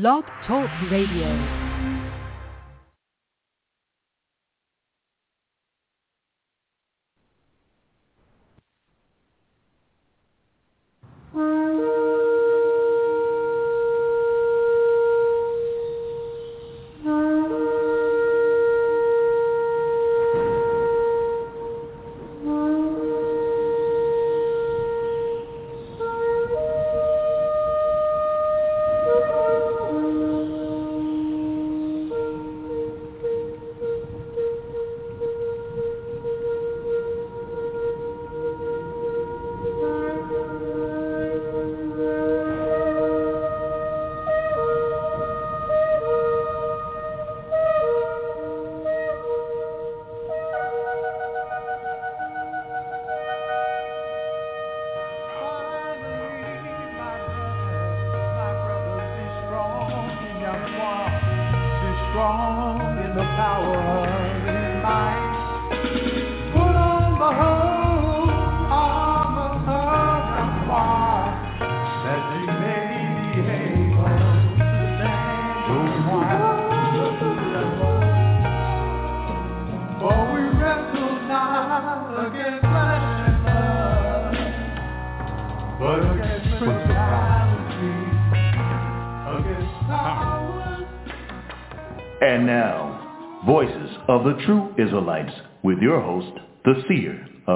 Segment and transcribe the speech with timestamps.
[0.00, 1.63] Blog Talk Radio.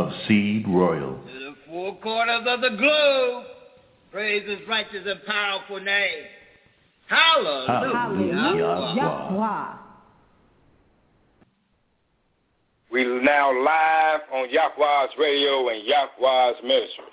[0.09, 1.14] Of Seed Royal.
[1.14, 3.45] To the four corners of the globe,
[4.11, 6.25] praise his righteous and powerful name.
[7.09, 7.92] Hallelujah.
[7.92, 8.95] Hallelujah.
[8.97, 9.75] Yahweh.
[12.91, 17.05] We now live on Yahweh's radio and Yahweh's ministry.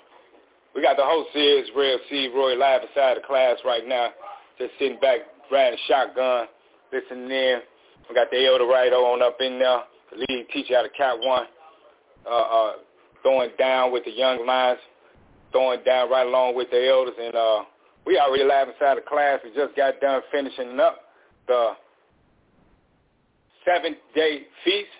[0.74, 2.30] We got the host here, Israel C.
[2.34, 4.10] Roy, live beside the class right now,
[4.58, 5.20] just sitting back,
[5.52, 6.46] riding shotgun,
[6.92, 7.60] listening in.
[8.08, 9.80] We got the elder right on up in there,
[10.12, 11.46] the lead teacher out of Cat 1,
[12.26, 12.72] uh, uh,
[13.26, 14.78] throwing down with the young lions,
[15.50, 17.14] throwing down right along with the elders.
[17.20, 17.64] And uh,
[18.06, 19.40] we already live inside the class.
[19.42, 21.00] We just got done finishing up
[21.48, 21.72] the
[23.66, 24.94] seventh-day feast.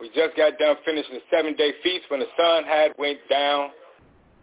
[0.00, 3.70] We just got done finishing the seven-day feast when the sun had went down.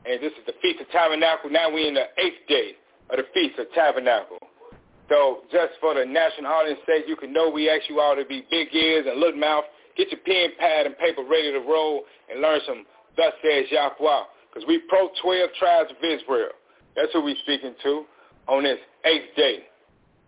[0.06, 1.50] And this is the Feast of Tabernacle.
[1.50, 2.72] Now we're in the eighth day
[3.10, 4.40] of the Feast of Tabernacle.
[5.10, 8.24] So just for the national audience sake, you can know we ask you all to
[8.24, 9.66] be big ears and little mouth.
[10.02, 12.86] Get your pen, pad, and paper ready to roll and learn some
[13.16, 14.24] thus says Yahweh.
[14.50, 16.50] Because we pro 12 tribes of Israel.
[16.96, 18.06] That's who we speaking to
[18.48, 19.60] on this eighth day,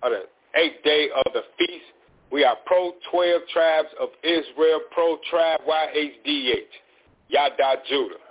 [0.04, 0.30] of the
[0.60, 1.90] eighth day of the feast.
[2.32, 6.70] We are pro 12 tribes of Israel, pro tribe YHDH,
[7.30, 8.22] Yada Judah.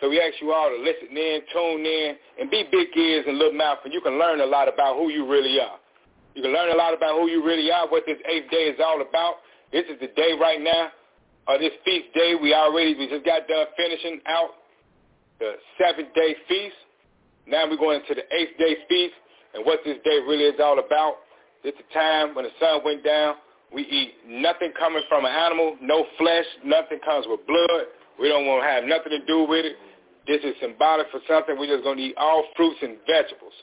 [0.00, 3.38] So we ask you all to listen in, tune in, and be big ears and
[3.38, 5.78] little mouth, and you can learn a lot about who you really are.
[6.34, 8.80] You can learn a lot about who you really are, what this eighth day is
[8.84, 9.36] all about.
[9.72, 10.90] This is the day right now,
[11.48, 12.34] or this feast day.
[12.40, 14.50] We already, we just got done finishing out
[15.38, 16.76] the seventh day feast.
[17.46, 19.14] Now we're going into the eighth day feast,
[19.54, 21.16] and what this day really is all about.
[21.62, 23.34] It's the time when the sun went down.
[23.72, 27.86] We eat nothing coming from an animal, no flesh, nothing comes with blood.
[28.20, 29.76] We don't want to have nothing to do with it.
[30.26, 31.56] This is symbolic for something.
[31.58, 33.54] We're just going to eat all fruits and vegetables.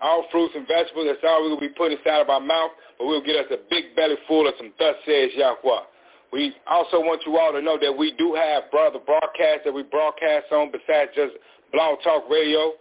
[0.00, 3.24] All fruits and vegetables, that's all to be putting inside of our mouth, but we'll
[3.24, 5.84] get us a big belly full of some thus says Yahweh.
[6.32, 9.84] We also want you all to know that we do have brother broadcasts that we
[9.84, 11.32] broadcast on besides just
[11.72, 12.72] Blog Talk Radio.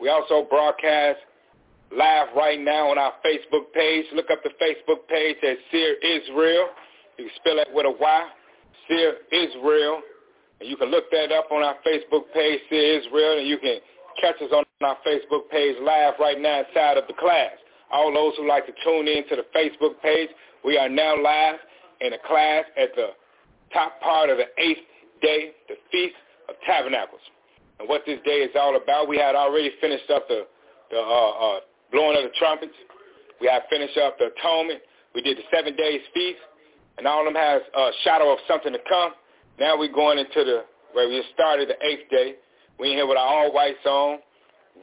[0.00, 1.18] We also broadcast
[1.92, 4.06] live right now on our Facebook page.
[4.14, 6.68] Look up the Facebook page at Seer Israel.
[7.18, 8.28] You can spell it with a Y,
[8.88, 10.00] Seer Israel.
[10.60, 13.78] And you can look that up on our Facebook page, Seer Israel, and you can
[14.20, 17.52] catch us on our Facebook page live right now inside of the class.
[17.90, 20.28] All those who like to tune in to the Facebook page,
[20.64, 21.56] we are now live
[22.00, 23.08] in a class at the
[23.72, 24.80] top part of the eighth
[25.22, 26.14] day, the Feast
[26.48, 27.20] of Tabernacles.
[27.78, 30.46] And what this day is all about, we had already finished up the,
[30.90, 31.60] the uh, uh,
[31.92, 32.74] blowing of the trumpets.
[33.40, 34.80] We had finished up the atonement.
[35.14, 36.38] We did the seven days feast,
[36.98, 39.12] and all of them has a shadow of something to come.
[39.58, 42.36] Now we're going into the where we started the eighth day.
[42.78, 44.18] We in here with our all whites on,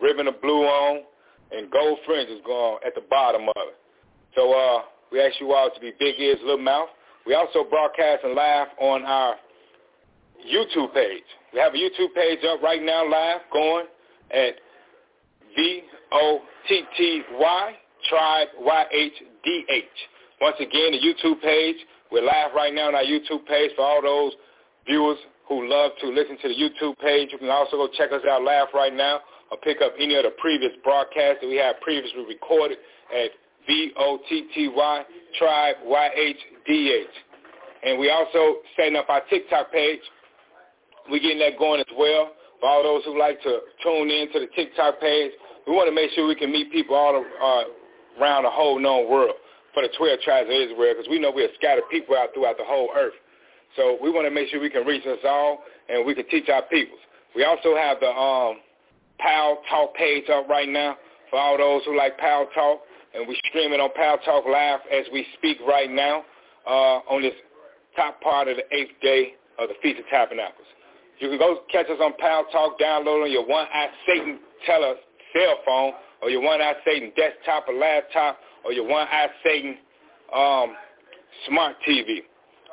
[0.01, 1.03] ribbon of blue on,
[1.51, 3.75] and gold fringes going at the bottom of it.
[4.35, 6.89] So uh, we ask you all to be big ears, little mouth.
[7.25, 9.35] We also broadcast and live on our
[10.47, 11.23] YouTube page.
[11.53, 13.88] We have a YouTube page up right now live going
[14.31, 14.55] at
[15.55, 17.05] V-O-T-T-Y,
[18.09, 19.83] Tribe Y-H-D-H.
[20.39, 21.75] Once again, the YouTube page.
[22.11, 24.33] We're live right now on our YouTube page for all those
[24.88, 25.17] viewers
[25.47, 27.29] who love to listen to the YouTube page.
[27.31, 29.19] You can also go check us out live right now
[29.51, 32.77] or pick up any of the previous broadcasts that we have previously recorded
[33.13, 33.31] at
[33.67, 35.03] V-O-T-T-Y,
[35.38, 37.15] Tribe, Y-H-D-H.
[37.83, 39.99] And we also setting up our TikTok page.
[41.09, 42.31] We're getting that going as well.
[42.59, 45.31] For all those who like to tune in to the TikTok page,
[45.65, 49.09] we want to make sure we can meet people all uh, around the whole known
[49.09, 49.35] world
[49.73, 52.57] for the 12 tribes of Israel because we know we are scattered people out throughout
[52.57, 53.13] the whole earth.
[53.75, 56.50] So we want to make sure we can reach us all and we can teach
[56.50, 57.00] our peoples.
[57.35, 58.57] We also have the um,
[59.19, 60.97] Pal Talk page up right now
[61.29, 62.81] for all those who like Pal Talk,
[63.13, 66.23] and we're streaming on Pal Talk Live as we speak right now
[66.68, 67.33] uh, on this
[67.95, 70.67] top part of the eighth day of the Feast of Tabernacles.
[71.19, 74.95] You can go catch us on Pal Talk, download on your One-Eye Satan tele
[75.33, 79.77] cell phone or your One-Eye Satan desktop or laptop or your One-Eye Satan
[80.35, 80.75] um,
[81.47, 82.21] smart TV.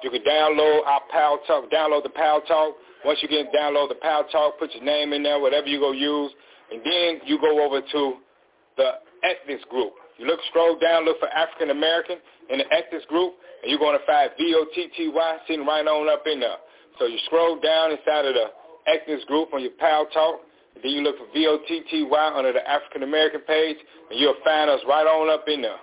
[0.02, 2.74] You can download our Pal Talk, download the Pal Talk.
[3.04, 5.92] Once you get download the Pal Talk, put your name in there, whatever you go
[5.92, 6.32] use,
[6.70, 8.14] and then you go over to
[8.76, 8.90] the
[9.24, 9.92] Ethnics group.
[10.18, 12.18] You look, scroll down, look for African American
[12.50, 16.40] in the Ethnics group, and you're going to find V-O-T-T-Y sitting right on up in
[16.40, 16.58] there.
[16.98, 18.46] So you scroll down inside of the
[18.90, 20.40] Ethnics group on your Pal Talk,
[20.74, 23.76] and then you look for V-O-T-T-Y under the African American page,
[24.10, 25.78] and you'll find us right on up in there.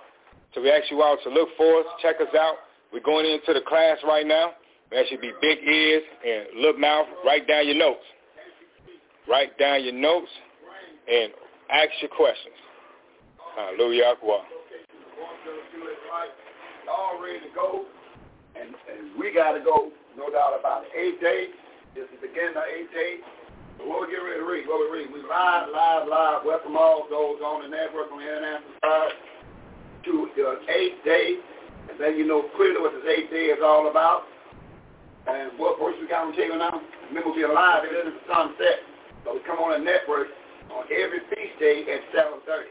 [0.54, 2.56] So we ask you all to look for us, check us out.
[2.96, 4.56] We're going into the class right now.
[4.90, 7.04] That should be big ears and little mouth.
[7.26, 8.00] Write down your notes.
[9.28, 10.32] Write down your notes
[11.04, 11.28] and
[11.68, 12.56] ask your questions.
[13.54, 14.16] Hallelujah.
[16.88, 17.84] All ready to go,
[18.58, 20.96] and, and we got to go, no doubt about it.
[20.96, 21.52] Eight days.
[21.94, 23.20] this is the beginning of eighth day.
[23.76, 24.64] So what we get ready to read?
[24.64, 25.12] What we read?
[25.12, 26.46] We live, live, live.
[26.46, 29.12] Welcome all those on the network on the international side
[30.08, 31.36] to the eighth day.
[31.90, 34.26] And then you know clearly what this eighth day is all about.
[35.26, 36.82] And what verse we got on the table now?
[37.10, 38.82] Remember, we'll be alive even if sunset.
[39.26, 40.30] So we come on the network
[40.70, 42.70] on every feast day at 7.30.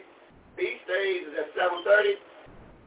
[0.56, 2.16] Feast days is at 7.30.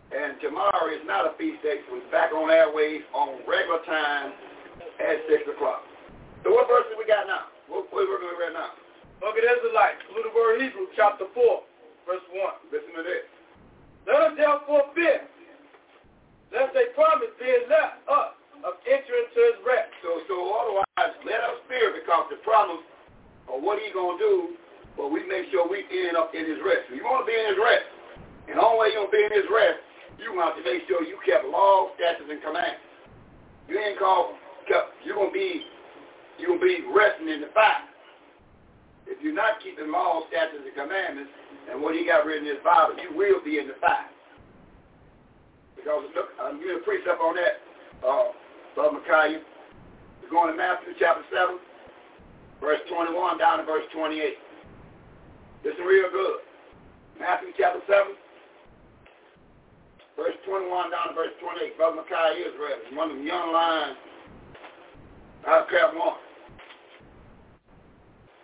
[0.09, 4.33] And tomorrow is not a feast day, so it's back on airways on regular time
[5.05, 5.85] at 6 o'clock.
[6.41, 7.53] So what verse we got now?
[7.69, 8.73] What, what are we with right now?
[9.21, 11.45] Look at Israelites, the word Hebrew, chapter 4,
[12.09, 12.73] verse 1.
[12.73, 13.29] Listen to this.
[14.09, 15.29] Let us therefore fear,
[16.55, 18.33] lest they promise being left us
[18.67, 19.93] of entering into his rest.
[20.03, 22.83] So, so otherwise, let us fear because the promise
[23.47, 24.35] of what he's going to do,
[24.99, 26.91] but we make sure we end up in his rest.
[26.91, 27.87] So you want to be in his rest.
[28.51, 29.79] And the only way you're going to be in his rest
[30.19, 32.83] you have to make sure you kept laws, statutes, and commands.
[33.71, 34.35] You ain't called
[34.67, 34.99] kept.
[35.07, 35.63] You're gonna be
[36.39, 37.87] you're gonna be resting in the fire.
[39.07, 41.31] If you're not keeping laws, statutes, and commandments,
[41.71, 44.11] and what he got written in his Bible, you will be in the fire.
[45.79, 47.63] Because look, I'm giving a precept on that,
[48.03, 48.35] uh,
[48.75, 49.41] Brother Micaiah.
[50.21, 51.57] We're going to Matthew chapter 7,
[52.61, 54.35] verse 21 down to verse 28.
[55.65, 56.43] Listen real good.
[57.19, 58.13] Matthew chapter 7,
[60.19, 61.79] verse 21 down to verse 28.
[61.79, 63.97] Brother Micaiah Israel, one of them young lions
[65.47, 66.03] out of Cap 1.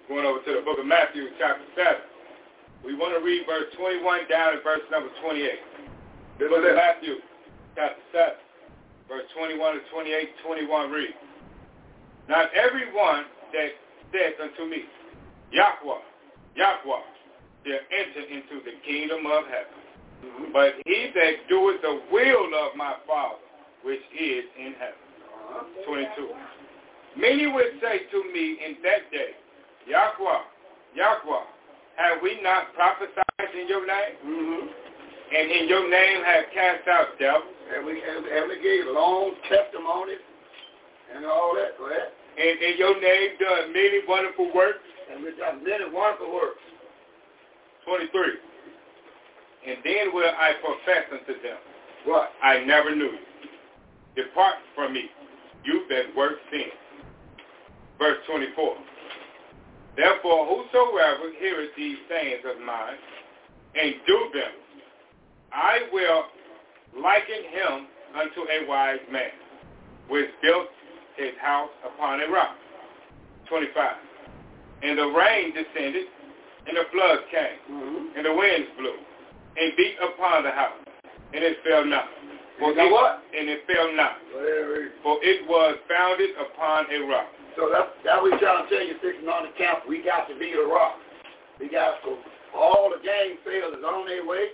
[0.08, 2.14] Going over to the book of Matthew, chapter 7.
[2.84, 5.93] We want to read verse 21 down to verse number 28.
[6.34, 7.22] Of Matthew,
[7.76, 8.34] chapter 7,
[9.08, 11.14] verse 21 to 28, 21 read.
[12.28, 13.70] Not everyone that
[14.12, 14.84] saith unto me,
[15.52, 16.02] Yahweh,
[16.56, 17.04] Yahweh,
[17.64, 19.84] shall enter into the kingdom of heaven
[20.52, 23.36] but he that doeth the will of my Father,
[23.82, 25.74] which is in heaven.
[25.86, 26.30] 22.
[27.16, 29.34] Many would say to me in that day,
[29.86, 30.42] Yahweh,
[30.94, 31.44] Yahweh,
[31.96, 34.14] have we not prophesied in your name?
[34.26, 34.83] Mm-hmm.
[35.34, 37.50] And in your name have cast out devils?
[37.74, 40.22] And we, and, and we gave long testimonies
[41.14, 41.74] and all that.
[42.38, 44.86] And in your name done many wonderful works?
[45.10, 46.62] And we've done many wonderful works.
[47.84, 48.38] 23
[49.66, 51.56] and then will I profess unto them,
[52.04, 52.30] What?
[52.42, 53.24] I never knew you.
[54.14, 55.08] Depart from me,
[55.64, 56.68] you that work sin.
[57.98, 58.76] Verse 24.
[59.96, 62.98] Therefore, whosoever heareth these sayings of mine
[63.74, 64.52] and do them,
[65.54, 66.24] I will
[67.00, 67.86] liken him
[68.18, 69.30] unto a wise man,
[70.08, 70.66] which built
[71.16, 72.56] his house upon a rock.
[73.48, 73.92] 25.
[74.82, 76.06] And the rain descended,
[76.66, 78.16] and the floods came, mm-hmm.
[78.16, 78.98] and the winds blew,
[79.56, 80.82] and beat upon the house,
[81.32, 82.06] and it fell not.
[82.58, 83.22] For it, what?
[83.36, 84.18] And it fell not.
[85.02, 87.26] For it was founded upon a rock.
[87.56, 90.34] So that's that we trying to tell you, sitting on the camp, we got to
[90.38, 90.98] be the rock.
[91.60, 92.18] We got to,
[92.54, 94.50] all the gang failures on their way,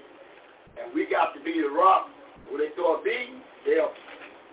[0.78, 2.08] and we got to be the rock.
[2.50, 3.78] When they throw a beating, they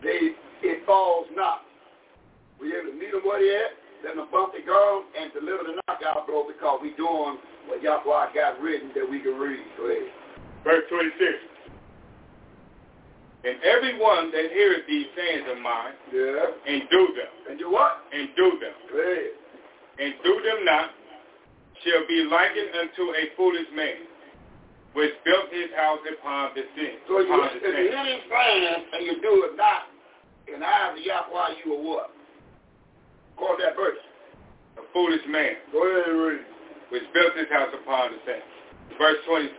[0.04, 0.20] they
[0.64, 1.62] it falls not.
[2.62, 3.74] We able to meet them where they at,
[4.06, 7.38] let them bump the gum and deliver the knockout blow because we doing
[7.70, 9.62] what Yahweh got written that we can read.
[9.78, 10.10] Go ahead.
[10.64, 11.22] Verse 26.
[13.46, 16.52] And everyone that heareth these sayings of mine Yeah.
[16.68, 18.04] and do them, And do what?
[18.12, 19.32] and do them, Go ahead.
[20.00, 20.92] and do them not,
[21.86, 23.98] shall be likened unto a foolish man,
[24.98, 26.98] which built his house upon the sea.
[27.06, 29.94] So you, if you hear these and you do it not,
[30.50, 32.10] in the eyes of Yahweh, you are what?
[33.38, 34.02] Call that verse.
[34.82, 36.42] A foolish man, Go ahead and read.
[36.90, 38.42] which built his house upon the sand.
[38.98, 39.54] Verse 27.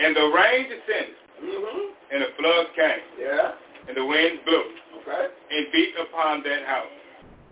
[0.00, 1.84] And the rain descended, Mm-hmm.
[2.14, 3.52] and the floods came, Yeah.
[3.88, 4.64] and the winds blew,
[5.02, 5.26] Okay.
[5.50, 6.94] and beat upon that house,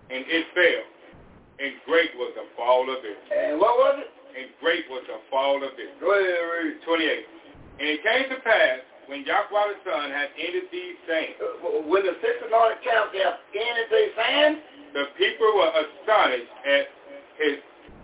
[0.09, 0.85] and it fell,
[1.59, 4.11] and great was the fall of it, And what was it?
[4.37, 5.91] And great was the fall of it.
[6.01, 6.83] Go ahead and read.
[6.87, 7.27] 28.
[7.81, 12.07] And it came to pass, when Yahweh the Son had ended these sayings, Uh, When
[12.07, 14.55] the six anointed camps have ended their saying,
[14.95, 16.85] the people were astonished at
[17.39, 17.57] his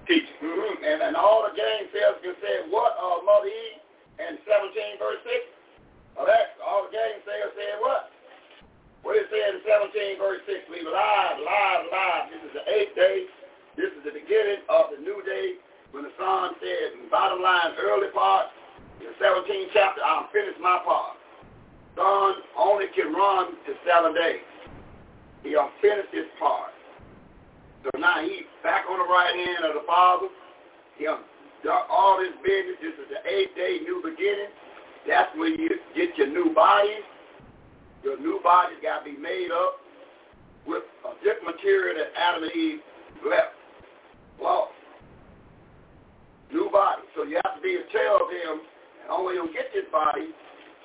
[0.06, 0.38] teaching.
[0.42, 0.82] mm-hmm.
[0.86, 3.66] and, and all the gang sales can say, what, uh, Mother E,
[4.22, 6.18] and 17 verse 6?
[6.18, 8.08] Oh, that, all the gang sales said what?
[9.02, 12.24] What it said in 17 verse 6, we live, live, live.
[12.32, 13.26] This is the eighth day.
[13.76, 15.60] This is the beginning of the new day
[15.96, 18.52] when the son said, bottom line, early part,
[19.00, 21.16] in the 17th chapter, I'll finish my part.
[21.96, 24.44] Son only can run to seven days.
[25.40, 26.76] He unfinished his part.
[27.80, 30.28] So now he's back on the right hand of the Father.
[31.00, 31.24] He done
[31.88, 32.76] all his business.
[32.84, 34.52] This is the eighth day, new beginning.
[35.08, 37.00] That's when you get your new body.
[38.04, 39.80] Your new body's got to be made up
[40.68, 42.80] with a different material that Adam and Eve
[43.24, 43.56] left.
[44.36, 44.75] Well,
[46.52, 47.02] new body.
[47.14, 48.62] So you have to be a tell of him,
[49.02, 50.30] and only you'll get this body,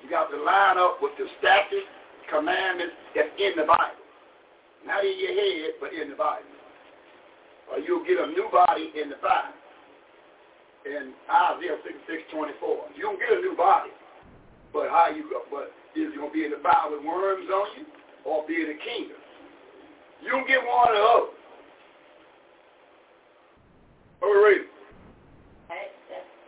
[0.01, 1.89] you got to line up with the statutes,
[2.29, 4.01] commandments that's in the Bible.
[4.85, 6.49] Not in your head, but in the Bible.
[7.69, 9.57] Or you'll get a new body in the Bible.
[10.81, 12.97] In Isaiah 66, 24.
[12.97, 13.93] You don't get a new body.
[14.73, 17.85] But how you but is it to be in the Bible with worms on you
[18.25, 19.19] or be in the kingdom?
[20.23, 21.33] You don't get one or the other.
[24.21, 24.65] What we read?
[25.69, 25.97] Acts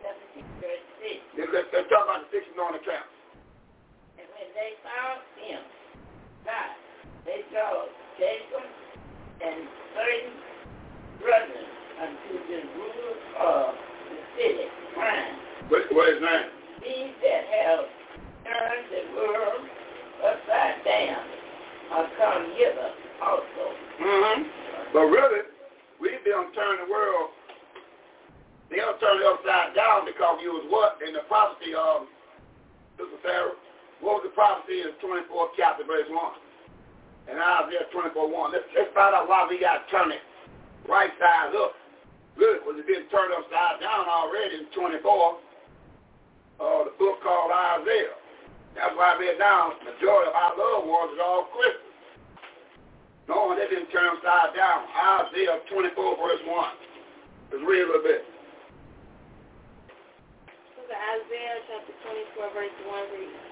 [0.02, 1.52] chapter 17, verse 6.
[1.52, 3.06] Let's, let's, let's talk about the six on the camp.
[4.18, 5.62] And when they found him,
[6.46, 6.78] not,
[7.26, 8.66] they drove Jacob
[9.42, 9.58] and
[9.94, 10.32] certain
[11.18, 13.66] brothers unto the rulers of
[14.10, 15.36] the city, crying,
[15.68, 16.44] What, what is that?
[16.82, 17.84] These that have
[18.44, 19.62] turned the world
[20.20, 21.24] upside down
[21.92, 22.90] are come hither
[23.22, 23.64] also.
[24.00, 24.42] Mm-hmm.
[24.92, 25.42] But really,
[26.00, 27.30] we've been turning the world,
[28.74, 30.98] they'll turn it upside down because you was what?
[31.06, 32.10] In the prophecy of
[32.98, 33.54] Sister Sarah,
[34.02, 36.18] what was the prophecy in the 24th chapter, verse 1?
[37.30, 38.52] And Isaiah 24, 1.
[38.52, 40.20] Let's, let's find out why we got to turn it
[40.84, 41.72] right side up.
[42.36, 48.18] Good, because it's been turned upside down already in 24, uh, the book called Isaiah.
[48.74, 51.94] That's why I read down, The majority of our loved ones is all Christians.
[53.30, 54.84] No, they've been turned upside down.
[54.90, 57.54] Isaiah 24, verse 1.
[57.54, 58.33] Let's read a little bit.
[60.94, 61.94] At Isaiah chapter
[62.38, 63.42] 24, verse 1 reads,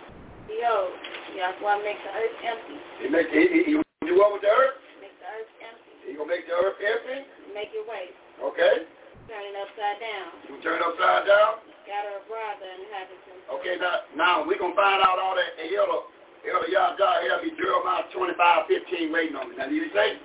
[0.47, 0.95] Behold,
[1.35, 3.73] Yahweh makes the earth empty, He make he, he, he
[4.07, 4.79] do what with the earth?
[5.03, 7.27] make the earth empty, He gonna make the earth empty.
[7.51, 8.15] make it waste,
[8.47, 8.87] Okay.
[9.27, 11.67] turn it upside down, You turn it upside down.
[11.83, 13.43] scatter abroad the inhabitants.
[13.59, 16.07] Okay, now now we gonna find out all that elder
[16.47, 19.59] elder Yahweh here be Jeremiah 25, 15 waiting on me.
[19.59, 20.19] Now he say?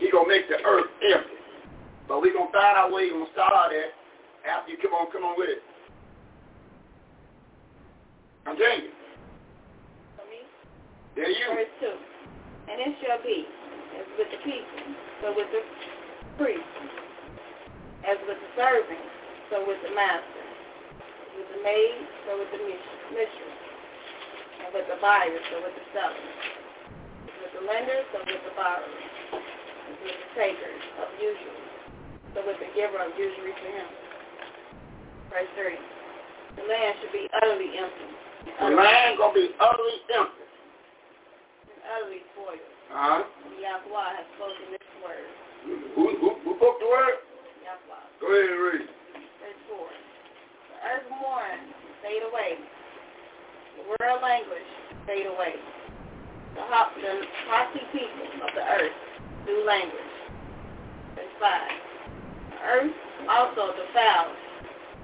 [0.00, 1.32] He gonna make the earth empty.
[2.08, 3.92] But we gonna find out where he gonna start at
[4.48, 5.60] after you come on, come on with it.
[8.48, 8.92] I'm telling you.
[10.16, 10.40] For me,
[11.20, 11.46] There you.
[11.52, 12.72] verse 2.
[12.72, 13.44] And it shall be,
[14.00, 14.80] as with the people,
[15.20, 15.62] so with the
[16.40, 16.72] priest,
[18.08, 19.04] as with the servant,
[19.52, 20.44] so with the master,
[21.36, 22.60] with the maid, so with the
[23.12, 23.56] mistress,
[24.64, 26.24] and with the buyer, so with the seller,
[27.28, 30.72] with the lender, so with the borrower, with the taker
[31.04, 31.60] of usury,
[32.32, 33.88] so with the giver of usury to him.
[35.28, 35.76] Verse 3.
[36.56, 38.17] The land should be utterly empty.
[38.44, 40.46] The land gonna be utterly empty.
[41.82, 42.62] utterly spoiled.
[42.88, 43.22] Uh-huh.
[43.58, 45.28] Yahweh has spoken this word.
[45.94, 47.18] Who, who, who spoke the word?
[47.66, 48.04] Yahweh.
[48.20, 48.86] Go ahead and read.
[49.42, 49.78] Verse 4.
[49.78, 51.70] The earth mourns,
[52.02, 52.56] fade away.
[53.76, 54.70] The world language,
[55.06, 55.54] fade away.
[56.54, 58.96] The, haughty people of the earth
[59.46, 60.14] do language.
[61.14, 61.60] Verse 5.
[62.50, 62.96] The earth
[63.28, 64.34] also defiled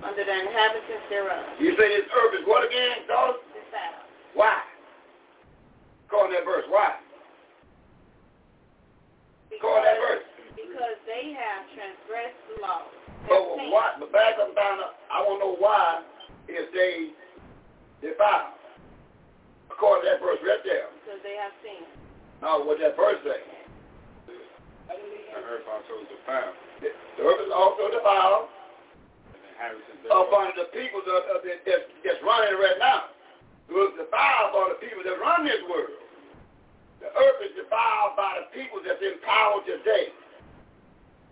[0.02, 1.44] under the inhabitants thereof.
[1.60, 3.38] You say this earth is what again, daughter?
[3.52, 4.04] Defiled.
[4.34, 4.58] Why?
[6.10, 6.64] Call that verse.
[6.68, 6.98] Why?
[9.50, 10.24] Because, Call that verse.
[10.56, 12.86] Because they have transgressed the law.
[13.28, 13.96] But well, why?
[13.98, 14.82] But back up down.
[15.12, 16.02] I want to know why
[16.48, 17.14] if they
[18.04, 18.52] defile.
[19.72, 20.92] According to that verse right there.
[21.02, 21.88] Because they have sinned.
[22.42, 23.42] Now, what that verse say?
[24.28, 26.54] The earth also defiled.
[26.78, 28.53] The earth is also defiled.
[29.54, 33.14] And the people that, that, that's, that's running right now.
[33.64, 35.96] Was defiled by the people that run this world.
[37.00, 40.12] The earth is defiled by the people that's in power today.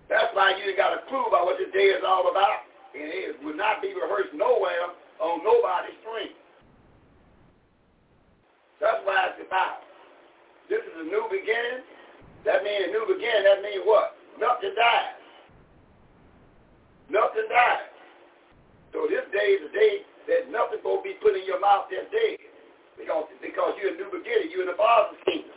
[0.08, 2.64] That's why you got a clue about what this day is all about.
[2.96, 6.32] And it will not be rehearsed nowhere on nobody's screen.
[8.80, 9.84] That's why it's defiled.
[10.72, 11.84] This is a new beginning.
[12.48, 13.44] That means a new beginning.
[13.44, 14.16] That means what?
[14.40, 15.20] Nothing dies.
[17.12, 17.91] Nothing dies.
[18.92, 22.08] So this day is a day that nothing will be put in your mouth that's
[22.12, 22.38] dead.
[23.00, 24.52] Because, because you're a new beginning.
[24.52, 25.56] You're in the Father's kingdom.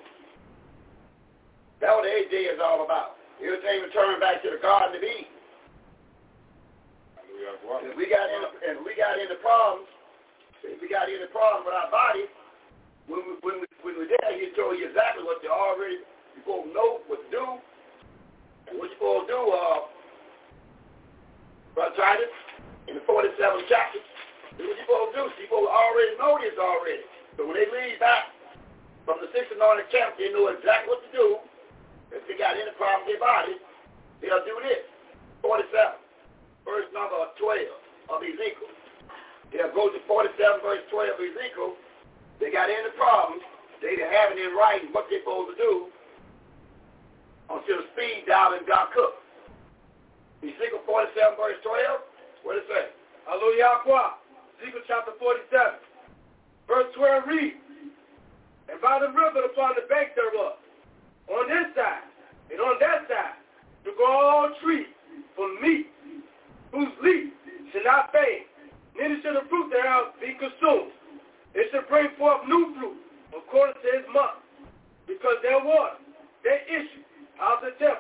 [1.84, 3.20] That's what the eighth day is all about.
[3.44, 5.28] Everything return back to the Garden of Eden.
[7.36, 9.92] And we got in and we got into problems.
[10.64, 12.26] We got into problems with our body,
[13.08, 16.42] when we when we when we're there, he told you exactly what you already you
[16.42, 17.46] supposed to know what to do.
[18.68, 19.78] And what you supposed to do, uh
[21.78, 22.34] Brother Titus,
[22.88, 24.00] in the forty seventh chapter,
[24.58, 25.24] do what you supposed to do.
[25.42, 27.06] People already know this already.
[27.38, 28.32] So when they leave back
[29.04, 29.54] from the sixth
[29.92, 31.28] camp, they know exactly what to do.
[32.14, 33.58] If they got any problem with their body,
[34.22, 34.86] they'll do this.
[35.42, 36.06] Forty seven
[36.66, 37.70] verse number 12
[38.10, 38.74] of Ezekiel.
[39.54, 40.34] They'll go to 47
[40.66, 41.78] verse 12 of Ezekiel.
[42.42, 43.46] They got any problems,
[43.80, 45.74] they have it in writing what they're supposed to do
[47.48, 49.22] until speed dial and got cooked.
[50.42, 52.15] Ezekiel 47 verse 12,
[52.46, 52.94] what it say?
[53.26, 53.82] Hallelujah.
[54.62, 55.82] Ezekiel chapter 47.
[56.70, 57.58] Verse 12 reads,
[58.70, 60.62] And by the river upon the bank thereof,
[61.30, 62.06] on this side
[62.54, 63.38] and on that side,
[63.84, 64.90] to grow all trees
[65.36, 65.90] for meat,
[66.72, 67.34] whose leaf
[67.74, 68.46] shall not fade,
[68.98, 70.94] neither shall the fruit thereof be consumed.
[71.54, 72.98] It shall bring forth new fruit
[73.34, 74.42] according to his month,
[75.08, 75.98] because their water,
[76.44, 77.02] their issue
[77.42, 77.95] out of the temple,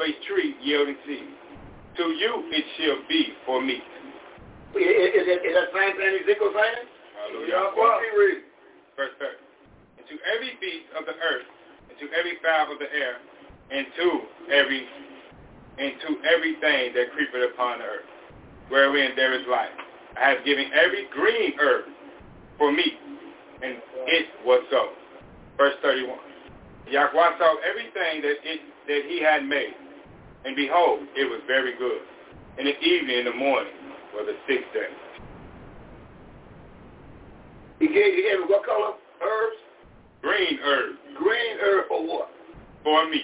[0.00, 1.28] of a tree yielding seed.
[1.96, 3.84] To you it shall be for meat.
[4.72, 6.88] Is, is, is, is that same thing Ezekiel saying?
[7.20, 7.76] Hallelujah.
[7.76, 8.40] He?
[8.96, 9.36] Verse 30.
[10.00, 11.44] And to every beast of the earth,
[11.90, 13.20] and to every fowl of the air,
[13.68, 14.08] and to
[14.48, 14.86] every
[15.76, 18.08] and to everything that creepeth upon the earth,
[18.68, 19.72] wherein there is life.
[20.16, 21.84] I have given every green herb
[22.58, 22.96] for meat,
[23.62, 24.96] and it was so.
[25.56, 26.18] Verse 31.
[26.88, 29.74] Yahweh saw everything that it that he had made,
[30.44, 32.00] And behold, it was very good.
[32.58, 33.72] And the evening and the morning
[34.14, 34.88] were the sixth day.
[37.78, 38.94] He gave you every what color?
[39.22, 39.56] Herbs?
[40.22, 40.98] Green herbs.
[41.16, 42.30] Green herb for what?
[42.84, 43.22] For me.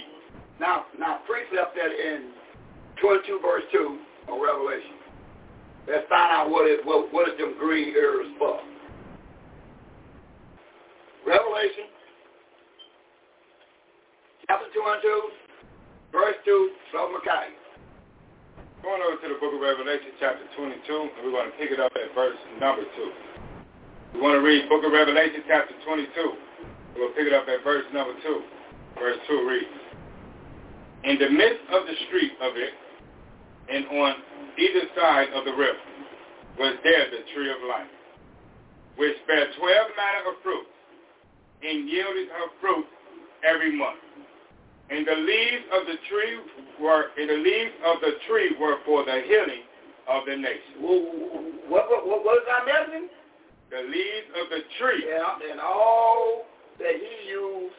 [0.60, 2.30] Now, now, priest left that in
[3.00, 3.98] 22 verse 2
[4.28, 4.96] of Revelation.
[5.86, 8.58] Let's find out what is what, what is them green herbs for.
[11.26, 11.90] Revelation,
[14.46, 15.45] chapter 22,
[16.16, 17.52] verse 2, from Micaiah.
[18.80, 21.76] Going over to the book of Revelation, chapter 22, and we're going to pick it
[21.76, 24.16] up at verse number 2.
[24.16, 26.08] We want to read book of Revelation, chapter 22.
[26.96, 28.96] We'll pick it up at verse number 2.
[28.96, 29.76] Verse 2 reads,
[31.04, 32.72] In the midst of the street of it,
[33.68, 34.16] and on
[34.56, 35.84] either side of the river,
[36.56, 37.92] was there the tree of life,
[38.96, 40.64] which bare twelve manner of fruit,
[41.60, 42.88] and yielded her fruit
[43.44, 44.05] every month.
[44.88, 46.38] And the leaves of the tree
[46.80, 49.66] were and the leaves of the tree were for the healing
[50.06, 50.78] of the nation.
[51.66, 53.10] What what what, is our medicine?
[53.70, 55.02] The leaves of the tree.
[55.10, 56.46] Yeah, and all
[56.78, 57.74] that he used,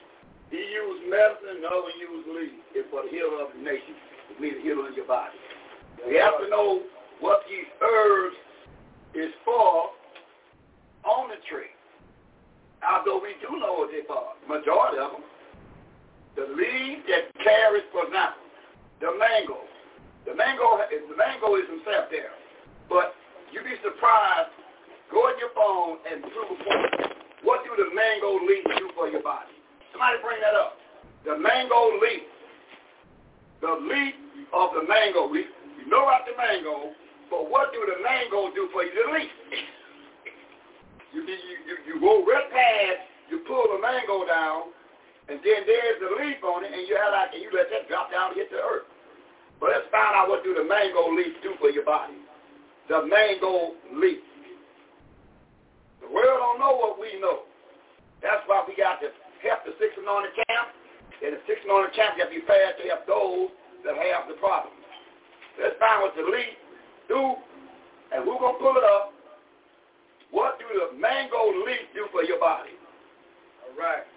[0.51, 2.59] he used medicine, and other used leaves.
[2.75, 3.95] It's for the healing of the nation.
[4.35, 5.39] It means the healing of your body.
[6.03, 6.83] We have to know
[7.23, 8.35] what these herbs
[9.15, 9.95] is for
[11.07, 11.71] on the tree.
[12.83, 15.23] Although we do know what they're for, majority of them.
[16.37, 18.45] The leaf that carries, for example,
[19.01, 19.65] the mango.
[20.29, 22.31] The mango, the mango is himself there.
[22.85, 23.17] But
[23.49, 24.53] you'd be surprised,
[25.09, 29.55] go on your phone and Google what do the mango leaf do for your body?
[29.95, 30.75] Somebody bring that up.
[31.23, 32.27] The mango leaf.
[33.63, 34.15] The leaf
[34.51, 35.47] of the mango leaf.
[35.79, 36.91] You know about the mango,
[37.31, 38.91] but what do the mango do for you?
[38.91, 39.31] The leaf.
[41.15, 44.75] you, you, you, you go right past, you pull the mango down,
[45.27, 47.91] and then there's the leaf on it, and you have like, and you let that
[47.91, 48.87] drop down to hit the earth.
[49.59, 52.15] But let's find out what do the mango leaf do for your body.
[52.87, 54.23] The mango leaf.
[55.99, 57.43] The world don't know what we know.
[58.23, 59.11] That's why we got to
[59.43, 60.71] help the six anointed camp,
[61.19, 63.51] and the six anointed camp got to be fast to help those
[63.83, 64.73] that have the problem.
[65.59, 66.55] Let's find what the leaf
[67.11, 67.35] do,
[68.15, 69.11] and we're going to pull it up.
[70.31, 72.77] What do the mango leaf do for your body?
[73.67, 74.07] All right.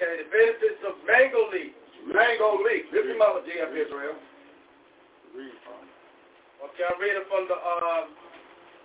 [0.00, 1.76] Okay, the benefits of mango leaf.
[2.08, 2.88] Mango leaf.
[2.88, 3.68] This is Mother J.F.
[3.68, 4.16] Israel.
[5.36, 5.84] Read from.
[6.64, 8.08] Okay, I'm reading from the um,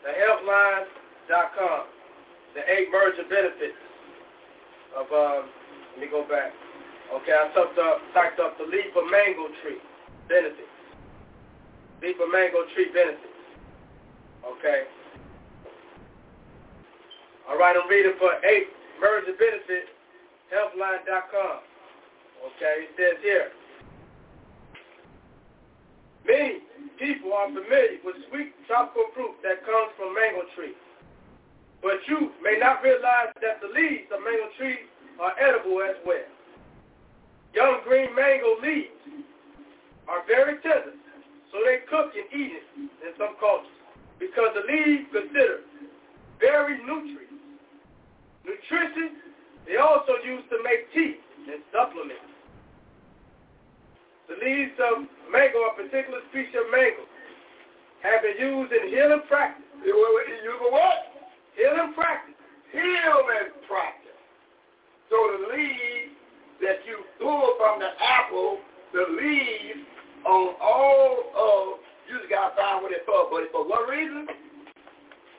[0.03, 1.87] the healthline.com.
[2.51, 3.79] The eight merger benefits
[4.91, 5.47] of um,
[5.95, 6.51] let me go back.
[7.15, 9.79] Okay, I typed up typed up the leaf of mango tree
[10.27, 10.75] benefits.
[12.03, 13.39] Leaf of mango tree benefits.
[14.43, 14.83] Okay.
[17.47, 18.67] All right, I'm reading for eight
[18.99, 19.94] merger benefits
[20.53, 21.59] healthline.com.
[22.45, 23.49] Okay, it says here,
[26.27, 26.61] many
[26.99, 30.77] people are familiar with sweet tropical fruit that comes from mango trees.
[31.81, 34.85] But you may not realize that the leaves of mango trees
[35.19, 36.29] are edible as well.
[37.53, 38.91] Young green mango leaves
[40.07, 40.93] are very tender,
[41.51, 43.71] so they cook and eat it in some cultures
[44.19, 45.63] because the leaves considered
[46.39, 47.31] very nutrient,
[48.45, 49.15] nutritious
[49.67, 51.17] they also used to make tea
[51.51, 52.29] and supplements.
[54.29, 57.05] The leaves of mango, a particular species of mango,
[58.01, 59.65] have been used in healing practice.
[59.85, 59.93] You
[60.59, 61.13] for what?
[61.57, 62.33] Healing practice.
[62.71, 64.19] Healing practice.
[65.09, 66.13] So the leaves
[66.61, 68.59] that you pull from the apple,
[68.93, 69.85] the leaves
[70.25, 74.27] on all of, you just got to find what it's for, but for what reason?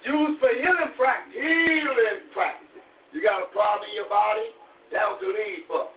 [0.05, 1.35] Used for healing practice.
[1.35, 2.66] Healing practice.
[3.17, 4.53] You got a problem in your body?
[4.93, 5.89] That was the lead for.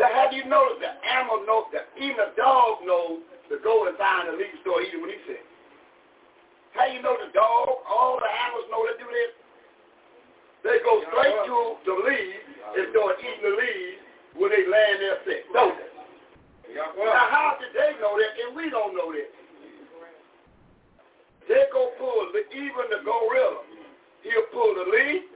[0.00, 3.20] Have you noticed the animal knows that even a dog knows
[3.52, 5.44] to go and find the leaf store even when he's sick?
[6.72, 9.36] How you know the dog, all the animals know to do this?
[10.64, 12.40] They go straight to the leaves
[12.72, 14.00] and start eating the leaves
[14.40, 15.92] when they land there sick, don't they?
[16.72, 19.28] Now how did they know that and we don't know that?
[21.52, 23.60] They go pull, the, even the gorilla,
[24.24, 25.28] he'll pull the leaf,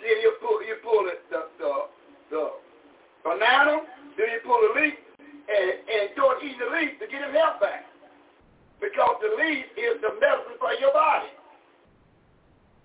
[0.00, 1.72] then you pull you pull the the the,
[2.30, 2.42] the
[3.24, 3.82] banana,
[4.16, 7.60] then you pull the leaf and and start eating the leaf to get his health
[7.60, 7.86] back.
[8.78, 11.34] Because the leaf is the medicine for your body.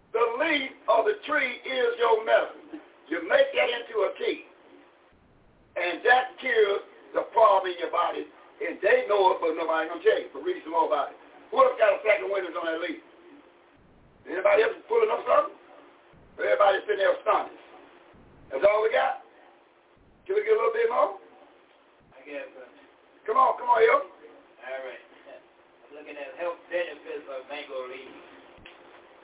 [0.10, 2.82] The leaf of the tree is your medicine.
[3.10, 4.50] You make that into a tea.
[5.78, 8.26] And that cures the problem in your body.
[8.62, 10.30] And they know it, but nobody gonna tell you.
[10.34, 11.18] But read some more about it.
[11.50, 13.02] Who else got a second windows on that leaf?
[14.26, 15.58] Anybody else pulling up something?
[16.38, 17.62] Everybody sitting there astonished.
[18.50, 19.22] That's all we got?
[20.26, 21.18] Can we get a little bit more?
[22.18, 22.50] I guess.
[22.58, 22.66] Uh,
[23.26, 23.54] come on.
[23.62, 24.02] come on here.
[24.02, 25.06] All right.
[25.86, 28.18] I'm looking at health benefits of mango leaves.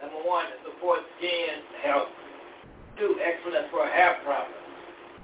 [0.06, 2.14] Number one, it supports skin health.
[3.02, 4.60] Two, excellent for hair problems.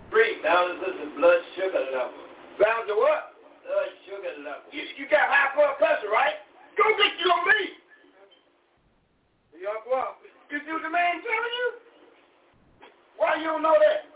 [0.09, 2.17] Three, balances the blood sugar level.
[2.57, 3.35] Balance the what?
[3.61, 4.65] Blood sugar level.
[4.73, 6.39] You, you got high blood pressure, right?
[6.79, 7.61] Go get you on me.
[9.59, 9.81] Y'all
[10.49, 10.57] go.
[10.57, 11.67] You the man telling you?
[13.17, 14.11] Why you don't know that?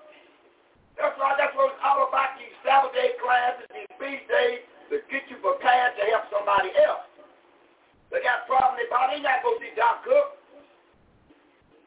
[1.00, 5.00] That's why that's what it's all about these Sabbath day classes, these feast days, to
[5.08, 7.08] get you prepared to help somebody else.
[8.12, 10.36] They got problems problem in their body, they not go see Doc Cook.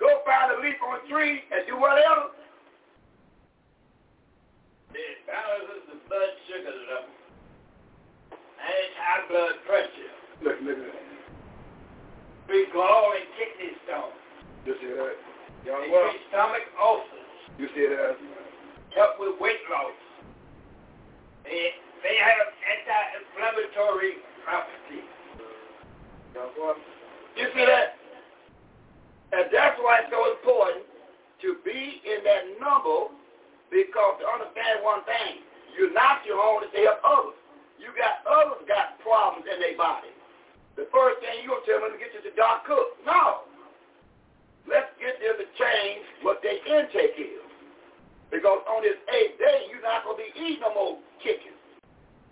[0.00, 2.32] Go find a leaf on a tree and do whatever.
[4.96, 7.12] It balances the blood sugar level.
[8.32, 10.14] And it's high blood pressure.
[10.40, 11.06] Look, look at that.
[12.46, 14.21] Free gall and kidney stones.
[14.66, 15.16] You see that?
[15.66, 17.30] Well, Increase stomach ulcers.
[17.58, 18.14] you see that?
[18.94, 19.94] Help with weight loss.
[21.44, 25.06] They, they have anti-inflammatory properties.
[26.34, 26.76] Y'all well.
[27.36, 27.98] You see that?
[29.32, 30.84] And that's why it's so important
[31.42, 33.10] to be in that number
[33.72, 35.42] because to understand one thing,
[35.74, 37.38] you're not your own to help others.
[37.80, 40.12] You got others got problems in their body.
[40.76, 43.00] The first thing you're going to tell them is to get you to Doc Cook.
[43.08, 43.48] No.
[44.68, 47.42] Let's get them to change what their intake is.
[48.32, 51.52] Because on this eighth day, you're not going to be eating no more chicken,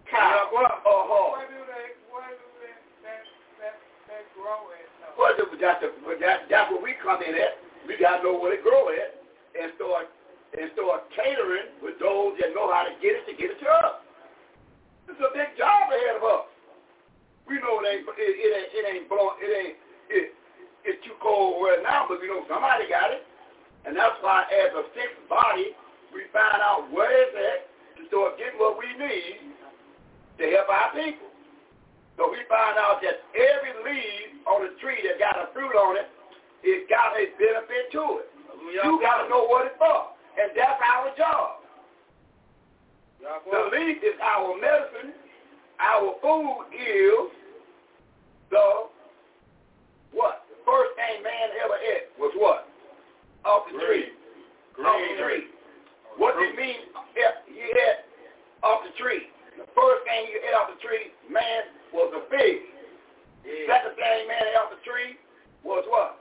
[0.09, 1.37] cow, or hog.
[1.37, 2.73] Where do they, where do they,
[3.05, 3.21] that,
[3.61, 3.77] that,
[4.09, 4.89] that grow at?
[4.97, 5.13] though?
[5.21, 5.93] Well, that's, the,
[6.25, 7.61] that, that's where we come in at.
[7.85, 9.21] We got to know where it grow at
[9.61, 10.09] and start,
[10.57, 13.69] and start catering with those that know how to get it to get it to
[13.69, 14.01] us.
[15.05, 16.49] It's a big job ahead of us.
[17.45, 19.77] We know it ain't, it, it ain't, it ain't blowing, it ain't,
[20.09, 20.33] it,
[20.85, 23.25] it's too cold right now, but we know somebody got it.
[23.85, 25.73] And that's why as a fixed body,
[26.13, 27.61] we find out where it's at
[27.97, 29.57] to start getting what we need
[30.39, 31.31] to help our people.
[32.17, 35.97] So we find out that every leaf on a tree that got a fruit on
[35.97, 36.09] it,
[36.63, 38.29] it got a benefit to it.
[38.85, 40.13] You got to know what it's for.
[40.37, 41.61] And that's our job.
[43.21, 45.17] The leaf is our medicine.
[45.81, 47.33] Our food is
[48.51, 48.91] the
[50.13, 50.40] what?
[50.67, 52.69] First thing man ever ate was what?
[53.45, 54.13] Off the tree.
[54.81, 55.45] Off the tree.
[56.17, 58.05] What did it mean if he ate
[58.63, 59.33] off the tree?
[59.57, 62.65] The first thing you ate off the tree, man, was a fig.
[63.67, 65.17] Second thing man ate off the tree
[65.65, 66.21] was what?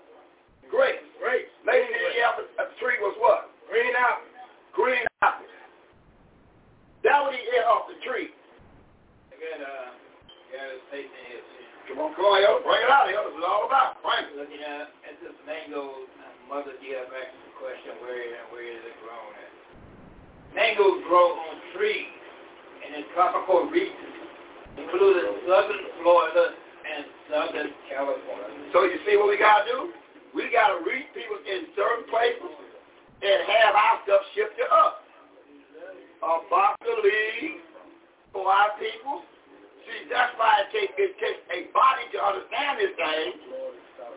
[0.72, 1.04] Grapes.
[1.20, 1.52] Grapes.
[1.68, 3.52] Lady that ate off the, off the tree was what?
[3.68, 4.32] Green apples.
[4.72, 5.52] Green apples.
[7.04, 8.32] That what he ate off the tree.
[9.32, 9.90] I got, uh,
[10.52, 11.59] got a statement here.
[11.90, 12.62] Come on, come on, yo.
[12.62, 13.18] Bring it out here.
[13.18, 13.98] This is all about.
[14.06, 14.38] Bring it.
[14.38, 18.22] Looking at, at this mango, uh, Mother dear asked the question, where,
[18.54, 19.52] where is it grown at?
[20.54, 22.14] Mangoes grow on trees
[22.86, 24.22] in the tropical regions,
[24.78, 26.54] including southern Florida
[26.86, 28.70] and southern California.
[28.70, 29.80] So you see what we got to do?
[30.38, 32.54] We got to reach people in certain places
[33.26, 35.02] and have our stuff shipped to us.
[36.22, 37.66] A box of leaves
[38.30, 39.26] for our people.
[39.90, 43.30] See, that's why it takes, it takes a body to understand this thing.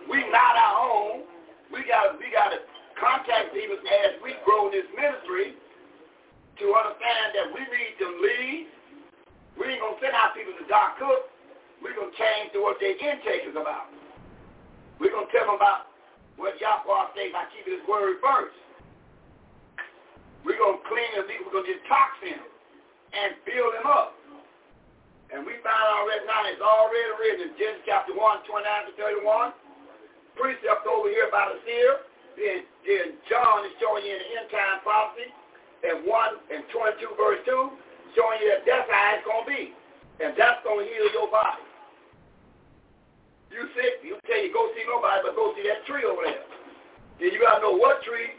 [0.05, 1.25] We not our own.
[1.73, 2.61] We got we got to
[3.01, 8.69] contact people as we grow this ministry to understand that we need them leads.
[9.57, 11.33] We ain't gonna send our people to Doc Cook.
[11.81, 13.89] We're gonna change to what their intake is about.
[15.01, 15.89] We're gonna tell them about
[16.37, 18.57] what Yahweh says by keeping his word first.
[20.45, 22.45] We're gonna clean them, we're gonna detox them
[23.17, 24.21] and build them up.
[25.33, 29.57] And we find already now it's already written in Genesis chapter 1, 29 to 31.
[30.37, 32.05] Precept over here about the seer.
[32.37, 35.33] Then, then John is showing you in the end time prophecy.
[35.83, 39.63] And 1 and 22 verse 2, showing you that that's how it's going to be.
[40.21, 41.65] And that's going to heal your body.
[43.51, 46.45] You sick, you tell you go see nobody, but go see that tree over there.
[47.21, 48.37] Then you got to know what tree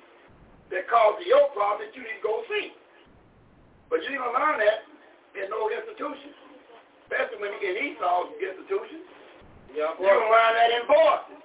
[0.74, 2.74] that causes your problem that you need to go see.
[3.94, 4.90] But you ain't going to learn that
[5.38, 6.34] in no institution,
[7.14, 9.06] especially when you get Esau's institution.
[9.78, 11.38] Y'all You're going to learn that in Boston.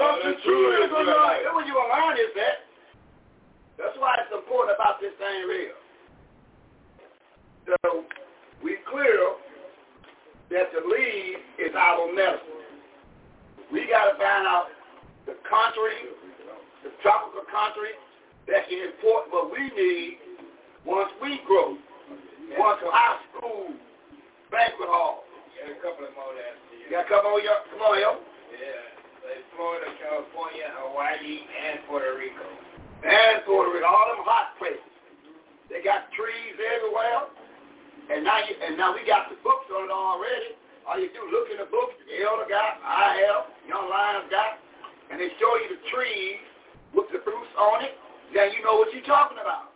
[0.00, 0.84] Oh, the true true.
[0.84, 1.44] Israelite.
[1.44, 2.56] That's what you're going to learn is that.
[3.76, 5.76] That's why it's important about this thing real.
[7.64, 8.04] So
[8.64, 9.36] we clear
[10.52, 12.60] that the lead is our medicine.
[13.72, 14.68] We got to find out
[15.24, 16.12] the country,
[16.84, 17.96] the tropical country
[18.48, 20.18] that can import what we need
[20.84, 21.76] once we grow.
[22.58, 23.72] Once our school
[24.50, 25.24] banquet hall.
[25.54, 27.54] Got a couple of more left You got come on, yo.
[27.70, 28.10] Come on, yo.
[28.50, 32.44] Yeah, like Florida, California, Hawaii, and Puerto Rico.
[33.06, 34.82] And Puerto Rico, all them hot places.
[35.70, 37.30] They got trees everywhere.
[38.10, 40.58] And now you, and now we got the books on it already.
[40.82, 44.58] All you do, look in the books, the elder got, I have, young lions got,
[45.12, 46.42] and they show you the trees
[46.90, 47.94] with the fruits on it.
[48.34, 49.70] Then you know what you're talking about.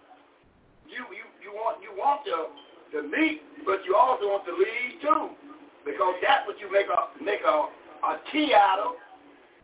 [0.86, 2.50] You you you want you want the
[2.94, 5.34] the meat, but you also want the leaves too,
[5.82, 7.66] because that's what you make a make a
[8.06, 8.94] a tea out of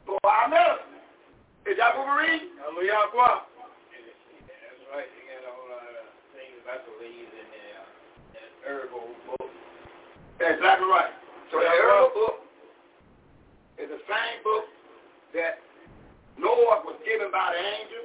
[0.03, 0.99] for our medicine.
[1.71, 2.59] Is that what we're reading?
[2.59, 3.07] Hallelujah.
[3.07, 3.15] That's
[4.91, 5.07] right.
[5.07, 7.79] You got a whole lot of things about the leaves in there.
[7.79, 9.47] Uh, that herbal book.
[10.43, 11.15] That's exactly right.
[11.55, 12.37] So the herbal book
[13.79, 14.67] is the same book
[15.39, 15.63] that
[16.35, 18.05] Noah was given by the angel,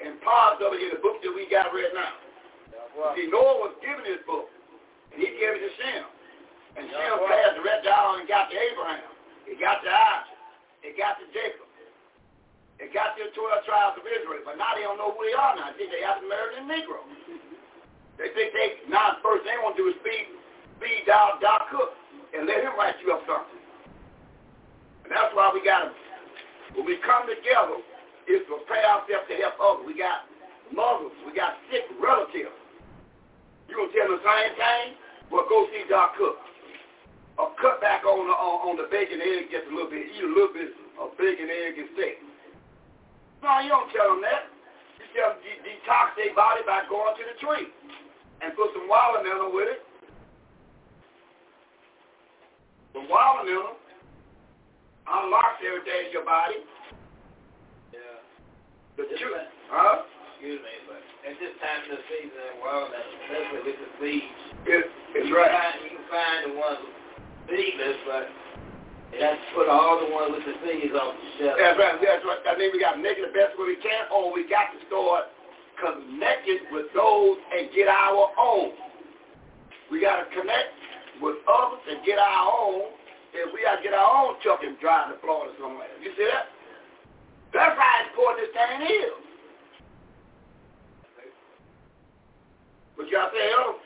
[0.00, 2.31] and parts of it is the book that we got right now.
[3.16, 4.52] See, Noah was given this book,
[5.12, 6.04] and he gave it to Shem.
[6.76, 9.12] And Shem passed the rest down and got to Abraham.
[9.48, 10.36] It got to Isaac.
[10.84, 11.68] It got to Jacob.
[12.80, 14.42] It got to the 12 tribes of Israel.
[14.44, 15.70] But now they don't know who they are now.
[15.76, 17.04] Think they have to marry a Negro.
[18.20, 20.28] They think they, now the first thing they want to do is feed,
[20.80, 21.96] feed Dow, Doc Cook
[22.32, 23.60] and let him write you up something.
[25.04, 25.90] And that's why we got to,
[26.76, 27.80] when we come together,
[28.24, 29.84] is to prepare ourselves to help others.
[29.84, 30.24] We got
[30.72, 31.12] mothers.
[31.26, 32.61] We got sick relatives.
[33.68, 34.86] You gonna tell them the same thing?
[35.30, 36.38] Well, go see Doc Cook.
[37.40, 40.04] Or cut back on the on, on the bacon egg just a little bit.
[40.04, 42.20] Eat a little bit of bacon egg and steak.
[43.40, 44.52] No, you don't tell them that.
[45.00, 47.72] You tell them de- detox their body by going to the tree
[48.44, 49.80] and put some watermelon with it.
[52.92, 53.80] Some watermelon
[55.08, 56.60] unlocks everything in your body.
[57.96, 58.20] Yeah.
[59.00, 60.04] The truth, huh?
[60.42, 64.42] Excuse me, but at this time of the season in watermelon, especially with the seeds,
[64.66, 65.46] It, it's you, right.
[65.46, 66.82] can find, you can find the ones
[67.46, 68.26] seedless, but
[69.14, 71.54] you have to put all the ones with the seeds on the shelf.
[71.62, 71.94] That's right.
[71.94, 72.42] That's right.
[72.42, 74.74] I mean, we got to make it the best way we can, or we got
[74.74, 75.30] to start
[75.78, 78.74] connecting with those and get our own.
[79.94, 80.74] We got to connect
[81.22, 82.98] with others and get our own.
[83.30, 85.86] If we got to get our own truck and drive to Florida somewhere.
[86.02, 86.50] You see that?
[87.54, 89.31] That's how important this thing is.
[92.96, 93.80] But to say, oh,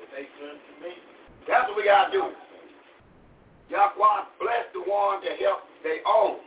[0.00, 0.92] It makes sense to me.
[1.46, 2.24] that's what we got to do.
[3.70, 6.40] Yahweh bless the one that help they own.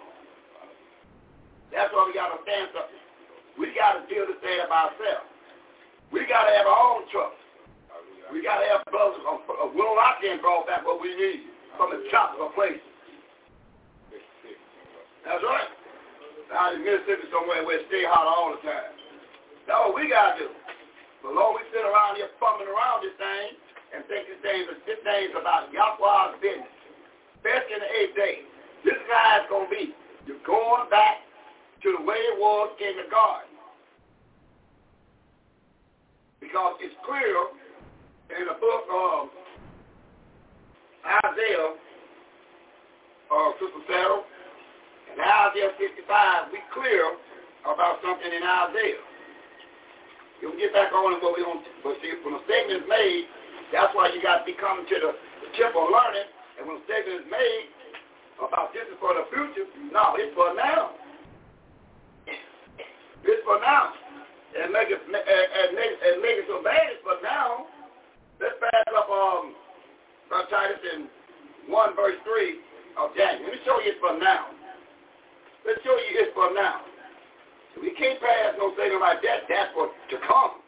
[1.74, 3.04] That's why we got to stand something.
[3.58, 5.30] We got to deal this thing by ourselves.
[6.14, 7.42] We got to have our own trucks.
[8.32, 9.20] We got to have brothers.
[9.26, 12.82] Uh, Will I can draw back what we need from the tropical places.
[15.26, 15.70] That's right.
[16.56, 18.96] Out in Mississippi somewhere where it stay hot all the time.
[19.68, 20.50] That's what we got to do.
[21.24, 23.58] The Lord, we sit around here fumbling around this thing
[23.96, 26.76] and think this thing, this thing's about Yahweh's business.
[27.40, 28.36] Especially in the eighth day.
[28.84, 29.96] This is going to be.
[30.26, 31.24] You're going back
[31.84, 33.50] to the way it was in the garden.
[36.40, 37.52] Because it's clear
[38.38, 39.30] in the book of
[41.26, 41.74] Isaiah,
[43.32, 44.22] uh, Sister Sarah,
[45.16, 47.16] in Isaiah 55, we clear
[47.64, 49.02] about something in Isaiah.
[50.42, 53.26] You'll get back on what we on, but see, when a statement is made,
[53.74, 56.78] that's why you got to be coming to the, the temple of learning, and when
[56.78, 57.74] a statement is made
[58.38, 60.94] about this is for the future, no, it's for now.
[63.26, 63.98] It's for now.
[64.56, 67.66] And make it, and, make, and make it so bad it's for now.
[68.40, 69.58] Let's back up um,
[70.30, 71.10] Titus in
[71.66, 73.50] 1 verse 3 of Daniel.
[73.50, 74.54] Let me show you it's for now.
[75.66, 76.86] Let's show you it's for now.
[77.82, 79.46] We can't pass no thing like that.
[79.50, 80.62] That's for to come.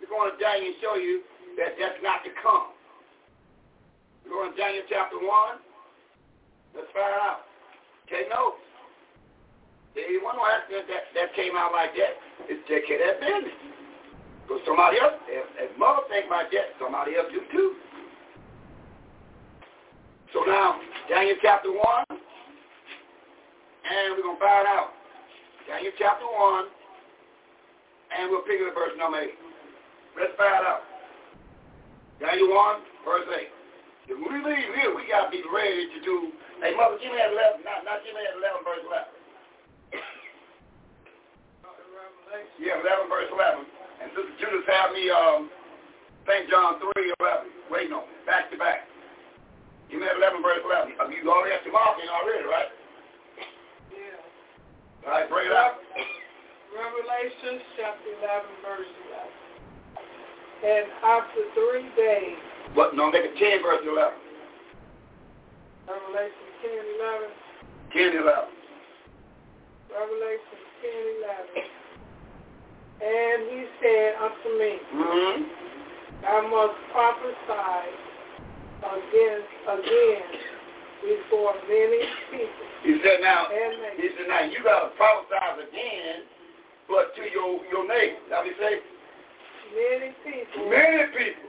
[0.00, 1.22] We're going to Daniel show you
[1.58, 2.74] that that's not to come.
[4.24, 5.26] We're going to Daniel chapter 1.
[6.74, 7.46] Let's find out.
[8.10, 8.62] Take notes.
[9.96, 12.20] Ain't one accident that, that came out like that.
[12.52, 13.56] It's take care that business.
[14.44, 17.74] Because somebody else, if, if mother think like that, somebody else do too.
[20.36, 20.76] So now,
[21.08, 22.20] Daniel chapter 1, and
[24.14, 24.95] we're going to find out.
[25.66, 26.66] Daniel chapter 1,
[28.14, 29.34] and we'll pick it at verse number 8.
[30.14, 30.86] Let's find out.
[32.22, 34.14] Daniel 1, verse 8.
[34.14, 36.30] If we leave here, we got to be ready to do,
[36.62, 39.10] hey, Mother, give me that 11, not, not give me that 11, verse 11.
[42.56, 43.66] Yeah, 11 verse 11.
[44.00, 45.48] And Sister Judith had me um,
[46.24, 46.48] St.
[46.48, 47.52] John 3, 11.
[47.68, 48.88] Waiting on back to back.
[49.88, 50.96] Give me that 11 verse 11.
[50.96, 52.70] Uh, You already have to it already, right?
[55.06, 55.78] All right, bring it up.
[56.74, 59.30] Revelation chapter 11, verse 11.
[60.66, 62.36] And after three days,
[62.74, 62.94] What?
[62.96, 64.18] No, make it 10 verse 11.
[65.86, 66.74] Revelation 10,
[67.94, 68.50] 11, 10, 11.
[69.94, 70.90] Revelation 10,
[71.22, 71.70] 11.
[72.96, 75.38] And he said unto me, Mm-hmm.
[76.26, 77.94] I must prophesy
[78.82, 80.26] against, again,
[81.02, 82.66] before many people.
[82.84, 83.48] He said now,
[83.96, 86.24] he said now you got to prophesy again,
[86.88, 88.20] but to your your neighbor.
[88.30, 88.80] Now he say
[89.74, 91.48] Many people many people.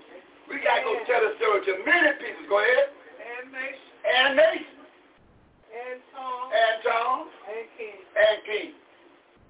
[0.49, 2.43] We got to go tell the story to many people.
[2.49, 2.89] Go ahead.
[3.21, 4.79] and nations And nations
[5.69, 8.05] and tongues and tongues and kings.
[8.17, 8.77] and kings.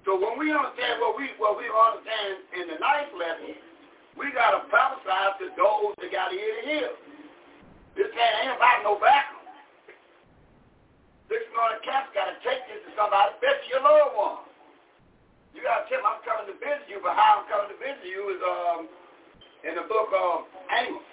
[0.04, 3.56] So when we understand what we what we understand in the ninth lesson,
[4.20, 6.90] we got to prophesy to those that got ear to hear.
[7.96, 9.37] This ain't about no back.
[11.28, 14.40] This morning camp got to take this to somebody, especially your loved one.
[15.52, 17.76] You got to tell them I'm coming to visit you, but how I'm coming to
[17.76, 18.80] visit you is um
[19.68, 21.04] in the book of Amos.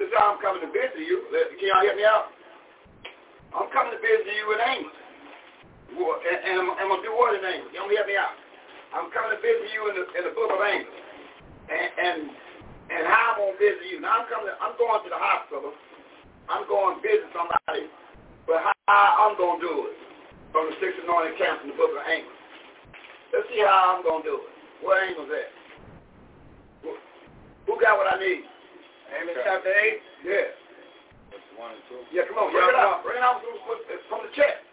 [0.00, 1.28] This is how I'm coming to visit you.
[1.60, 2.32] Can y'all hear me out?
[3.52, 4.96] I'm coming to visit you in Amos.
[5.92, 7.68] And, and I'm, I'm going to do what in Amos?
[7.76, 8.32] Y'all hear me out.
[8.96, 10.88] I'm coming to visit you in the, in the book of Amos.
[11.68, 12.18] And, and,
[12.88, 14.00] and how I'm going to visit you.
[14.00, 15.76] Now I'm coming, to, I'm going to the hospital.
[16.48, 17.92] I'm going to visit somebody.
[18.46, 19.96] But how I'm going to do it
[20.50, 22.34] from the sixth anointing camp in the book of Amos.
[23.32, 24.52] Let's see how I'm going to do it.
[24.84, 25.50] Where Amos at?
[26.82, 28.44] Who, got what I need?
[29.14, 30.26] Amos chapter 8.
[30.26, 30.52] Yeah.
[31.30, 32.16] Verse 1 and 2.
[32.16, 32.52] Yeah, come on.
[32.52, 33.06] Bring it out.
[33.06, 33.56] Bring it out from,
[34.10, 34.66] from the chest.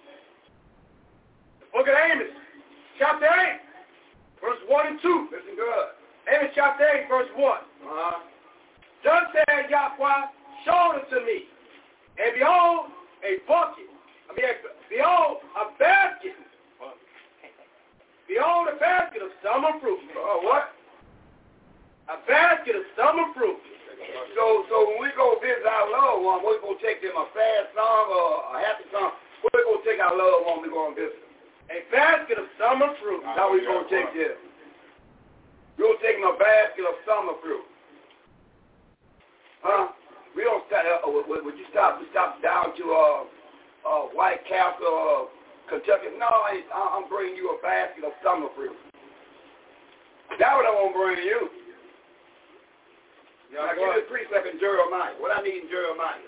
[1.73, 2.33] Book of Amos,
[2.97, 3.61] chapter 8,
[4.41, 5.29] verse 1 and 2.
[5.31, 5.87] Listen good.
[6.33, 7.45] Amos chapter 8, verse 1.
[7.45, 8.19] Uh-huh.
[9.03, 10.21] Thus said Yahweh,
[10.65, 11.45] show it to me.
[12.17, 12.89] And behold,
[13.23, 13.89] a bucket.
[14.29, 14.45] I mean,
[14.89, 16.37] behold, a basket.
[18.29, 19.99] Behold, a basket of summer fruit.
[20.13, 20.69] Uh, what?
[22.13, 23.57] A basket of summer fruit.
[24.37, 27.25] So, so when we go visit our loved one, we're going to take them a
[27.33, 29.17] fast song or a happy song.
[29.41, 31.29] We're going to take our loved one, we're going to visit them.
[31.69, 33.21] A basket of summer fruit.
[33.37, 34.09] How we going to take?
[35.77, 37.65] We're to take them a basket of summer fruit.
[39.61, 39.93] Huh?
[40.35, 43.21] We don't stop, uh, uh, would, would you stop, we stop down to, uh,
[43.85, 45.21] uh, White Castle, uh,
[45.69, 46.13] Kentucky.
[46.17, 46.61] No, I,
[46.97, 48.75] I'm bringing you a basket of summer fruit.
[50.37, 51.41] That's what I want to bring to you.
[53.49, 55.17] Now, give me the precept in Jeremiah.
[55.17, 56.21] What I need in Jeremiah.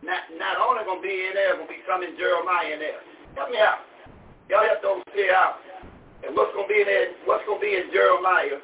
[0.00, 2.80] Not, not only going to be in there, going to be some in Jeremiah in
[2.80, 3.04] there.
[3.36, 3.84] Help me out.
[4.48, 5.60] Y'all have to see out.
[6.24, 8.58] And what's going to be in there, what's going to be in Jeremiah,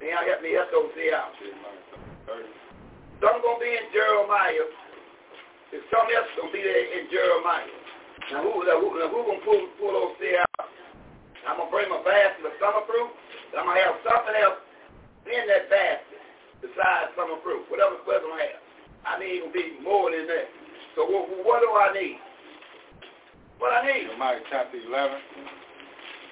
[0.00, 1.36] and y'all help me help those see out.
[3.24, 4.68] Some going to be in Jeremiah.
[5.72, 7.72] There's something else going to be there in Jeremiah.
[8.28, 10.68] Now who, now who, now who going to pull, pull those see out?
[11.48, 13.08] I'm going to bring my basket of summer fruit.
[13.48, 14.60] and I'm going to have something else
[15.24, 16.20] in that basket
[16.60, 17.64] besides summer fruit.
[17.72, 18.60] Whatever whatever I have.
[19.08, 20.48] I need to be more than that.
[20.92, 22.20] So what, what do I need?
[23.56, 24.04] What I need?
[24.12, 24.84] Jeremiah chapter 11.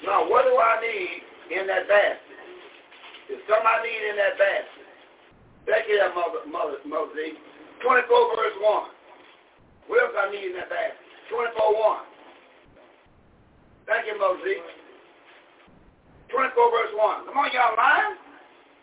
[0.05, 2.37] No, what do I need in that basket?
[3.33, 4.82] There's something I need in that basket.
[5.67, 7.39] Back here, Mother, Mother, Mother Z.
[7.83, 8.83] 24 verse 1.
[9.87, 11.03] What else I need in that basket?
[11.31, 12.03] 24 1.
[13.87, 14.59] Thank you, Mother Z.
[16.35, 17.27] 24 verse 1.
[17.27, 18.19] Come on, y'all mind?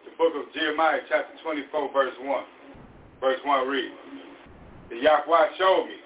[0.08, 2.44] The book of Jeremiah chapter 24 verse 1.
[3.20, 3.96] Verse 1 reads,
[4.88, 6.00] The Yahweh showed me,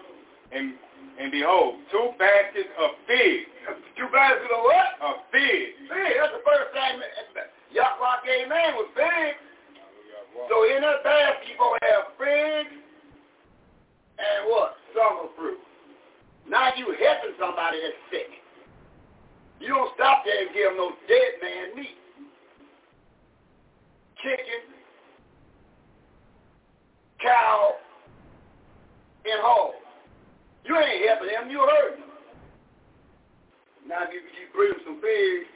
[0.50, 0.74] and,
[1.22, 3.50] and behold, two baskets of figs.
[3.96, 4.90] Two baskets of what?
[5.06, 5.78] Of figs.
[5.86, 6.18] Big.
[6.18, 9.38] That's the first that Yahweh gave man was big.
[10.50, 12.74] So in that to have figs
[14.18, 14.76] and what?
[14.94, 15.60] Summer fruit.
[16.50, 18.30] Now you helping somebody that's sick.
[19.60, 21.98] You don't stop there and give them no dead man meat.
[24.22, 24.62] Chicken,
[27.22, 27.76] cow,
[29.26, 29.74] and hog.
[30.66, 32.12] You ain't helping them, you hurting them.
[33.88, 35.48] Now if you, you bring them some pigs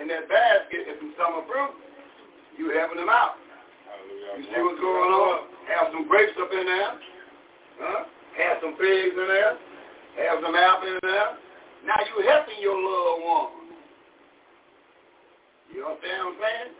[0.00, 1.72] in that basket and some summer fruit,
[2.56, 3.43] you helping them out.
[4.14, 5.36] You see what's going on?
[5.74, 6.92] Have some grapes up in there.
[7.80, 8.04] Huh?
[8.38, 9.58] Have some pigs in there.
[10.22, 11.28] Have some apples in there.
[11.86, 13.50] Now you helping your loved one.
[15.74, 16.70] You understand what I'm saying?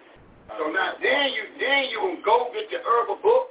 [0.55, 3.51] So now then you then you can go get your herbal book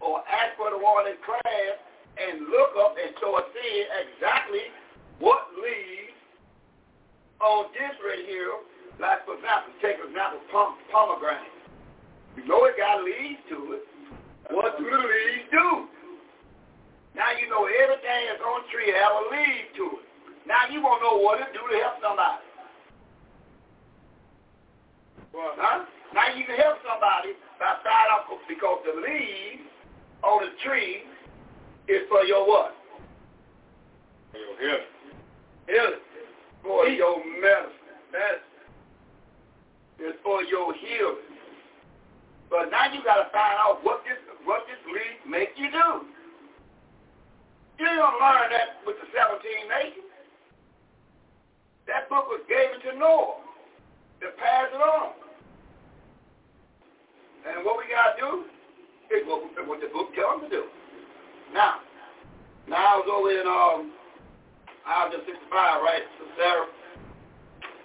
[0.00, 1.76] or ask for the one in class
[2.16, 4.72] and look up and start seeing exactly
[5.20, 6.16] what leaves
[7.44, 8.54] on this right here.
[8.96, 11.59] Like for example, take for example pom- pomegranate.
[12.40, 13.84] You know it got leaves to it.
[14.48, 15.84] What do the leaves do?
[17.12, 20.08] Now you know everything that's on the tree have a leaf to it.
[20.48, 22.40] Now you won't know what it do to help somebody.
[25.36, 25.84] Well, huh?
[26.14, 29.68] Now you can help somebody by side off because the leaves
[30.24, 31.04] on the tree
[31.92, 32.72] is for your what?
[34.32, 34.92] For your healing.
[35.68, 36.04] Healing.
[36.64, 38.00] For your medicine.
[38.08, 38.48] Medicine.
[40.00, 41.29] It's for your healing.
[42.60, 46.04] But now you got to find out what this what this league make you do.
[47.80, 50.12] You ain't gonna learn that with the 17 nations.
[51.88, 53.40] That book was given to Noah
[54.20, 55.16] to pass it on.
[57.48, 58.44] And what we gotta do
[59.08, 60.62] is what, what the book tells us to do.
[61.56, 61.80] Now,
[62.68, 63.88] now I was over in um,
[64.84, 65.48] I was just 65,
[65.80, 66.04] right?
[66.20, 66.68] So Sarah,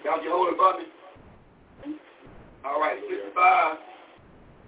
[0.03, 1.95] y'all you hold it for me?
[2.67, 3.95] All right, 65.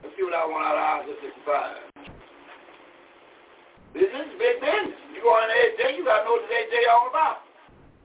[0.03, 1.97] Let's see what I want out of at 65.
[3.97, 4.93] This is big business.
[5.09, 7.49] You go in the day, you gotta know what the day all about.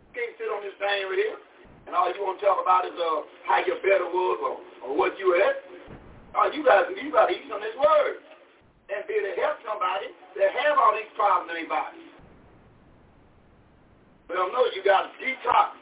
[0.09, 1.37] You can't sit on this thing right here,
[1.85, 4.57] and all you want to talk about is uh how you better was or,
[4.89, 5.69] or what you at.
[6.33, 8.25] Oh, you got you got to eat of this word
[8.89, 10.09] and be able to help somebody
[10.41, 12.01] that have all these problems in their body.
[14.33, 15.77] But I know you got to detox.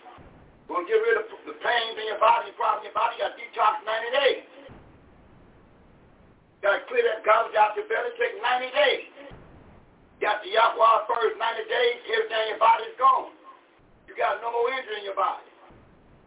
[0.66, 3.14] Gonna get rid of the pains in your body, problems in your body.
[3.14, 4.49] You got to detox 90 days.
[6.60, 8.12] Got to clear that garbage out your belly.
[8.20, 9.08] Take 90 days.
[10.20, 11.96] Got the Yahweh first 90 days.
[12.12, 13.32] Everything in your body's gone.
[14.04, 15.48] You got no more injury in your body.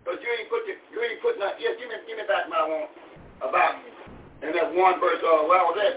[0.01, 1.61] But you ain't put the, you ain't put nothing.
[1.61, 2.89] Yeah, give me give me back my one
[3.39, 3.77] about
[4.43, 5.21] and that one verse.
[5.21, 5.95] Uh, where was that?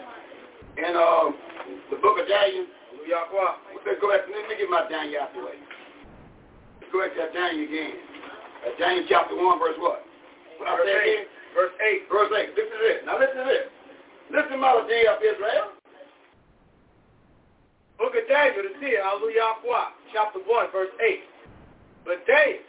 [0.78, 1.32] In uh,
[1.90, 2.68] the book of Daniel.
[3.06, 3.82] Yahweh.
[3.86, 4.26] Let's go back.
[4.26, 5.56] Let me get my Daniel out the way.
[6.82, 7.94] Let's go back to that Daniel again.
[8.66, 10.02] Uh, Daniel chapter one, verse what?
[10.58, 11.22] What I Verse say eight.
[11.22, 11.26] again?
[11.54, 12.10] Verse 8.
[12.10, 12.58] Verse 8.
[12.58, 12.98] Listen to this.
[13.06, 13.66] Now listen to this.
[14.30, 15.76] Listen, Melody of Israel.
[17.98, 19.56] Book of Daniel, the seer, Hallelujah,
[20.12, 21.20] chapter 1, verse 8.
[22.04, 22.66] But David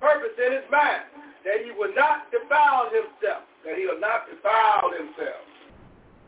[0.00, 1.08] purpose in his mind
[1.48, 5.40] that he would not defile himself That he will not defile himself.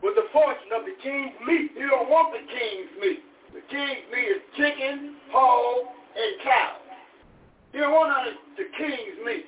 [0.01, 1.73] with the fortune of the king's meat.
[1.77, 3.21] You don't want the king's meat.
[3.53, 6.77] The king's meat is chicken, hog, and cow.
[7.73, 9.45] You don't want the king's meat.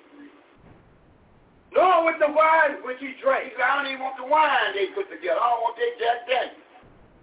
[1.73, 3.49] Nor with the wine which he drank.
[3.49, 5.37] He said, I don't even want the wine they put together.
[5.37, 6.65] I don't want that Jack Daniels.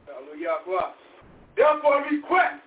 [0.07, 0.95] Hallelujah.
[1.57, 2.63] Therefore request,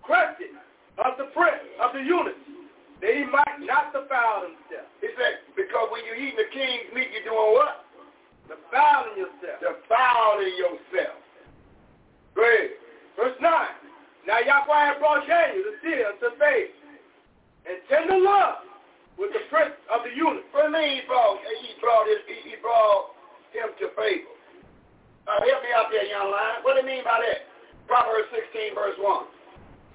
[0.00, 0.56] requested
[1.02, 2.40] of the prince of the eunuchs
[3.02, 4.88] that he might not defile himself.
[5.02, 7.84] He said, because when you're eating the king's meat, you're doing what?
[8.48, 9.60] Defiling yourself.
[9.60, 11.20] Defiling yourself.
[12.32, 12.80] Go ahead.
[13.18, 13.50] Verse 9.
[14.26, 16.72] Now Yahweh had brought Daniel the seer to faith
[17.68, 18.64] and tender love
[19.18, 20.46] with the prince of the eunuchs.
[20.50, 23.14] What do you mean he brought, he brought, his, he, he brought
[23.54, 24.34] him to favor?
[25.24, 26.60] Uh, help me out there, young lion.
[26.66, 27.48] What do you mean by that?
[27.88, 29.24] Proverbs 16, verse 1.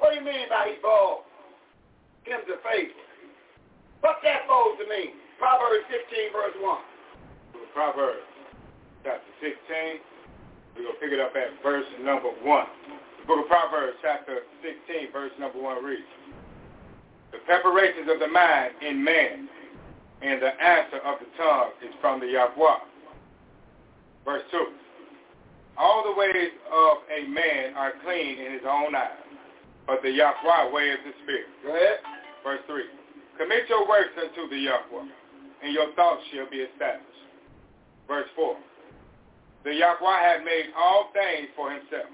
[0.01, 1.27] What do you mean by he brought
[2.25, 2.97] him to favor?
[4.01, 5.19] What's that supposed to mean?
[5.37, 7.69] Proverbs 15, verse 1.
[7.75, 8.25] Proverbs
[9.03, 10.01] chapter 16.
[10.75, 12.43] We're going to pick it up at verse number 1.
[12.43, 16.07] The book of Proverbs chapter 16, verse number 1 reads,
[17.39, 19.47] The preparations of the mind in man
[20.21, 22.79] and the answer of the tongue is from the Yahweh.
[24.25, 24.57] Verse 2.
[25.77, 29.23] All the ways of a man are clean in his own eyes,
[29.87, 31.47] but the Yahweh weighs the spirit.
[31.63, 31.99] Go ahead.
[32.43, 32.83] Verse 3.
[33.37, 35.07] Commit your works unto the Yahweh,
[35.63, 37.07] and your thoughts shall be established.
[38.05, 38.57] Verse 4.
[39.63, 42.11] The Yahweh had made all things for himself,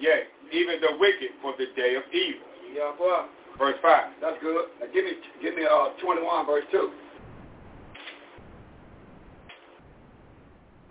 [0.00, 2.42] yea, even the wicked for the day of evil.
[2.74, 3.37] Yahweh.
[3.58, 4.22] Verse 5.
[4.22, 4.66] That's good.
[4.80, 6.90] Now give me, give me uh, 21, verse 2.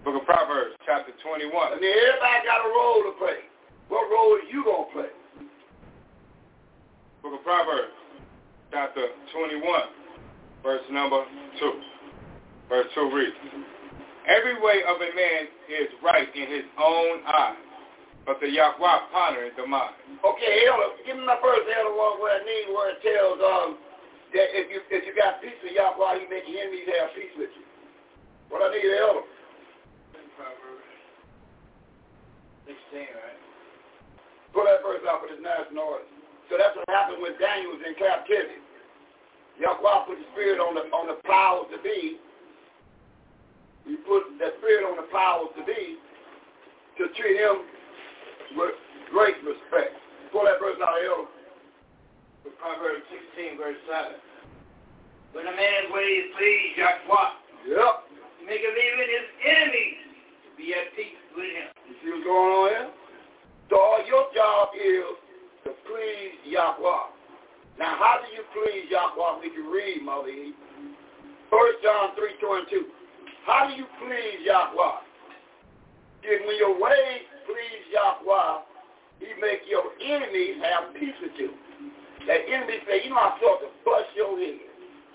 [0.04, 1.52] Book of Proverbs, chapter 21.
[1.52, 3.44] I mean, everybody got a role to play.
[3.88, 5.12] What role are you going to play?
[7.24, 7.92] Book of Proverbs,
[8.72, 9.64] chapter 21,
[10.64, 11.24] verse number
[11.60, 11.72] 2.
[12.70, 13.36] Verse 2 reads,
[14.28, 17.67] Every way of a man is right in his own eyes,
[18.28, 19.96] but the Yahweh pondereth the mind.
[20.20, 23.80] Okay, Elder, give me my first Elder one where I need where it tells um
[24.36, 27.32] that if you if you got peace with Yahweh, he make your enemies have peace
[27.40, 27.64] with you.
[28.52, 29.24] What I need, Elder?
[30.36, 30.86] Proverbs
[32.68, 33.40] 16, right?
[34.52, 36.06] Pull that verse out for this nice noise.
[36.52, 38.60] So that's what happened when Daniel was in captivity.
[39.56, 42.20] Yahweh put the spirit on the on the powers to be.
[43.88, 45.96] He put that spirit on the powers to be
[47.00, 47.77] to treat him
[48.56, 48.76] with
[49.12, 49.98] great respect.
[50.32, 51.32] Pull that verse out, of Elder.
[52.62, 53.04] Proverbs
[53.36, 54.18] 16, verse 7.
[55.36, 57.30] When a man's ways please Yahweh,
[57.68, 57.96] Yep.
[58.40, 60.00] he make a living his enemies
[60.48, 61.68] to be at peace with him.
[61.86, 62.90] You see what's going on here?
[63.70, 63.78] So
[64.08, 65.12] your job is
[65.68, 67.04] to please Yahweh.
[67.78, 70.56] Now, how do you please Yahweh when you read, Mother E?
[71.52, 72.86] 1 John 3, 2 and 2.
[73.46, 75.04] How do you please Yahweh?
[76.24, 78.68] If when your ways please Yahweh,
[79.24, 81.56] he make your enemies have peace with you.
[82.28, 84.60] That enemy say, you know, I thought to bust your head.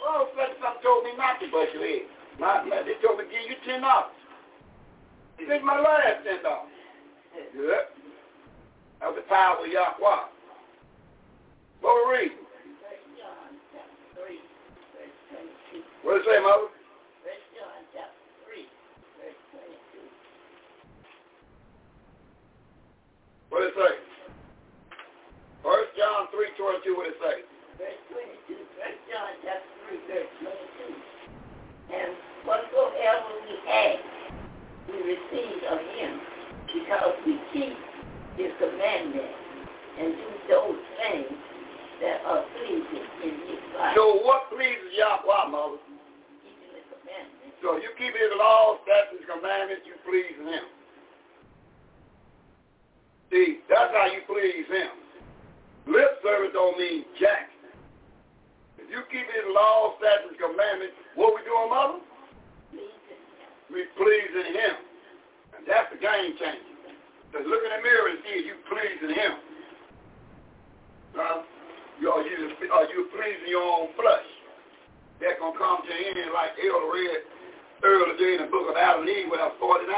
[0.00, 2.08] Oh, well, some told me not to bust your head.
[2.40, 4.16] My, my, they told me to give you ten dollars.
[5.38, 6.72] This is my last ten dollars.
[7.52, 7.86] Good.
[9.00, 10.32] That was the power of Yahweh.
[14.22, 14.38] 3,
[14.94, 15.18] verse
[15.74, 15.82] 22.
[16.06, 16.70] What does it say, Mother?
[17.26, 18.62] First John chapter 3,
[19.18, 20.06] verse 22.
[23.52, 23.94] What does it say?
[25.60, 26.96] First John three twenty two.
[26.96, 27.36] What does it say?
[27.76, 28.00] Verse
[28.48, 28.56] 22.
[28.80, 30.96] First John chapter 3, verse 22.
[31.92, 32.16] And
[32.48, 34.08] whatsoever we ask,
[34.88, 36.12] we receive of him,
[36.64, 37.76] because we keep
[38.40, 39.36] his commandments
[40.00, 41.36] and do those things
[42.00, 43.92] that are pleasing in his sight.
[44.00, 45.76] So what pleases Yahweh, Mother?
[46.40, 47.60] Keeping the commandments.
[47.60, 50.64] So you keep his laws, statutes, commandments, you please him.
[53.32, 54.92] See, that's how you please him.
[55.88, 57.48] Lip service don't mean jack.
[58.76, 61.98] If you keep his laws, statutes, commandments, what we doing, Mother?
[63.72, 64.74] We pleasing him.
[65.56, 66.76] And that's the game changer.
[67.32, 69.32] Just look in the mirror and see if you pleasing him.
[71.16, 71.40] Huh?
[71.40, 72.36] Are, you,
[72.68, 74.28] are you pleasing your own flesh?
[75.24, 77.20] That's going to come to an end like Elder read
[77.80, 79.88] earlier in the book of Adam and Eve, where 49.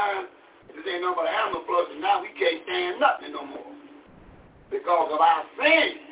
[0.75, 3.71] This ain't nothing but animal flesh, and now we can't stand nothing no more.
[4.67, 6.03] Because of our sin.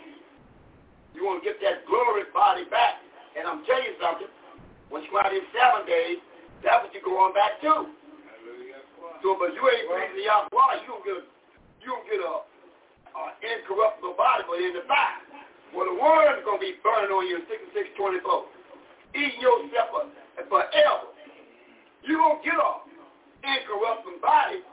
[1.13, 3.03] You want to get that glorious body back.
[3.35, 4.31] And I'm telling you something.
[4.87, 6.21] When you go out in seven days,
[6.63, 7.91] that's what you're going back to.
[9.25, 11.23] So, but you ain't pleasing Yahweh, you don't get a,
[11.79, 15.23] you don't get a, a incorruptible body, but in the fire.
[15.71, 18.19] Well, the word is going to be burning on you in 6624.
[19.15, 20.11] Eating yourself
[20.51, 21.07] forever.
[22.03, 22.82] You don't get a
[23.43, 24.63] incorruptible body.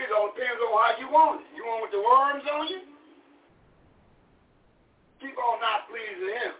[0.00, 1.48] It all depends on how you want it.
[1.52, 2.80] You want with the worms on you?
[5.20, 6.54] Keep on not pleasing him.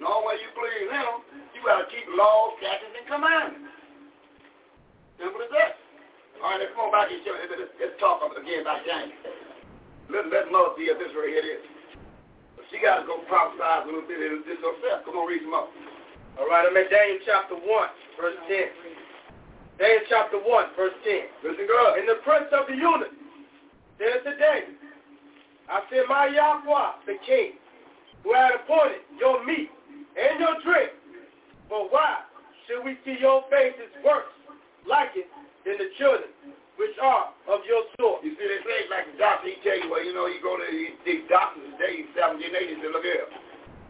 [0.00, 1.20] And all way you please him,
[1.52, 3.68] you got to keep laws, statutes, and commandments.
[5.20, 5.76] Simple as that.
[6.40, 9.12] All right, let's go back and show, let's, let's talk again about James.
[10.08, 11.60] Let, let Mother see if this right here.
[12.72, 15.04] She got to go prophesy a little bit of this herself.
[15.04, 15.68] Come on, read some up.
[16.40, 17.66] All right, I'm in Daniel chapter 1,
[18.16, 18.89] verse 10.
[19.80, 21.40] Daniel chapter 1, verse 10.
[21.40, 21.92] Listen good.
[21.96, 23.16] And the prince of the eunuchs
[23.96, 24.76] said to Daniel,
[25.72, 27.56] I said, my Yahweh, the king,
[28.20, 29.72] who had appointed your meat
[30.20, 30.92] and your drink,
[31.72, 32.28] but why
[32.68, 34.28] should we see your faces worse
[34.84, 35.32] like it
[35.64, 36.28] than the children
[36.76, 38.20] which are of your sort?
[38.20, 40.60] You see, they say like the doctor, he tell you, well, you know, you go
[40.60, 43.24] to these, these doctors today, 70 and 80, say, look here,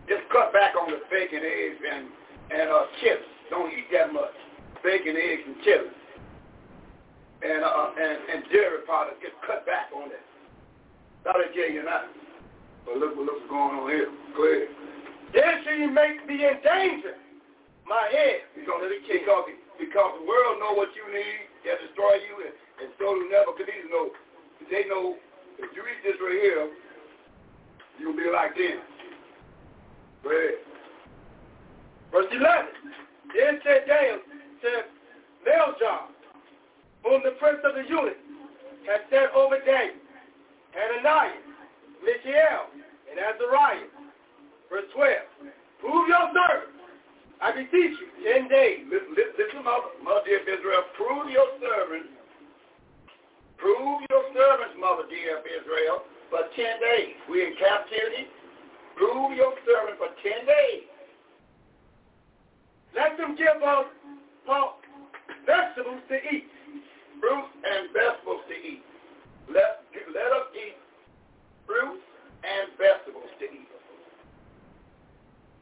[0.06, 2.06] just cut back on the bacon, eggs, and,
[2.54, 3.26] and uh, chips.
[3.50, 4.38] Don't eat that much.
[4.82, 5.92] Bacon, eggs, and chips.
[7.40, 10.24] And, uh, and, and dairy products, just cut back on that.
[11.24, 12.16] That'll tell you nothing.
[12.84, 14.08] But look, look what's going on here.
[14.36, 14.68] Go ahead.
[15.64, 17.16] Shall you make me in danger,
[17.86, 19.44] my head, Because, because,
[19.78, 23.88] because the world know what you need, they'll destroy you, and, and so do Nebuchadnezzar
[23.88, 24.10] know.
[24.68, 25.16] They know
[25.58, 26.68] if you eat this right here,
[27.98, 28.80] you'll be like them.
[30.22, 30.60] Go ahead.
[32.12, 33.00] Verse 11.
[33.34, 34.18] Then said Daniel
[34.62, 34.84] to
[35.46, 36.08] Melzar,
[37.04, 38.20] whom the prince of the eunuchs
[38.86, 39.96] had set over Daniel,
[40.72, 41.40] Hananiah,
[42.04, 42.72] Mishael,
[43.10, 43.88] and Azariah.
[44.70, 45.50] Verse 12.
[45.80, 46.76] Prove your servant,
[47.40, 48.84] I beseech you, ten days.
[48.92, 52.12] Listen, mother, mother dear Israel, prove your servants,
[53.56, 57.16] prove your servants, mother dear Israel, for ten days.
[57.32, 58.28] we in captivity.
[58.96, 60.84] Prove your servant for ten days.
[62.94, 63.88] Let them give us
[65.46, 66.46] vegetables to eat.
[67.20, 68.82] Fruit and vegetables to eat.
[69.48, 69.84] Let,
[70.14, 70.78] let us eat
[71.66, 72.00] fruit
[72.42, 73.70] and vegetables to eat.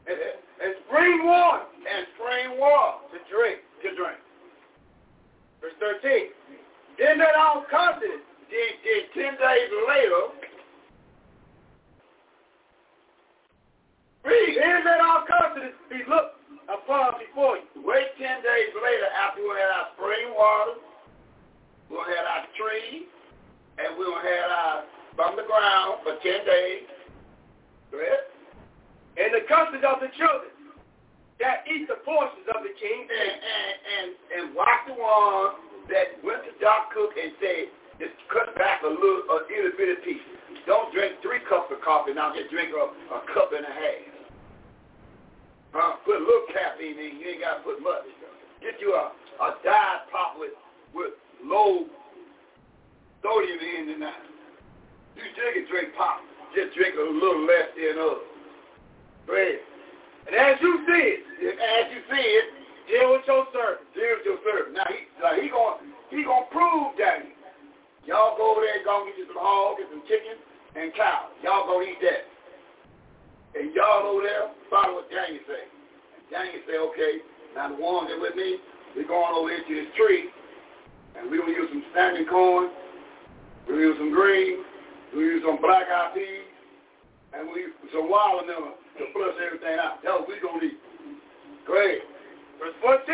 [0.09, 3.61] And, spring water And spring water to drink.
[3.83, 4.19] to drink.
[5.61, 6.33] Verse 13.
[6.97, 10.23] Then that our confidence Then, then ten days later,
[14.25, 14.57] read.
[14.57, 16.38] Then let our confidence be looked
[16.69, 17.81] upon before you.
[17.81, 20.77] Wait ten days later after we had our spring water,
[21.89, 23.09] we'll have our tree,
[23.81, 24.77] and we'll have our
[25.17, 26.85] from the ground for ten days.
[27.91, 28.29] Go ahead.
[29.17, 30.53] And the custody of the children
[31.41, 33.09] that eat the portions of the king.
[33.09, 35.59] And and and, and watch the one
[35.89, 39.97] that went to Doc Cook and said, just cut back a little a little bit
[39.97, 40.23] of piece.
[40.67, 44.18] Don't drink three cups of coffee now, just drink a, a cup and a half.
[45.73, 46.01] Huh?
[46.05, 48.05] Put a little caffeine in, you ain't gotta put much.
[48.61, 49.13] Get you a,
[49.43, 50.51] a diet pop with
[50.93, 51.13] with
[51.45, 51.85] low
[53.23, 54.25] sodium in and out.
[55.15, 56.21] You drink it, drink pop.
[56.55, 58.25] Just drink a little less than uh, others.
[59.29, 59.37] Go.
[60.25, 61.21] And as you see it,
[61.57, 62.45] As you see it,
[62.89, 63.85] deal with your servant.
[63.93, 64.73] deal with your servant.
[64.77, 65.77] Now he, now he going
[66.09, 67.33] he gonna prove Daniel.
[68.05, 70.37] Y'all go over there and go get you some hogs and some chicken
[70.73, 71.29] and cows.
[71.45, 72.28] Y'all go eat that.
[73.55, 75.63] And y'all over there follow what Daniel say.
[75.65, 77.13] And Daniel say, okay,
[77.55, 78.61] now the ones that with me,
[78.95, 80.29] we're going over into this tree,
[81.17, 82.69] and we're gonna use some standing corn,
[83.65, 84.61] we're gonna use some greens,
[85.13, 86.45] we're gonna use some black eyed peas,
[87.33, 90.01] and we use some watermelon to flush everything out.
[90.05, 90.77] That's what we gonna eat.
[91.65, 92.05] Go ahead.
[92.61, 93.05] Verse 14.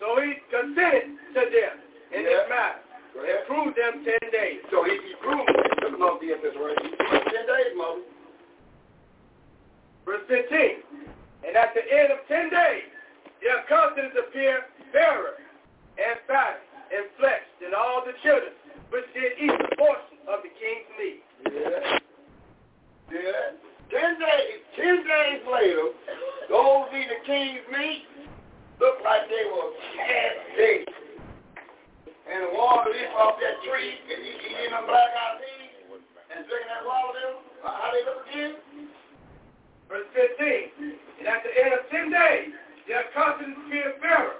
[0.00, 1.74] So he consented to them
[2.12, 2.84] in this matter.
[3.14, 4.58] And proved them ten days.
[4.74, 6.74] So he, he proved to the mother DFS right.
[6.82, 8.02] He proved ten days, mother.
[10.04, 10.84] Verse 15.
[11.48, 12.88] And at the end of ten days,
[13.42, 15.36] their countenance appeared fairer
[16.00, 16.60] and fatter
[16.92, 18.52] and fleshed than all the children
[18.94, 21.20] which did eat the portion of the king's meat.
[21.50, 21.98] Yeah.
[23.10, 23.58] Yeah.
[23.90, 25.90] Ten days, ten days later,
[26.48, 28.06] those eat the king's meat
[28.80, 30.94] looked like they were half baked.
[32.24, 36.00] And the one that off that tree and eating them black eyed peas
[36.32, 37.34] and drinking that water, them.
[37.66, 38.54] how they look again?
[39.88, 40.94] Verse 15.
[41.20, 42.52] And at the end of ten days,
[42.88, 44.36] their countenance appeared fairer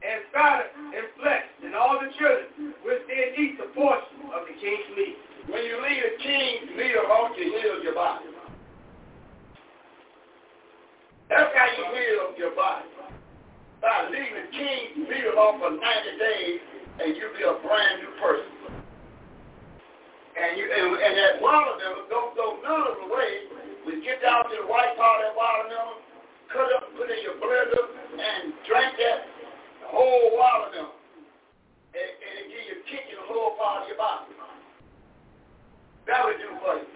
[0.00, 4.54] and fatter and fleshed than all the children which did eat the portion of the
[4.56, 5.18] king's meat.
[5.48, 8.24] When you leave the king's meat alone, you heal your body.
[11.28, 12.88] That's how you heal your body.
[13.80, 16.60] By leaving the king's meat alone for 90 days,
[17.00, 18.58] and you be a brand new person.
[20.38, 23.57] And you and, and that watermelon, don't throw none of it away.
[23.88, 26.04] We get down to the white part of that watermelon,
[26.52, 27.88] cut up, put it in your blender,
[28.20, 29.24] and drink that
[29.88, 30.92] whole watermelon.
[31.96, 34.28] And, and it give you a kick in the lower part of your body.
[36.04, 36.88] That would do for you.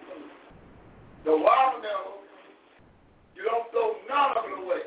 [1.25, 2.29] The watermelon,
[3.41, 4.85] you don't throw none of it away.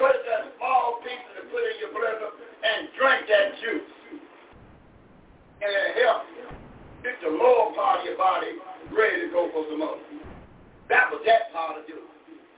[0.00, 3.92] Cut it in small pieces and put it in your blender and drink that juice.
[5.60, 6.32] And it helps
[7.04, 8.56] get the lower part of your body
[8.88, 10.11] ready to go for some more.
[10.88, 11.94] That was that part of it.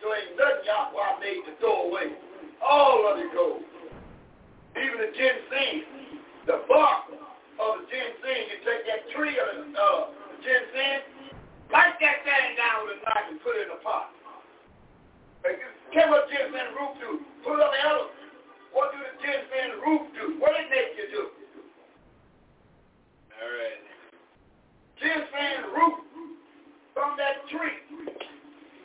[0.01, 2.13] So ain't nothing Yahweh made to throw away.
[2.61, 3.65] All of it goes.
[4.77, 10.13] Even the ginseng, the bark of the ginseng, you take that tree of the uh,
[10.45, 11.09] ginseng,
[11.73, 14.13] light that thing down with a knife and put it in a pot.
[15.93, 17.11] Get what ginseng root do.
[17.41, 18.09] Put it on the other.
[18.77, 20.25] What do the ginseng root do?
[20.37, 21.25] What it make you do?
[23.41, 23.81] All right.
[25.01, 26.04] Ginseng root
[26.95, 27.83] from that tree.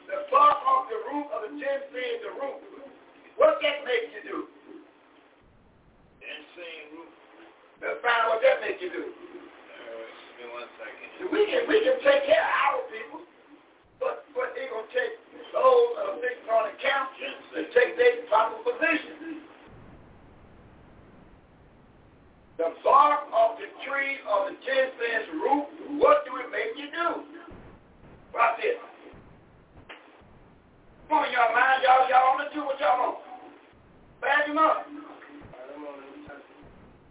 [0.09, 2.59] The bark off the root of the ginseng, the root.
[3.37, 4.37] What that make you do?
[6.17, 7.13] Ginseng root.
[7.79, 9.05] Let's find out what that make you do.
[9.05, 10.13] Uh, right.
[10.35, 11.07] Give me one second.
[11.29, 13.21] We can we can take care of our people,
[14.01, 15.13] but but they gonna take
[15.53, 17.13] those are fixing on account
[17.55, 19.45] and take their proper position.
[22.57, 27.38] The bark of the tree of the ginseng's root, what do it make you do?
[28.33, 28.77] Watch this.
[31.09, 33.17] Come on, y'all mind, y'all y'all want to do what y'all want.
[34.21, 34.85] Bag him up.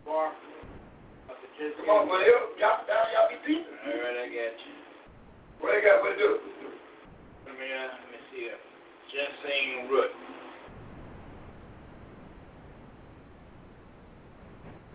[0.06, 0.32] Bark
[1.26, 1.82] of the ginseng.
[1.82, 3.74] Come on, well, y'all down, y'all be beaten.
[3.74, 4.74] All right, I got you.
[5.58, 5.98] What they got?
[6.00, 6.30] What to do?
[7.46, 8.60] Let me, uh, let me see it.
[9.10, 10.14] Ginseng root.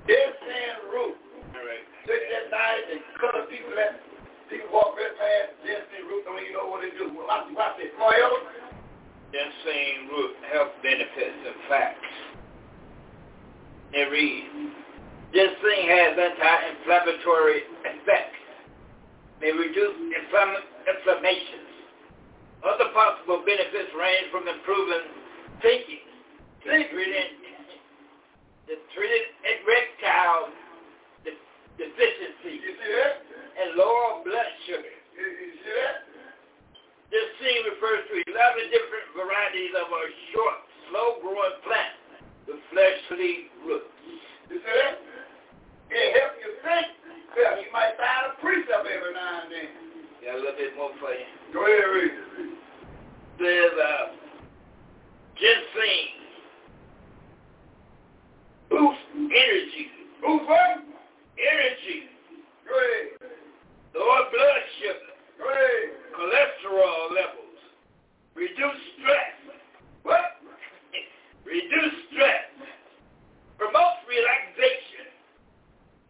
[0.07, 1.17] Ginseng root.
[1.51, 1.83] All right.
[2.07, 4.12] Take that knife and cut a piece of that.
[4.53, 7.09] People walk right past ginseng root, don't even know what they do.
[7.09, 7.49] Well, watch
[7.81, 7.89] this.
[7.97, 8.53] Come on, Elder.
[10.13, 12.13] Root health benefits and facts.
[13.89, 14.45] They read,
[15.33, 18.45] ginseng has anti-inflammatory effects.
[19.41, 21.73] May reduce inflam- inflammations.
[22.61, 25.01] Other possible benefits range from improving
[25.65, 26.05] thinking,
[26.61, 27.41] to treating,
[28.69, 30.53] to treating erectile
[31.25, 31.41] de-
[31.81, 33.32] deficiency, You see that?
[33.59, 34.93] And lower blood sugar.
[35.17, 35.97] You, you see that?
[37.13, 40.57] This scene refers to 11 different varieties of a short,
[40.89, 41.93] slow-growing plant
[42.49, 43.93] with fleshly roots.
[44.49, 44.97] You see that?
[45.93, 46.87] It helps you think.
[47.37, 49.69] Well, you might find a precept every now and then.
[50.25, 51.25] Got a little bit more for you.
[51.53, 52.57] Go ahead, read.
[53.37, 54.05] There's uh,
[55.37, 56.05] ginseng,
[58.69, 59.85] boost energy,
[60.21, 60.81] Who's what?
[61.37, 62.09] energy,
[62.65, 63.32] Go ahead.
[63.95, 65.13] Lower blood sugar,
[66.13, 67.59] cholesterol levels,
[68.35, 69.33] reduce stress,
[70.03, 70.41] What?
[71.45, 72.49] reduce stress,
[73.57, 75.07] promotes relaxation,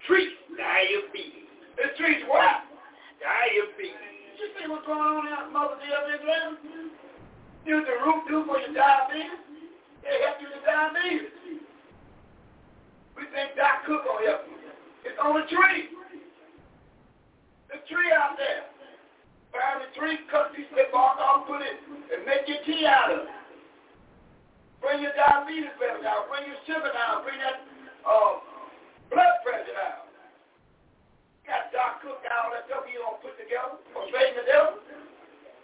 [0.07, 2.63] treats diabetes, It treats what?
[3.19, 3.99] diabetes.
[4.39, 6.59] You see what's going on out in Mother Dear Israel?
[7.65, 9.39] You what the root do for your diabetes?
[10.03, 11.31] It help you with diabetes.
[13.15, 14.59] We think Doc Cook gonna help you.
[15.07, 15.87] It's on the tree.
[17.73, 18.69] The tree out there.
[19.49, 21.77] Find the tree, cut piece of bark off, put it,
[22.09, 23.33] and make your tea out of it.
[24.81, 26.25] Bring your diabetes level down.
[26.29, 27.21] Bring your sugar down.
[27.25, 27.61] Bring that
[28.05, 28.41] uh,
[29.13, 30.05] blood pressure down.
[31.49, 34.77] Got Doc Cook out all that stuff you don't put together for Satan the devil.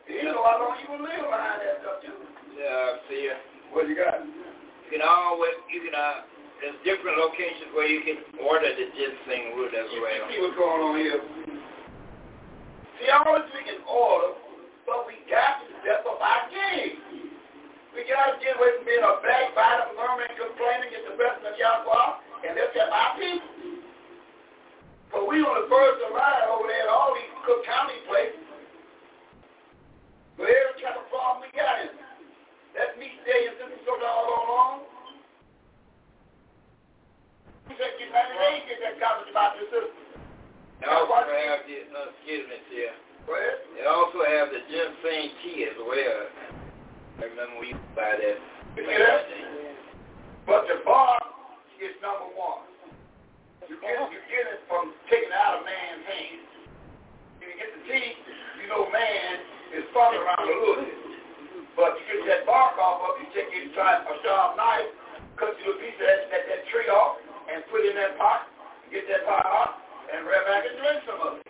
[0.09, 2.15] You know how long you will live behind that stuff too.
[2.57, 3.37] Yeah, see ya.
[3.73, 4.21] What you got?
[4.25, 6.25] You can always, you can, uh,
[6.61, 10.25] there's different locations where you can order the ginseng root as You well.
[10.29, 11.21] see what's going on here.
[12.99, 14.35] See, all this we can order,
[14.83, 16.99] but we got to step up our game.
[17.95, 21.55] We got to get away from being a backbiter, murmuring, complaining, get the best of
[21.55, 23.47] Yahweh, and lift up our people.
[25.15, 28.43] But we on the first of line over there at all these Cook County places.
[30.35, 31.95] But every kind of problem we got is
[32.75, 34.77] that meat day and system so doggone long.
[37.71, 38.07] We said, they
[38.59, 40.09] ain't get that garbage about the system.
[40.79, 42.95] They also have the, uh, excuse me, dear.
[43.27, 43.61] Ahead.
[43.75, 46.19] They also have the ginseng tea as well.
[47.19, 48.39] I remember we used to buy that.
[48.73, 48.87] You?
[50.47, 51.21] But the bark
[51.77, 52.63] is number one.
[53.67, 56.47] You get, you get it from taking it out of man's hands.
[57.37, 58.17] When you get the teeth,
[58.63, 59.45] you know man
[59.77, 60.97] is fun around a little bit.
[61.77, 64.89] But you get that bark off of you take your try a sharp knife,
[65.37, 67.21] cut you a piece of that, that, that tree off,
[67.51, 68.49] and put it in that pot,
[68.89, 69.71] get that pot hot,
[70.09, 71.45] and rev back and drink some of it.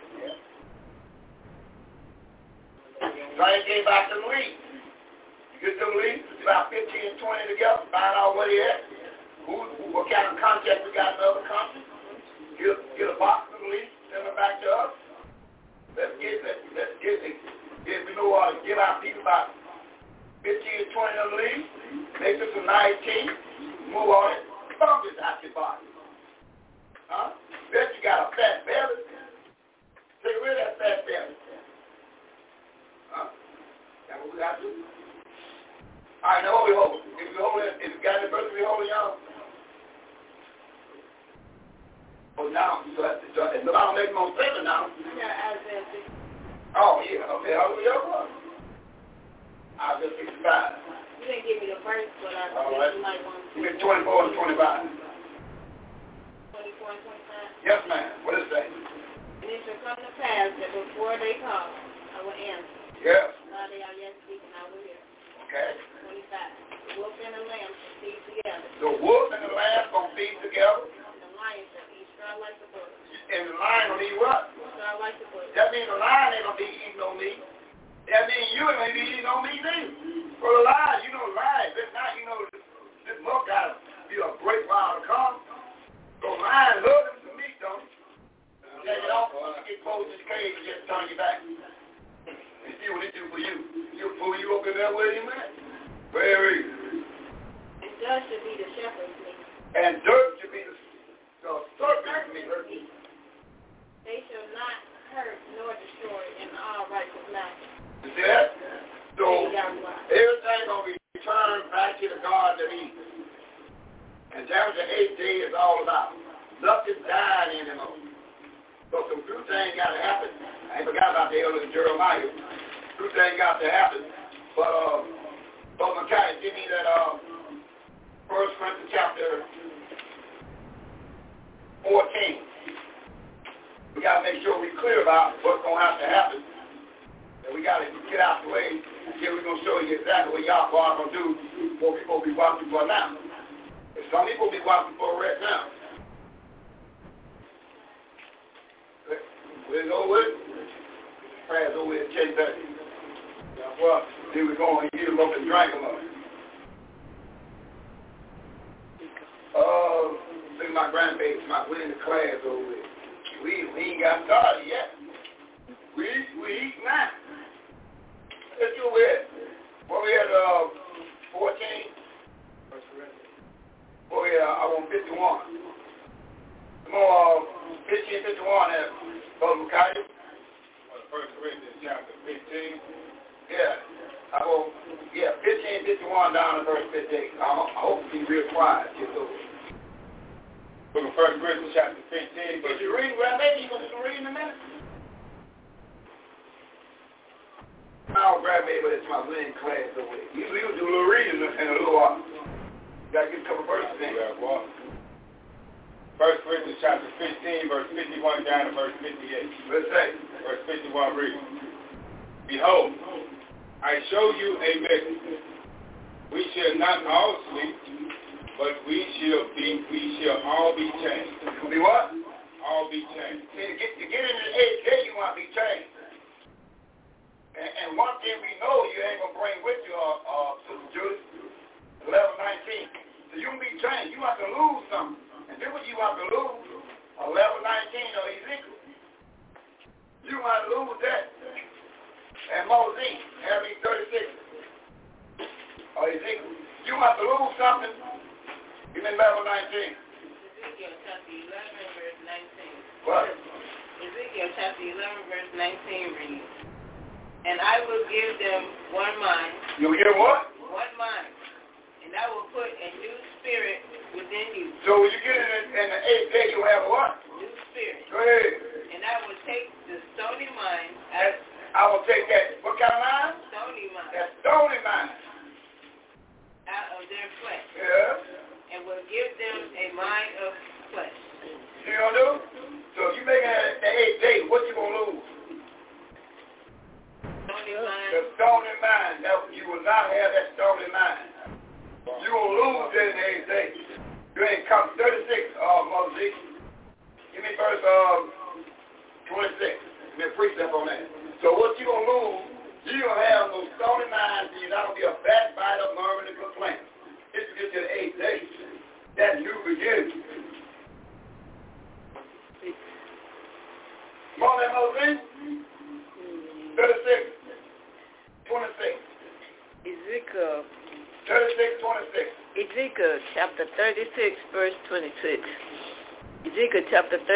[3.36, 4.60] Try to get back them leaves.
[5.56, 8.84] You get them leaves, about 15 and 20 together, find out where they at,
[9.48, 11.88] who, who, what kind of contact we got in other countries.
[12.60, 14.92] Get, get a box of leaves, send them back to us.
[15.96, 19.56] Let's get, let's, let's get, get, we know how to give our people about
[20.44, 21.68] 15 to 20 of leaves,
[22.20, 23.24] make some nice tea,
[23.88, 24.44] move on it,
[24.76, 25.84] fungus out your body.
[27.08, 27.39] Huh?
[27.72, 29.19] Bet you got a fat belly.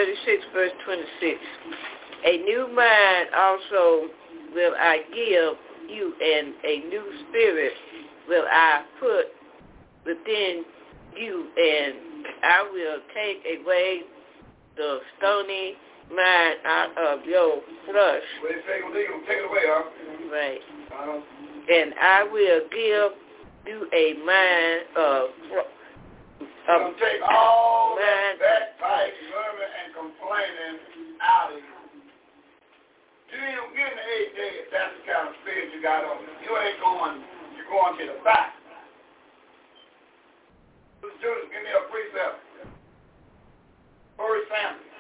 [0.04, 1.38] 36, verse 26.
[2.26, 4.08] A new mind also
[4.54, 5.56] will I give
[5.88, 7.72] you, and a new spirit
[8.28, 9.26] will I put
[10.04, 10.64] within
[11.16, 11.94] you, and
[12.42, 14.00] I will take away
[14.76, 15.74] the stony
[16.14, 18.22] mind out of your flesh.
[18.42, 18.94] Well, take,
[19.26, 19.84] take it away, huh?
[20.30, 20.60] Right.
[20.92, 21.20] Uh-huh.
[21.72, 23.12] And I will give
[23.66, 25.30] you a mind of
[26.64, 28.40] um, so take all man.
[28.40, 30.76] that backbite, murmur, and complaining
[31.20, 31.76] out of you.
[33.32, 34.64] You ain't getting the eight days.
[34.72, 36.32] That's the kind of spirit you got on you.
[36.48, 37.20] You ain't going.
[37.58, 38.56] You're going to the back.
[41.20, 42.36] Judas, give me a precept.
[44.16, 44.93] First Samuel.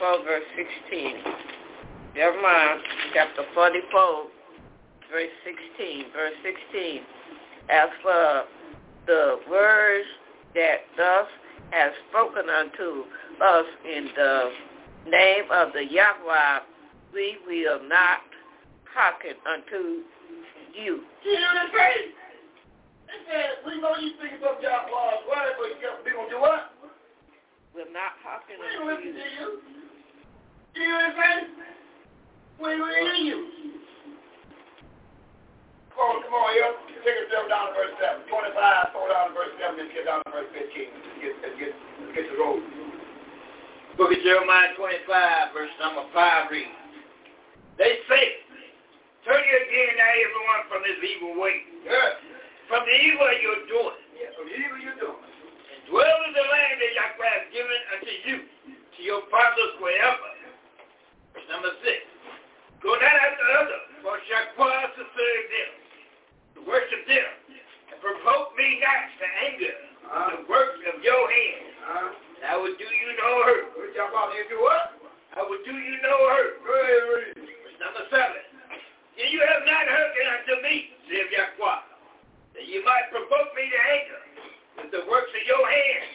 [0.00, 1.12] 44, verse 16.
[2.14, 2.78] Jeremiah
[3.12, 4.24] chapter 44,
[5.12, 6.04] verse 16.
[6.16, 6.32] Verse
[6.72, 7.02] 16.
[7.68, 8.44] As for
[9.06, 10.08] the words
[10.54, 11.28] that thus
[11.70, 13.04] has spoken unto
[13.44, 14.50] us in the
[15.06, 16.60] name of the Yahweh,
[17.12, 18.24] we will not
[18.94, 20.00] hearken unto
[20.72, 21.04] you.
[21.24, 21.94] You hear what they say?
[23.06, 26.72] They said, we know you think of Yahweh's word, but you we gonna do what?
[27.74, 29.79] Will not hearken unto you.
[30.74, 30.86] To you.
[30.86, 31.46] You what I'm saying?
[32.60, 33.38] We ain't gonna hear you.
[35.96, 36.72] Come on, come on, here.
[37.04, 38.28] Take us down to verse 7.
[38.28, 40.60] 25, throw down to verse 7, then get down to verse 15.
[40.60, 42.60] Let's get, let's get, let's get the road.
[43.96, 46.72] Book of Jeremiah 25, verse number 5 reads,
[47.80, 48.24] They say,
[49.28, 52.16] Turn ye again now everyone from his evil way, Yeah.
[52.68, 55.20] from the evil you're doing, Yeah, so evil you doing.
[55.20, 58.36] and dwell in the land that Yahweh has given unto you,
[58.72, 60.29] to your fathers forever.
[61.50, 61.84] Number 6.
[62.80, 65.70] Go not after others, for Yahweh to serve them,
[66.56, 67.28] to worship them,
[67.92, 69.76] and provoke me not to anger,
[70.10, 71.70] Uh, the works of your hands.
[71.86, 72.08] uh,
[72.50, 73.64] I will do you no hurt.
[73.76, 74.86] what about do what?
[75.36, 76.58] I will do you no hurt.
[76.66, 77.36] Read.
[77.36, 78.42] Verse number seven.
[79.20, 81.80] And you have not hearkened unto me, saith Yahweh,
[82.54, 84.20] that you might provoke me to anger
[84.82, 86.10] with the works of your hands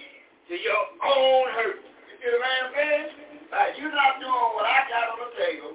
[0.49, 1.79] to your own hurt.
[2.09, 3.24] You see man saying?
[3.51, 5.71] Like, you're not doing what I got on the table.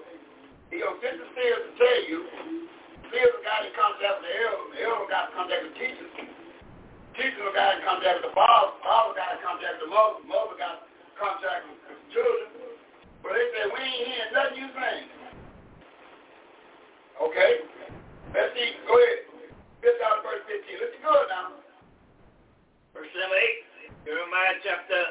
[0.70, 2.18] The stairs to tell you.
[3.10, 4.66] Stairs got to contact with the elder.
[4.70, 6.12] The elder got to contact with teachers.
[7.18, 8.78] Teacher got to contact with the father.
[8.86, 10.22] Father got to contact with the mother.
[10.30, 10.86] Mother got to
[11.18, 12.48] contact with the children.
[13.26, 15.10] But they say, we ain't hearing nothing you saying.
[17.18, 17.52] Okay?
[18.30, 18.70] Let's see.
[18.86, 19.26] Go ahead.
[19.82, 20.70] Get down to verse 15.
[20.80, 21.60] Listen good now.
[22.94, 23.60] Verse number eight,
[24.02, 25.02] Jeremiah chapter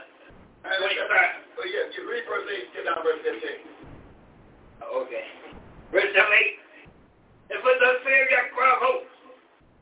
[0.64, 1.40] And let's- 25.
[1.66, 3.60] Yeah, you read verse 8, get down to verse 15.
[4.80, 5.26] Okay.
[5.92, 6.60] Verse number eight.
[7.50, 8.26] And for the fear
[8.80, 9.10] hosts,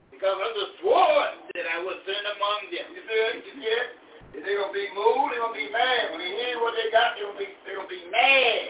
[0.09, 2.87] because of the sword that I will send among them.
[2.97, 3.35] You see it?
[3.45, 4.43] You see?
[4.45, 6.13] They're going to be moved, they're going to be mad.
[6.13, 8.61] When they hear what they got, they're going to be, they're going to be mad.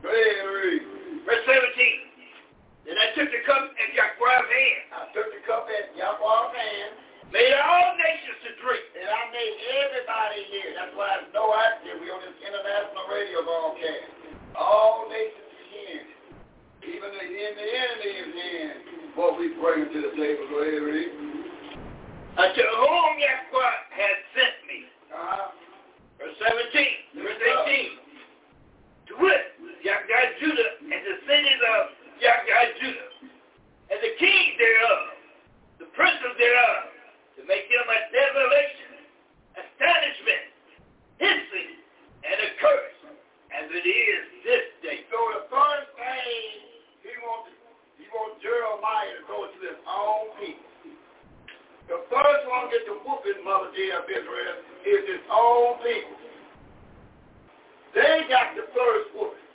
[0.00, 1.24] Go ahead.
[1.28, 2.10] Verse 17.
[2.88, 6.90] Then I took the cup in Yahweh's hand, I took the cup at Yahweh's hand,
[7.30, 8.84] made all nations to drink.
[8.98, 9.54] and I made
[9.86, 10.70] everybody here.
[10.74, 12.02] That's why it's no accident.
[12.02, 14.10] We on this international radio broadcast.
[14.58, 15.60] All nations are.
[16.80, 18.80] Even the, in the enemy is hearing
[19.14, 20.48] what we bring to the table.
[20.48, 21.12] Go ahead, read.
[22.40, 24.88] Unto whom Yahweh has sent me.
[25.12, 25.52] Uh-huh.
[26.16, 27.20] Verse 17.
[27.20, 28.00] Verse 18.
[29.08, 29.44] To wit,
[29.84, 31.80] Yahweh Judah and the cities of
[32.16, 33.10] Yahweh Judah,
[33.92, 35.00] and the kings thereof,
[35.84, 36.90] the princes thereof,
[37.40, 38.92] to make them a desolation,
[39.56, 40.44] astonishment,
[41.16, 41.72] hissing,
[42.20, 43.00] and a curse,
[43.56, 45.08] as it is this day.
[45.08, 46.68] So the first thing
[47.00, 47.48] he wants,
[47.96, 50.68] he wants Jeremiah to go to his own people.
[51.88, 56.20] The first one get the whooping, Mother dear of Israel, is his own people.
[57.96, 59.48] They got the first whooping.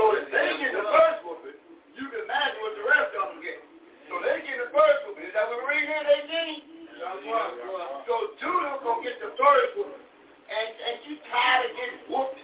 [0.00, 1.60] So if they get the first whooping,
[1.92, 3.60] you can imagine what the rest of them get.
[4.08, 5.28] So they get the first whooping.
[5.28, 6.75] Is that what we read here, they did?
[6.96, 10.00] So Judah gonna get the first whooping.
[10.48, 12.40] And and you tired of getting whooped.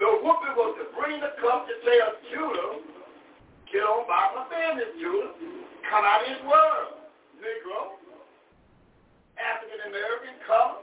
[0.00, 2.80] The whooping was to bring the cup to tell Judah,
[3.68, 5.36] get on by my business, Judah.
[5.90, 6.96] Come out of his world,
[7.44, 8.00] Negro.
[9.36, 10.80] African American, come.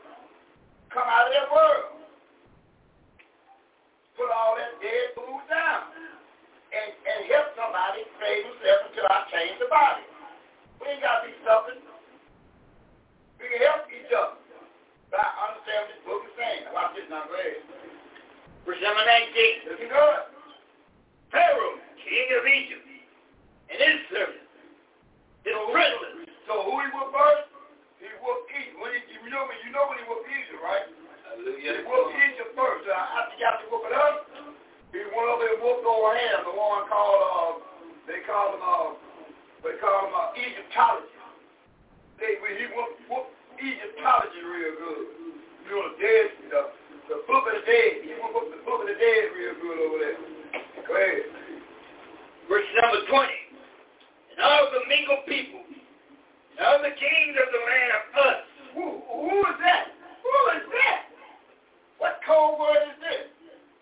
[0.94, 1.98] Come out of their world.
[4.14, 5.90] Put all that dead food down.
[6.72, 10.11] And, and help somebody save himself until I change the body.
[10.82, 11.78] We ain't got to be stubborn.
[13.38, 14.41] We can help each other.
[15.14, 16.66] But I understand what this book is saying.
[16.74, 17.62] Watch this now, go ahead.
[18.66, 19.70] Verse number 19.
[19.70, 20.22] Looking good.
[21.30, 22.86] Pharaoh, king of Egypt,
[23.72, 24.52] and his servants,
[25.48, 27.48] his princes, So who he whooped first?
[28.03, 28.78] He whooped Egypt.
[28.82, 30.86] When he, you know you know when he whooped Egypt, right?
[31.30, 31.80] Hallelujah.
[31.80, 32.84] He whooped Egypt first.
[32.90, 34.28] Uh, after he got to whoop it up,
[34.91, 36.38] he went over and whooped over him.
[36.52, 37.52] The one called uh,
[38.12, 39.11] they call him uh,
[39.70, 41.14] him uh, Egyptology.
[42.18, 45.06] They he whooped, whooped Egyptology real good.
[45.66, 46.62] You know the dead the,
[47.10, 47.92] the book of the dead.
[48.02, 50.20] He whooped the book of the dead real good over there.
[50.86, 51.26] Go ahead.
[52.50, 53.30] verse number 20.
[54.34, 58.40] And all the mingled people, and all the kings of the land of Uz,
[58.74, 59.86] Who, who is that?
[60.26, 61.02] Who is that?
[62.02, 63.26] What code word is this?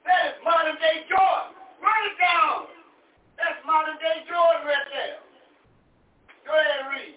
[0.04, 1.56] That is modern day Jordan.
[1.80, 2.68] Write it down.
[3.40, 5.29] That's modern day Jordan right there.
[6.50, 7.14] Go ahead and read.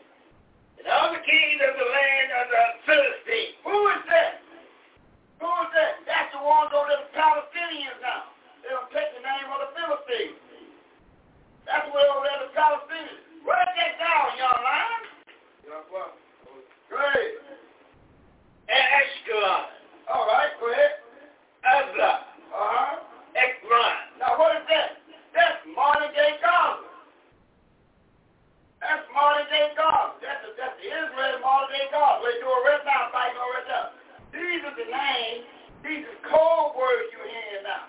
[0.77, 4.45] and all the kings of the land of the Philistines, Who is that?
[5.41, 5.93] Who is that?
[6.05, 8.29] That's the one over there, the Palestinians now.
[8.61, 10.37] They don't take the name of the Philistines.
[11.65, 13.25] That's where over there, the Palestinians.
[13.43, 15.01] Write that down, young man.
[16.93, 17.33] Go ahead.
[18.69, 19.65] and Ashkelon,
[20.13, 21.01] All right, go ahead.
[21.65, 22.13] Abla,
[22.53, 23.01] Uh-huh.
[23.33, 25.01] Ekron, Now what is that?
[25.33, 26.85] That's modern day Gaza.
[28.85, 30.21] That's modern day Gaza.
[30.21, 31.73] That's the, that's the Israel modern
[32.43, 32.51] day Gaza.
[32.51, 33.87] They do it right now, fighting over right.
[34.35, 35.47] These are the names,
[35.87, 37.87] these are code words you're hearing now.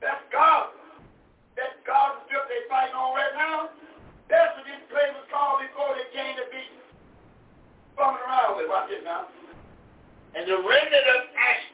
[0.00, 0.72] That's Gaza.
[1.56, 3.68] That Gaza strip they fighting on right now.
[4.28, 6.64] That's what this place was called before they came to be
[7.96, 8.68] bumming around with.
[8.72, 9.28] Watch this now.
[10.34, 11.73] and the remnant of Ashdod,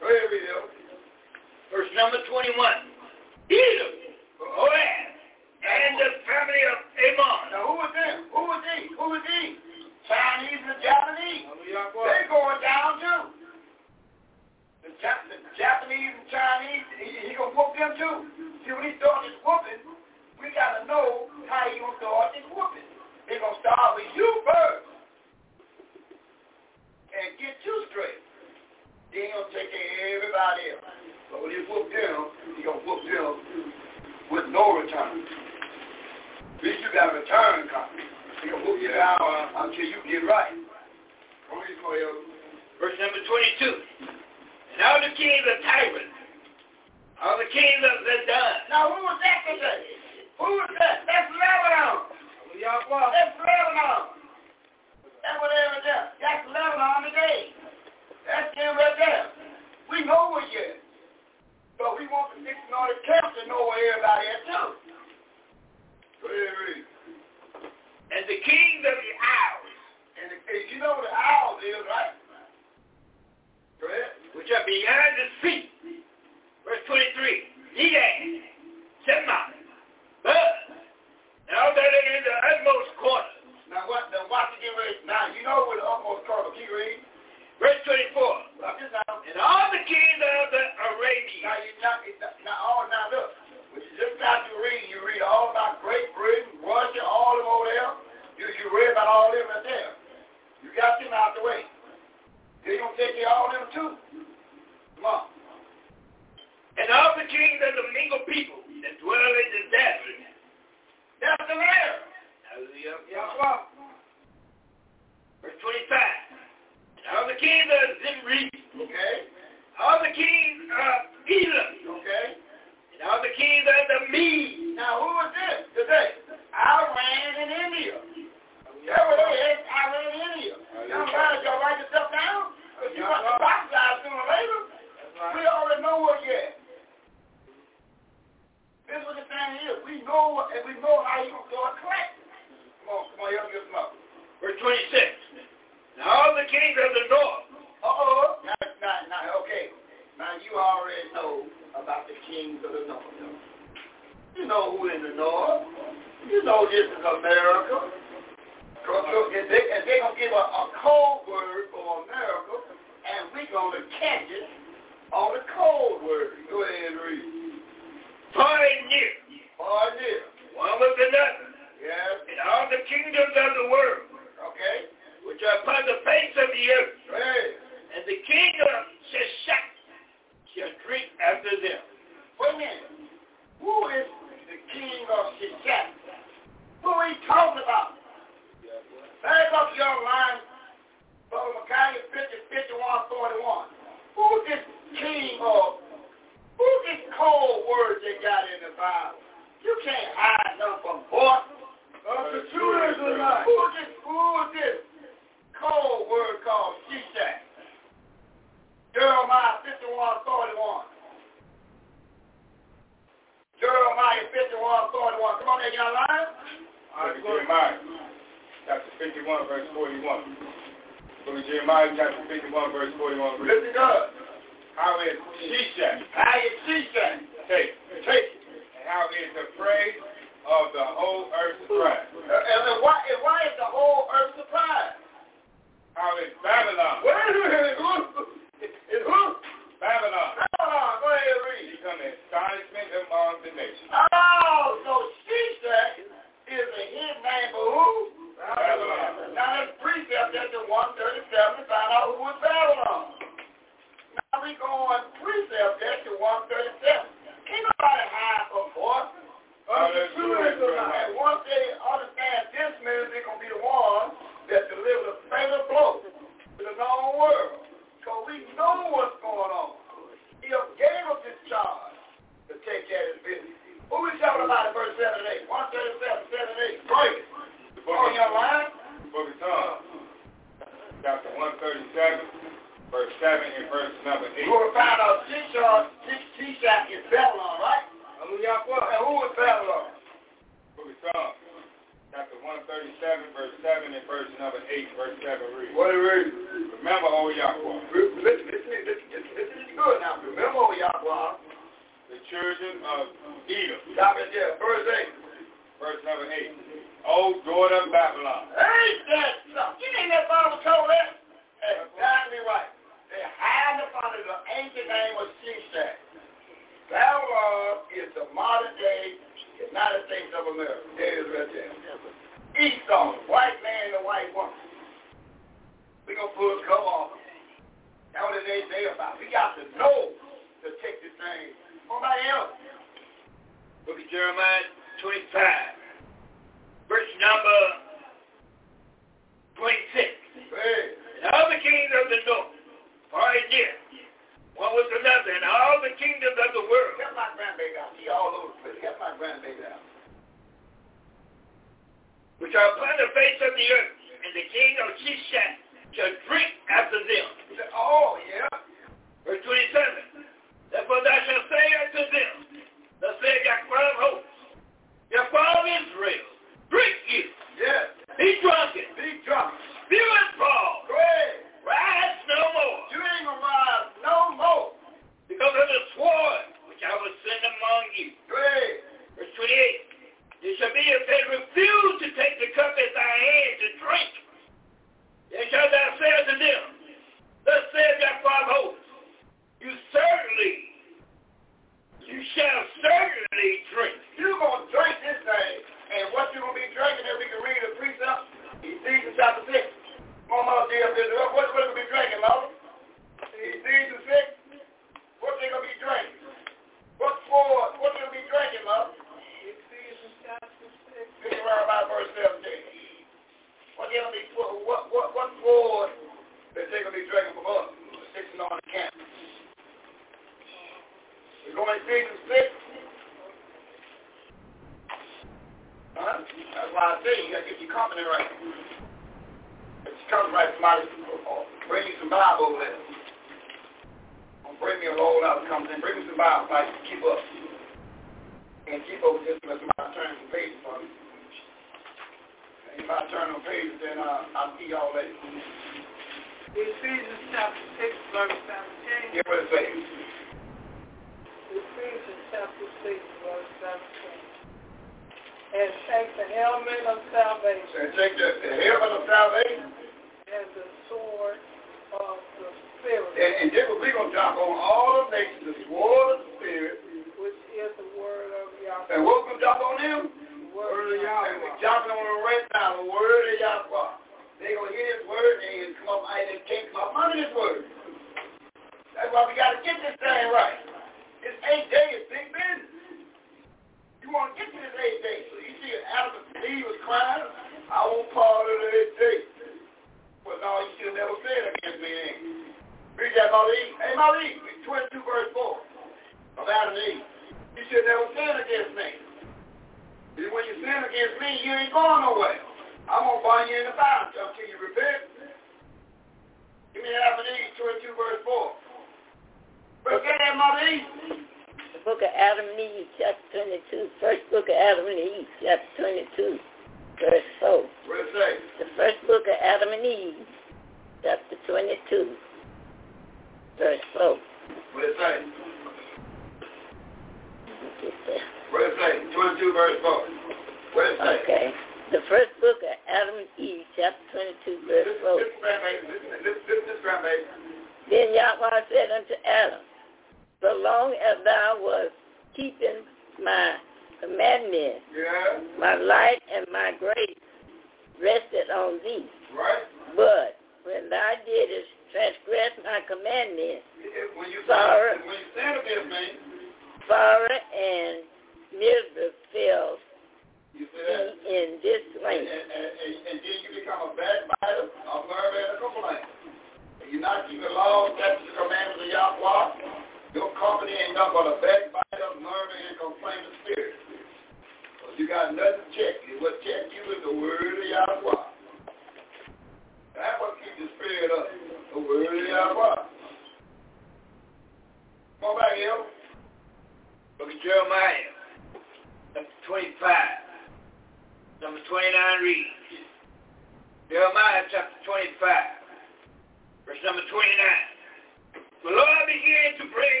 [599.61, 600.00] to bring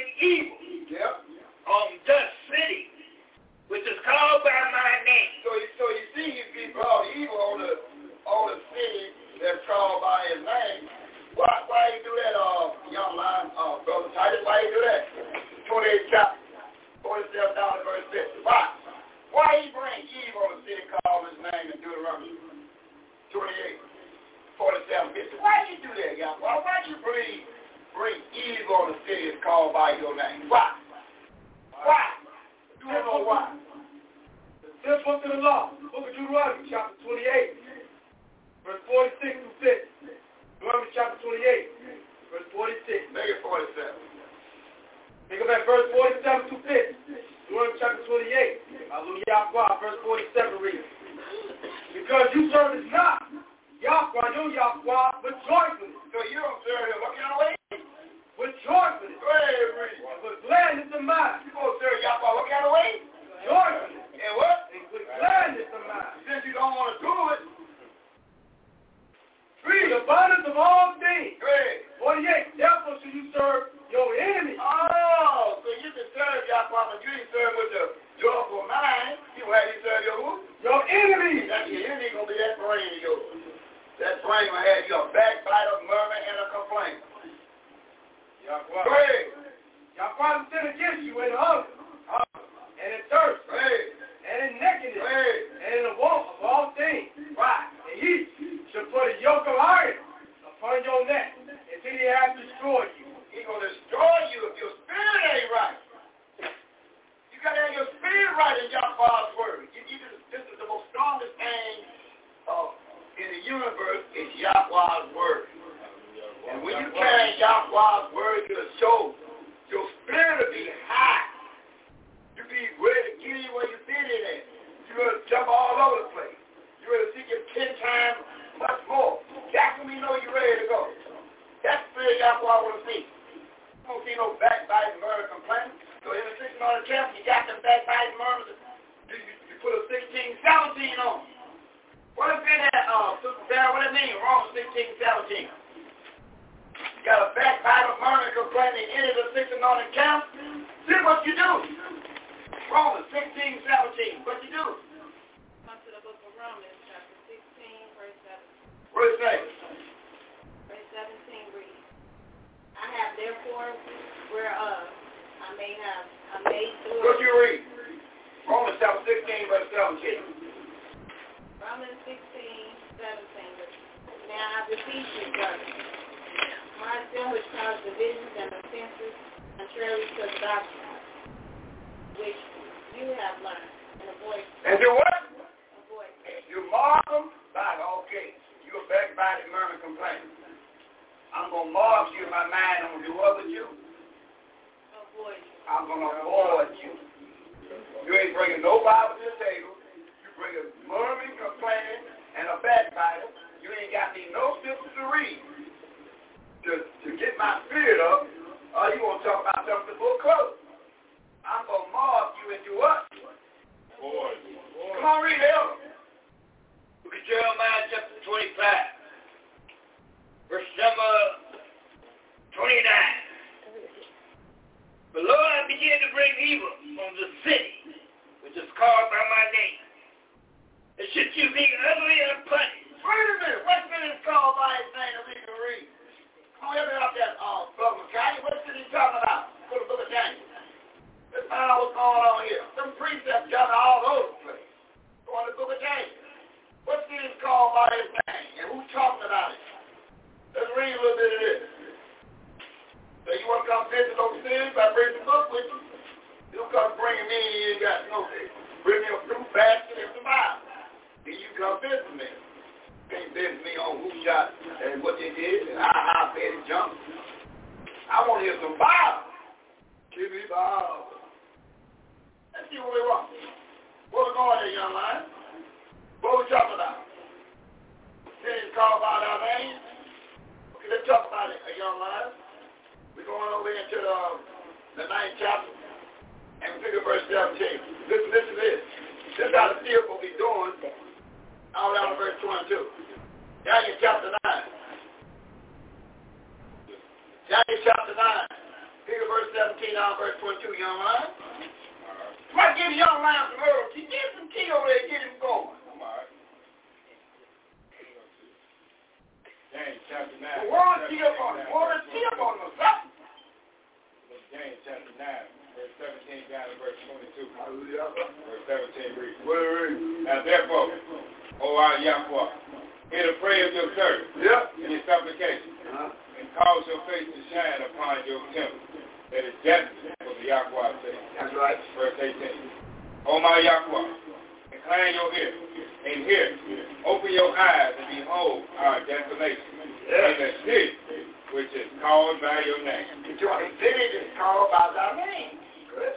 [342.11, 343.07] called by your name.
[343.23, 345.55] The city is called by thy name.
[345.95, 346.11] Good.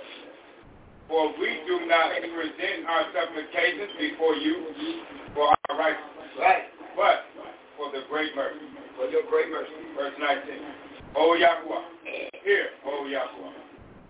[1.07, 4.75] For we do not present our supplications before you
[5.39, 6.67] for our righteousness, Right.
[6.99, 7.31] but
[7.79, 8.67] for the great mercy.
[8.99, 9.71] For your great mercy.
[9.95, 11.15] Verse 19.
[11.15, 11.83] O Yahweh,
[12.43, 13.55] hear, O Yahweh.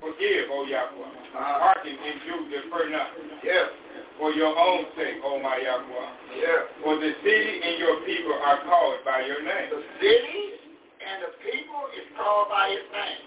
[0.00, 1.04] Forgive, O Yahweh.
[1.36, 1.68] Uh-huh.
[1.68, 3.12] Hearken and do defer not.
[3.44, 3.68] Yeah.
[4.16, 6.40] For your own sake, O my Yahweh.
[6.40, 6.60] Yeah.
[6.82, 9.68] For the city and your people are called by your name.
[9.68, 10.54] The city
[11.04, 13.20] and the people is called by his name.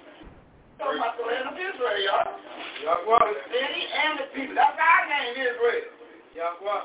[0.82, 2.34] Talking about the land of Israel, y'all.
[2.82, 4.58] Yahweh, The city and the people.
[4.58, 5.86] That's our name, Israel.
[6.34, 6.84] Yahweh.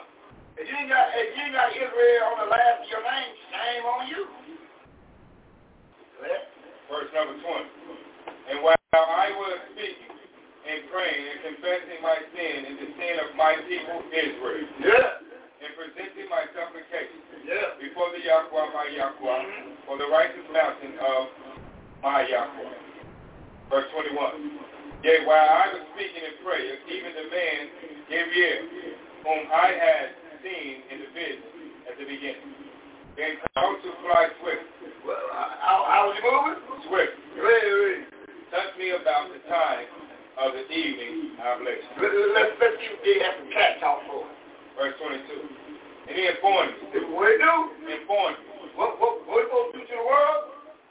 [0.60, 3.32] If you ain't got, if you ain't got Israel on the last of your name,
[3.48, 4.22] shame on you.
[6.92, 8.52] Verse number 20.
[8.52, 13.32] And while I was speaking and praying and confessing my sin and the sin of
[13.34, 15.64] my people Israel, Yeah.
[15.64, 17.80] and presenting my supplication Yeah.
[17.80, 19.88] before the Yahweh, my Yahweh, mm-hmm.
[19.88, 21.20] for the righteous mountain of
[22.02, 23.70] my Yahweh.
[23.70, 24.60] Verse 21.
[25.02, 27.60] Yea, while I was speaking in prayer, even the man
[28.10, 28.62] Gabriel,
[29.26, 30.06] whom I had
[30.42, 31.42] seen in the vision
[31.90, 32.54] at the beginning,
[33.18, 34.66] then called to fly swift,
[35.06, 36.58] Well, how, how was you moving?
[36.86, 38.02] swift, Ready, ready.
[38.50, 39.86] touched me about the time
[40.42, 41.94] of the evening, I bless you.
[42.02, 44.26] Let, let's, let's see what they have some cat talk for.
[44.78, 46.08] Verse 22.
[46.08, 47.54] And he informed me, What do?
[47.90, 50.42] informed me, What, what, what you supposed to do to the world?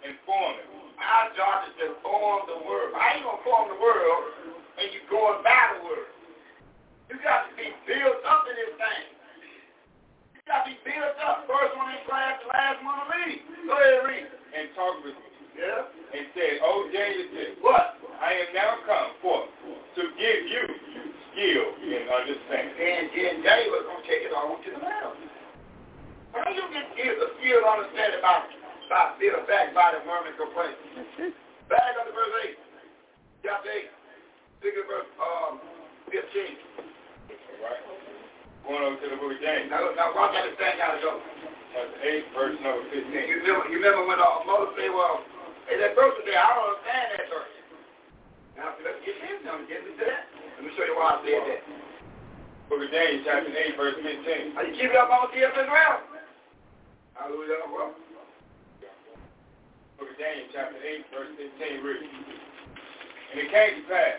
[0.03, 0.70] informed me.
[1.01, 2.93] Our job is to form the world.
[2.93, 4.21] How you going to form the world
[4.77, 6.09] and you going by the world?
[7.09, 9.05] You got to be built up in this thing.
[10.37, 11.43] You got to be built up.
[11.49, 13.41] First one in class, the last one to leave.
[13.67, 14.25] Go ahead read.
[14.55, 15.29] and talked with me,
[15.59, 15.89] Yeah?
[16.15, 17.97] and said, O Daniel said, What?
[18.21, 19.49] I am now come forth
[19.97, 20.63] to give you
[21.33, 22.77] skill in understanding.
[22.77, 25.27] And then they was going to take it on to the mountain.
[26.37, 28.45] How you get skill, a skill to understand about,
[28.91, 30.75] a backbite and murmuring complaint?
[31.71, 32.59] Back up to verse 8.
[33.47, 33.87] Chapter 8.
[34.67, 35.53] Look at verse um,
[36.11, 36.11] 15.
[36.11, 37.81] All right?
[38.67, 40.99] Going over to the book of James, Now, now watch how this thing got to
[41.01, 41.17] go.
[41.71, 43.15] chapter 8, verse number 15.
[43.15, 45.23] You remember, you remember when uh, Moses said, well,
[45.71, 46.35] hey, that verse there.
[46.37, 47.51] I don't understand that verse.
[48.59, 49.63] Now, let's get this done.
[49.71, 50.27] Get me to that.
[50.59, 51.61] Let me show you why I said that.
[52.67, 54.59] Book of James, chapter 8, verse 15.
[54.59, 55.97] Are you keeping up on TF Israel?
[57.15, 57.63] Hallelujah.
[57.71, 57.95] Well,
[60.01, 61.29] Book of Daniel, chapter 8, verse
[61.61, 64.17] 15 reads, And it came to pass,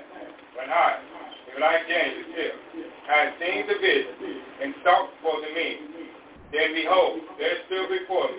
[0.55, 1.03] when I,
[1.59, 2.55] I Daniel still,
[3.11, 4.15] had seen the vision,
[4.63, 6.07] and sought for the men,
[6.55, 8.39] then behold, there stood before me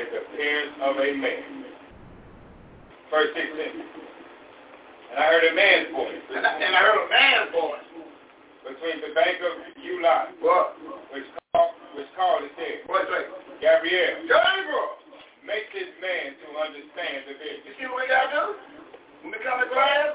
[0.00, 1.68] as the appearance of a man.
[3.12, 3.52] Verse 16.
[5.12, 7.88] And I heard a man's voice and I, and I heard a man's voice.
[8.64, 10.72] between the bank of Ulai, What?
[11.12, 13.28] which called, which called and said, What's that?
[13.60, 15.07] Gabriel, Gabriel.
[15.48, 17.64] Make this man to understand the thing.
[17.64, 18.44] You see what we got to do?
[19.24, 20.12] When we come to class,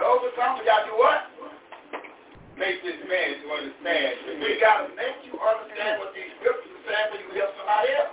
[0.00, 1.20] those who come, we got to do what?
[2.56, 6.72] Make this man to understand the We got to make you understand what these scriptures
[6.72, 8.12] are saying so you help somebody else.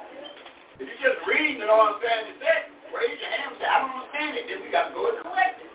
[0.84, 3.78] If you just read and don't understand the text, raise your hand and say, I
[3.80, 4.44] don't understand it.
[4.52, 5.72] Then we got to go and correct it.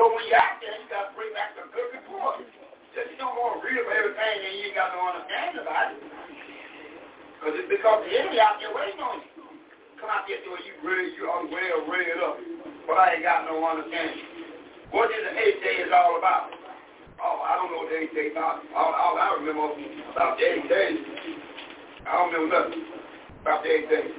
[0.00, 2.40] So when you're out there, you got to bring back some good report.
[2.96, 5.92] Just you don't want to read about everything and you ain't got no understanding about
[5.92, 6.00] it.
[7.36, 9.31] Because it's because the enemy out there waiting on you.
[10.02, 12.34] Come out there doing you read, you all well read up.
[12.90, 14.18] But I ain't got no understanding.
[14.90, 16.50] What is the eighth day is all about?
[17.22, 18.66] Oh, I don't know what the eighth day about.
[18.74, 19.78] All, all I remember
[20.10, 20.98] about the eighth day,
[22.02, 22.82] I don't remember nothing
[23.46, 24.10] about the eighth day.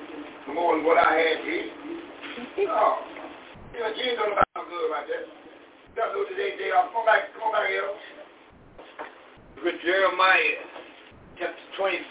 [0.48, 1.70] No more than what I had to eat.
[2.72, 3.04] Oh,
[3.76, 5.28] you know, you ain't gonna about no good about that.
[5.28, 6.96] You gotta know the eighth day off.
[6.96, 7.92] Come on back, come on back here.
[9.60, 10.64] With Jeremiah
[11.36, 12.08] chapter 25,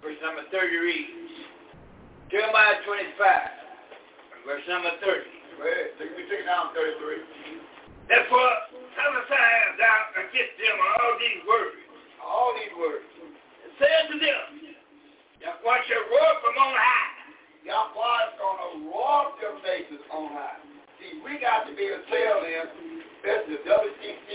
[0.00, 1.49] verse number 30 reads,
[2.30, 5.26] Jeremiah 25, verse number 30.
[5.58, 5.98] Go ahead.
[5.98, 7.26] Take me take it down 33.
[8.06, 8.54] Therefore,
[8.94, 9.50] prophesy
[9.82, 11.78] thou against them all these words.
[12.22, 13.02] All these words.
[13.26, 14.78] And say unto them,
[15.42, 17.10] Yahweh shall roar from on high.
[17.66, 20.62] Yahweh is going to roar them nations on high.
[21.02, 22.66] See, we got to be able to tell them,
[23.18, 24.30] especially the WCC,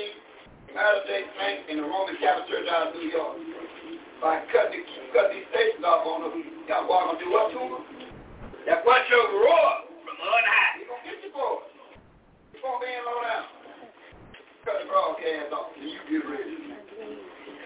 [0.68, 3.40] United States Bank, and the Roman Catholic Church out of New York.
[4.26, 4.82] By cutting,
[5.14, 6.34] cut these stations off on them,
[6.66, 7.86] Yahweh going to do what to them?
[8.66, 10.82] Yahweh shall roar from on high.
[10.82, 11.70] He's going to get you boys.
[12.50, 13.46] He's going to be in low down.
[14.66, 16.58] Cut the broadcast off, and you get ready.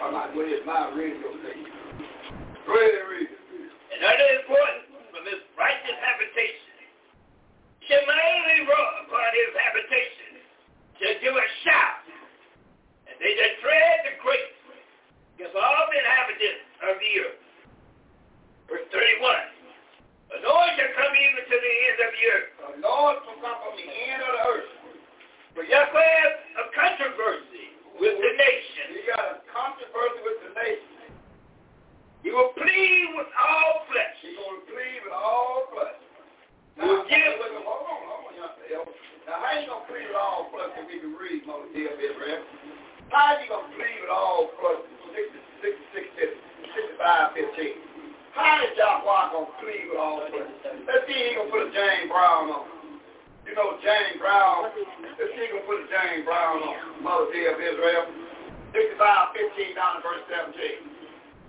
[0.03, 1.71] I'm not going to my radio station.
[2.67, 3.31] Go ahead and read
[4.03, 6.75] other important from his righteous habitation.
[7.87, 10.43] Shall mainly roar upon his habitation.
[10.99, 12.03] Shall give a shout.
[13.07, 14.58] And they that tread the great.
[15.39, 17.39] Give all the inhabitants of the earth.
[18.67, 19.23] Verse 31.
[20.35, 22.49] The Lord shall come even to the ends of the earth.
[22.59, 24.71] The Lord will come from the end of the earth.
[25.55, 27.71] For Yahweh has a controversy
[28.03, 28.99] with the nation.
[28.99, 31.07] He got a controversy with the nation.
[32.19, 34.19] He will plead with all flesh.
[34.19, 36.03] He's going to plead with all flesh.
[36.75, 38.91] He will give Hold on, hold on, hold on, young.
[39.23, 41.95] Now, how you going to plead with all flesh if we can read, Mother Dear
[43.09, 44.85] How you going to plead with all flesh?
[45.65, 45.81] 65,
[47.33, 47.73] 15.
[48.37, 50.45] How is Yahweh going to plead with all flesh?
[50.85, 52.69] Let's see he going to put a James Brown on.
[53.49, 54.69] You know James Brown.
[54.69, 57.01] Let's see he going to put a James Brown on.
[57.01, 58.13] Mother Dear of Israel.
[58.77, 60.53] 65, 15 down to verse 17.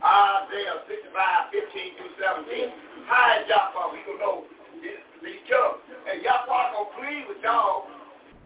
[0.01, 2.73] Isaiah 65, 15 through 17.
[3.05, 3.93] How is Yahweh?
[3.93, 4.37] We going to know
[5.29, 5.77] each other.
[6.09, 7.85] And Yahweh going to plead with y'all.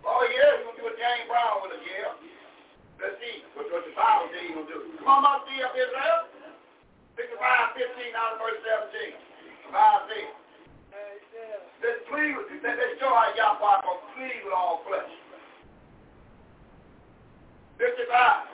[0.03, 2.35] Oh, yeah, he's going to do a James Brown with us, yeah.
[3.01, 4.55] Let's see what, what the Bible says he's
[5.05, 5.21] going to do.
[5.21, 6.33] Come on, Mother Dear of Israel.
[7.21, 9.25] 65, 15 down to verse 17.
[9.75, 10.33] Isaiah.
[11.83, 15.13] Let's plead with let's show how Yahweh to plead with all flesh.
[17.77, 18.49] 55.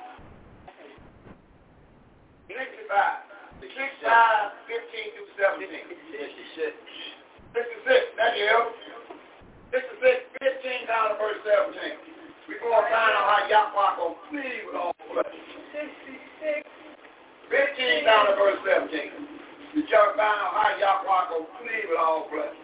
[2.50, 3.30] 65.
[3.62, 3.70] 65,
[4.66, 5.70] 15 through 17.
[6.10, 6.74] 66.
[7.54, 8.18] 66.
[8.18, 8.56] That's you.
[9.70, 11.78] 66, 15 down to verse 17.
[12.48, 14.89] We're going to find out how Yahweh to plead with all flesh.
[14.89, 14.89] 66.
[16.40, 18.96] 15 down to verse 17.
[19.76, 22.56] You to find out how Yahweh to plead with all flesh.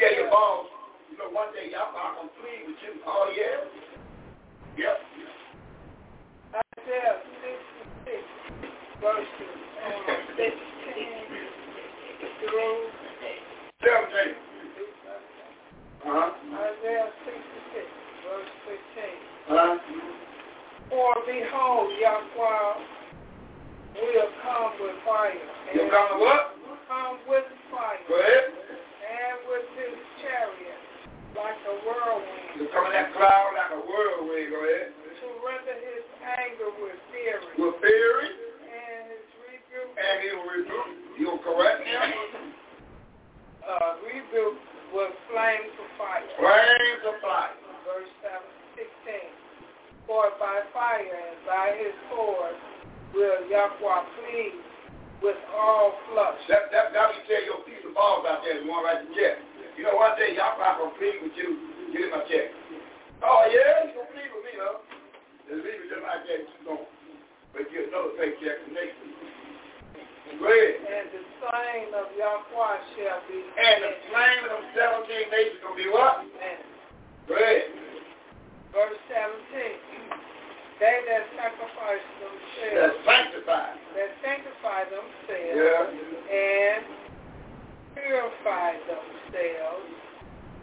[0.00, 0.66] Tell your boss,
[1.12, 3.04] you know, one day Yahweh to plead with you.
[3.04, 3.68] Oh, yeah?
[4.80, 4.96] Yep.
[6.80, 7.20] Isaiah
[8.08, 8.24] 66,
[9.04, 9.28] verses
[9.84, 10.48] uh, 16
[12.40, 12.88] through
[13.84, 14.40] 17.
[16.00, 16.32] Uh-huh.
[16.64, 17.84] Isaiah 66,
[18.24, 19.52] verse 15.
[19.52, 20.29] Uh-huh.
[20.90, 22.74] For behold, Yahweh
[23.94, 25.38] will come with fire.
[25.70, 26.58] You come to what?
[26.90, 28.02] Come with fire.
[28.10, 28.50] Go ahead.
[28.50, 30.82] And with his chariot,
[31.38, 32.58] like a whirlwind.
[32.58, 34.50] You come in that cloud like a whirlwind.
[34.50, 34.90] Go ahead.
[34.90, 37.54] To render his anger with fury.
[37.54, 38.30] With fury.
[38.66, 39.94] And his rebuke.
[39.94, 40.90] And he will rebuke.
[41.14, 42.02] He will correct him.
[43.62, 44.58] Uh, rebuke
[44.90, 46.26] with flames of fire.
[46.34, 47.54] Flames of fire.
[47.86, 48.42] Verse 7,
[49.06, 49.39] 16.
[50.10, 52.58] For by fire and by his sword
[53.14, 54.58] will Yahweh plead
[55.22, 56.34] with all flesh.
[56.50, 59.02] That, that, that you tell your piece of balls out there, you want to write
[59.06, 59.38] the check.
[59.78, 62.50] You know, one day Yahweh to plead with you, give him a check.
[63.22, 64.82] Oh, yeah, he's going to plead with me, huh?
[65.46, 66.90] Just leave it just like that, keep going.
[67.54, 69.14] But you another paycheck from next week.
[69.14, 70.74] Go ahead.
[70.90, 73.46] And the slain of Yahweh shall be.
[73.46, 76.26] And the slain of them 17 nations going to be what?
[76.26, 76.58] Amen.
[77.30, 77.89] Go ahead.
[78.72, 80.18] Verse 17.
[80.80, 82.72] They that sacrifice themselves.
[82.72, 83.76] That's sanctified.
[83.98, 85.58] That sanctify themselves.
[85.58, 85.92] Yeah.
[86.32, 86.82] And
[87.92, 89.90] purify themselves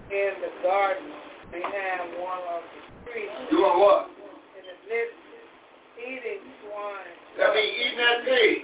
[0.09, 1.11] in the garden
[1.51, 2.81] behind one of the
[3.11, 3.29] trees.
[3.51, 4.09] Doing what?
[4.57, 5.21] In the midst,
[6.01, 7.13] eating swine.
[7.37, 8.55] That means eating that pig.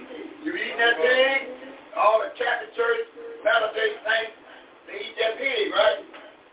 [0.42, 1.54] You eating that pig?
[1.94, 3.06] All the Catholic Church,
[3.46, 4.36] Latter-day Saints,
[4.90, 6.02] they eat that pig, right?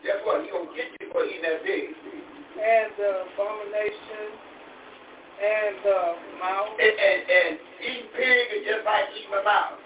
[0.05, 0.45] Guess what?
[0.45, 1.89] He gonna get you for eating that pig.
[2.57, 4.27] And the abomination
[5.41, 5.99] and the
[6.37, 6.75] mouth.
[6.77, 7.51] And, and, and
[7.81, 9.81] eating pig is just like eating a mouse.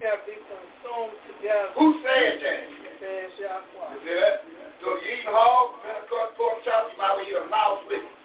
[0.00, 1.76] Shall be consumed together.
[1.76, 2.62] Who said that?
[3.00, 3.92] Says Yahweh.
[3.92, 4.44] You see that?
[4.80, 8.16] So you eating hog, Pentecost, pork chops, you might well eat a mouse with it.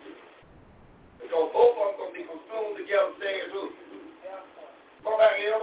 [1.19, 3.75] Because both of them going to be consumed together, says who?
[5.03, 5.59] Go back here.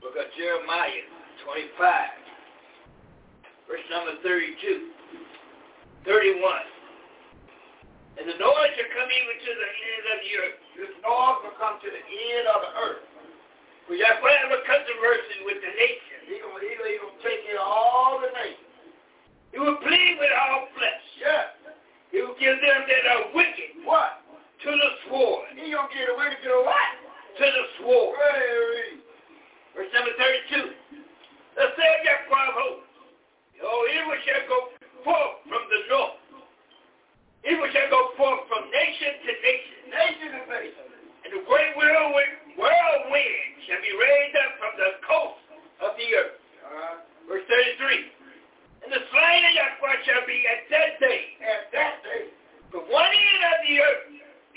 [0.00, 1.06] Book of Jeremiah
[1.46, 1.78] 25,
[3.70, 4.91] verse number 32,
[6.04, 6.42] 31.
[8.18, 10.58] And the noise shall come even to the end of the earth.
[10.76, 13.04] This noise will come to the end of the earth.
[13.88, 16.18] We got whatever controversy with the nation.
[16.28, 18.70] He gonna, he, he gonna take of all the nations.
[19.50, 21.04] He will plead with all flesh.
[21.18, 21.52] Yeah.
[22.14, 24.22] He will give them that are wicked What?
[24.64, 25.48] to the sword.
[25.58, 26.90] He gonna get away to do what?
[27.40, 28.16] To the sword.
[28.16, 29.02] Hey,
[29.74, 30.72] Verse number 32.
[31.56, 32.92] The Savior of hosts.
[33.56, 34.58] Behold, evil shall go
[35.04, 36.18] forth from the north.
[37.42, 39.76] Evil shall go forth from nation to nation.
[39.90, 40.86] nation to nation.
[41.26, 45.42] And the great whirlwind, whirlwind shall be raised up from the coast
[45.82, 46.38] of the earth.
[46.62, 48.10] Uh, Verse 33.
[48.86, 52.30] And the slain of Yahweh shall be at that day, at that day.
[52.70, 54.04] from one end of the earth,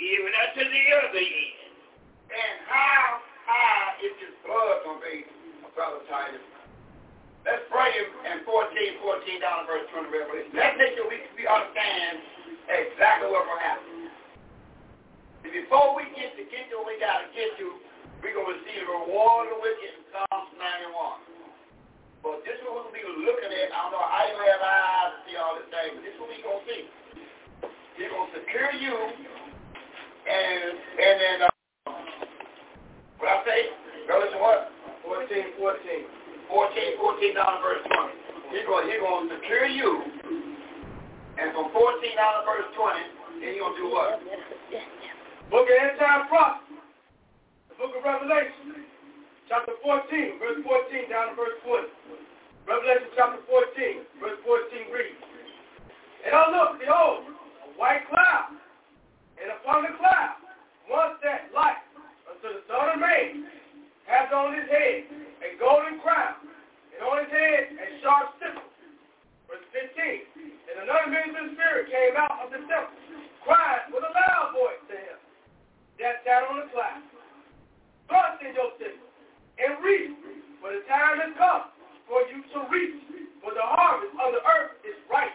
[0.01, 1.61] even unto the other end.
[2.33, 5.29] And how high is his blood gonna be,
[5.77, 6.41] brother Titus?
[7.45, 8.73] Let's pray in, in 14,
[9.05, 10.49] 14 down to verse 20 Revelation.
[10.57, 12.25] Let's make sure we, we understand
[12.65, 14.09] exactly what will happen.
[15.45, 17.77] Before we get to get to what we gotta get to,
[18.25, 22.25] we're gonna receive the reward of the wicked in Psalms 91.
[22.25, 23.69] But this is what we're looking at.
[23.69, 26.19] I don't know how you have eyes to see all this thing, but this is
[26.19, 26.89] what we're gonna see.
[27.93, 28.97] He's gonna secure you
[30.25, 31.53] and and then uh,
[33.21, 33.61] what I say?
[34.09, 34.73] Revelation what?
[35.05, 36.24] 14, 14.
[36.49, 38.25] 14, 14 down to verse 20.
[38.53, 39.91] He's going, he going to secure you.
[41.35, 44.21] And from 14 down to verse 20, then he's going to do what?
[45.51, 46.79] Book of End Time Prophecy.
[47.69, 48.85] The book of Revelation.
[49.45, 51.85] Chapter 14, verse 14 down to verse 20.
[52.65, 55.21] Revelation chapter 14, verse 14 reads.
[56.25, 57.29] And I looked, behold,
[57.61, 58.57] a white cloud.
[59.37, 60.41] And upon the cloud,
[60.89, 61.77] one that like
[62.25, 63.45] unto the Son of Man,
[64.05, 65.09] has on his head
[65.41, 66.37] a golden crown,
[66.93, 68.65] and on his head a sharp sickle.
[69.49, 70.49] Verse 15.
[70.69, 72.97] And another ministering spirit came out of the temple,
[73.45, 75.19] crying with a loud voice to him
[76.01, 77.01] that sat on the cloud.
[78.09, 79.09] Thrust in your sickle,
[79.57, 80.13] and reap,
[80.61, 81.73] for the time has come
[82.05, 82.93] for you to reap,
[83.41, 85.33] for the harvest of the earth is ripe.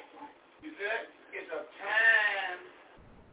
[0.63, 2.61] You said it's a time,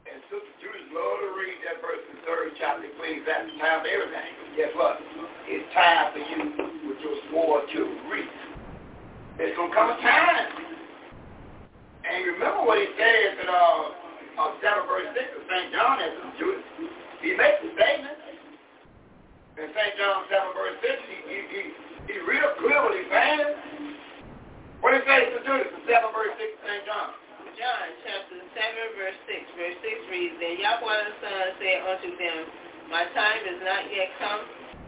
[0.08, 3.84] and Sister Judith love to read that verse in third chapter, please, that's the time
[3.84, 4.32] for everything.
[4.56, 4.96] Guess what?
[5.52, 6.40] It's time for you
[6.88, 8.32] with your sword to reap.
[9.36, 10.48] There's going to come a time.
[12.08, 15.68] And remember what he says in uh, uh, 7 verse 6 of St.
[15.76, 16.64] John as Judith.
[17.20, 18.18] He makes a statement.
[19.60, 19.94] In St.
[20.00, 21.62] John 7 verse 6, he, he, he,
[22.08, 23.44] he real clear what he's saying.
[24.80, 26.84] What he says to Judith in 7 verse 6 of St.
[26.88, 27.12] John
[27.58, 29.58] chapter 7, verse 6.
[29.58, 32.40] Verse 6 reads, Then Yahweh the Son said unto them,
[32.90, 34.42] My time is not yet come,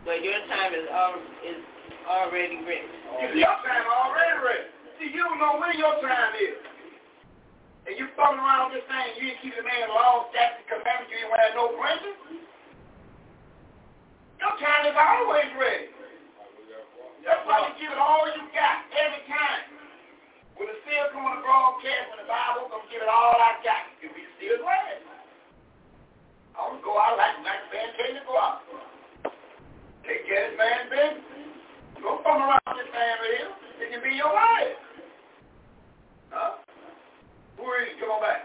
[0.05, 1.61] but your time is, al- is
[2.09, 2.89] already written.
[3.37, 4.65] Your time already ready.
[4.97, 6.57] See, you don't know when your time is.
[7.87, 11.25] And you fucking around this thing, you didn't keep the man law, statutes, commandments, you
[11.25, 12.17] ain't wear no fringes.
[14.41, 15.89] Your time is always ready.
[17.25, 19.63] That's why you give it all you got, every time.
[20.55, 23.57] When the seal come on the broadcast, when the Bible comes, give it all I
[23.63, 23.89] got.
[24.03, 24.98] You'll be still glad.
[26.59, 28.59] I want to go out like, like the man to go out.
[30.03, 31.23] Take care of this man's business.
[32.03, 33.51] Don't come around this man right here.
[33.79, 34.75] It can be your life.
[36.35, 36.59] Huh?
[37.55, 37.95] Who are you?
[38.03, 38.43] Come on back.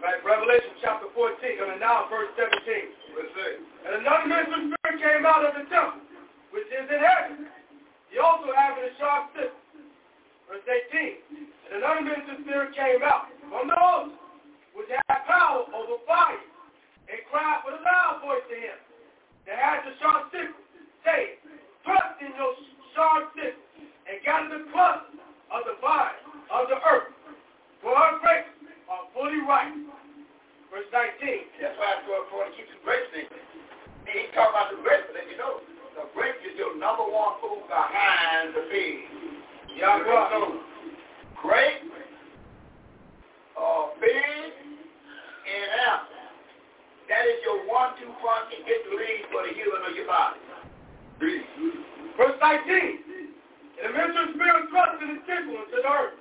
[0.00, 2.48] Right, Revelation chapter 14, and now verse 17.
[3.12, 3.52] Let's see.
[3.84, 6.00] And another ministering spirit came out of the temple,
[6.56, 7.44] which is in heaven.
[8.08, 9.60] He also having a sharp sickle.
[10.48, 11.44] Verse 18.
[11.68, 14.16] And another ministering spirit came out from the host,
[14.72, 16.40] which had power over fire,
[17.10, 18.78] and cried with a loud voice to him
[19.50, 20.62] that had the sharp sickle,
[21.02, 21.42] saying,
[21.82, 22.54] Thrust in your
[22.94, 23.66] sharp sickle,
[24.06, 25.18] and gather the clusters
[25.50, 26.22] of the vine
[26.54, 27.10] of the earth,
[27.82, 28.54] for her grapes
[28.86, 29.74] are fully ripe.
[30.70, 31.58] Verse 19.
[31.58, 33.26] That's why I go for to keep the grapes in.
[34.06, 35.62] He talking about the grapes, but let you know.
[35.98, 39.10] The grape is your number one food behind the pig.
[39.74, 40.62] Yeah, So,
[41.42, 41.90] grape,
[43.58, 43.86] uh,
[45.50, 46.09] and apple.
[47.10, 50.38] That is your one-two punch and get the lead for the healing of your body.
[52.14, 53.26] Verse 19.
[53.82, 56.14] And the ministering spirit thrust in the sickle into the earth,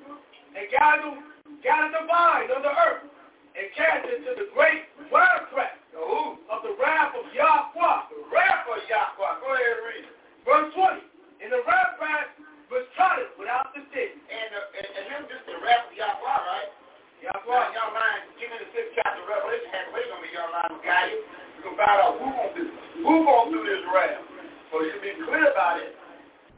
[0.58, 1.22] and gathered,
[1.62, 3.06] gathered the vine of the earth,
[3.54, 7.98] and cast it into the great winepress of the wrath of Yahweh.
[8.10, 9.32] The wrath of Yahweh.
[9.46, 10.16] Go ahead and read it.
[10.42, 11.06] Verse 20.
[11.46, 12.34] And the winepress
[12.74, 14.18] was trodden without the city.
[14.18, 16.72] And, uh, and, and then just the wrath of Yahweh, right?
[17.20, 17.76] Yahweh.
[17.76, 19.70] young man, give me the fifth chapter of Revelation.
[19.76, 20.52] Have wait on me, young
[20.90, 21.22] got it.
[21.22, 22.66] You can find out who gonna do
[23.06, 24.26] who gonna do this wrath.
[24.74, 25.94] So you be clear about it.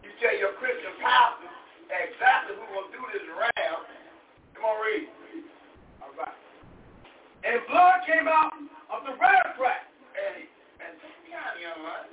[0.08, 1.52] You tell your Christian pastor
[1.92, 3.84] exactly who gonna do this wrath.
[4.56, 5.12] Come on, read.
[6.00, 6.38] All right.
[7.44, 8.56] And blood came out
[8.88, 9.84] of the winepress.
[10.16, 10.48] And
[10.80, 10.96] and
[11.28, 12.08] yeah, young man.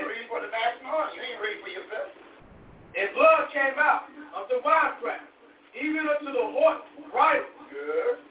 [0.00, 1.12] Read for the bathroom.
[1.12, 5.26] You ain't read for the national sword came out of the wisecrack,
[5.74, 8.27] even unto the horse bridle, Good.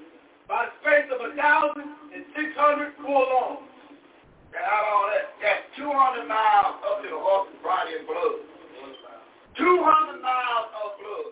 [0.48, 3.68] By the space of a thousand and six hundred full long.
[4.56, 5.28] And how long that?
[5.44, 8.42] That's 200 miles up to the horse's body and blood.
[9.60, 11.30] 200 miles of blood.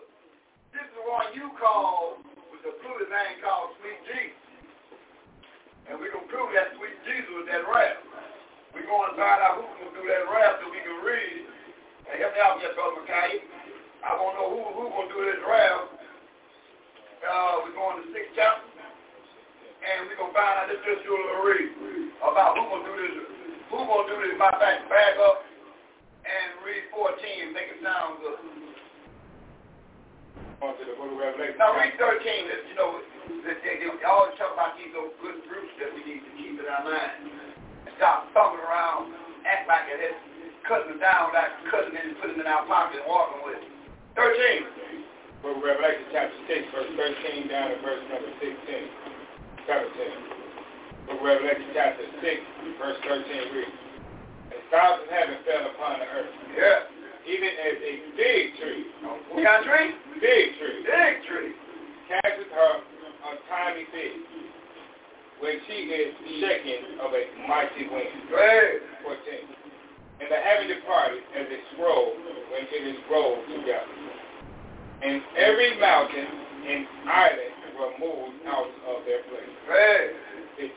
[0.76, 2.20] This is the one you call,
[2.52, 4.36] with the fluid name called Sweet Jesus.
[5.88, 8.04] And we're going to prove that Sweet Jesus was that rap.
[8.76, 11.48] We're going to find out who's going to do that rap so we can read.
[12.06, 13.42] And help me out here, Brother McKay.
[14.04, 15.88] I want to know who who's going to do this rap.
[17.26, 18.65] Uh, we're going to sixth chapter.
[19.86, 21.70] And we're going to find out this just your little read
[22.18, 23.14] about who's going to do this.
[23.70, 24.34] Who's going to do this?
[24.34, 25.46] My back, back up
[26.26, 28.40] and read 14 make it sound good.
[30.58, 31.54] On to the book of Revelation.
[31.60, 32.02] Now read 13.
[32.02, 32.98] That, you know,
[33.46, 36.58] they, they, they always talk about these those good fruits that we need to keep
[36.58, 37.30] in our mind.
[38.00, 39.14] Stop thumping around,
[39.46, 40.18] act like it is
[40.66, 43.62] cutting it down, like cutting it and putting it in our pocket and walking with
[43.62, 43.70] it.
[44.18, 44.66] 13.
[45.44, 46.90] Book of Revelation chapter 6, verse
[47.22, 49.05] 13 down to verse number 16.
[49.66, 51.10] 17.
[51.10, 53.74] Book Revelation chapter 6, verse 13 reads.
[54.54, 56.30] And stars of heaven fell upon the earth.
[56.54, 56.86] Yeah.
[57.26, 58.86] Even as a big tree.
[59.02, 59.18] Of
[59.66, 59.90] tree?
[60.22, 60.78] Big tree.
[60.86, 61.50] Big tree.
[62.06, 64.22] Catches her a tiny fig.
[65.42, 68.30] When she is shaken of a mighty wind.
[68.30, 68.86] Great.
[69.02, 69.18] 14.
[70.22, 72.14] And the heaven departed as a scroll
[72.54, 73.98] when it is rolled together.
[75.02, 76.26] And every mountain
[76.70, 79.52] and island were moved out of their place.
[79.68, 80.16] Great.
[80.56, 80.72] 15.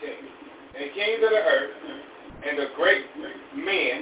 [0.76, 1.76] And the kings of the earth,
[2.43, 3.07] and the great
[3.55, 3.99] men,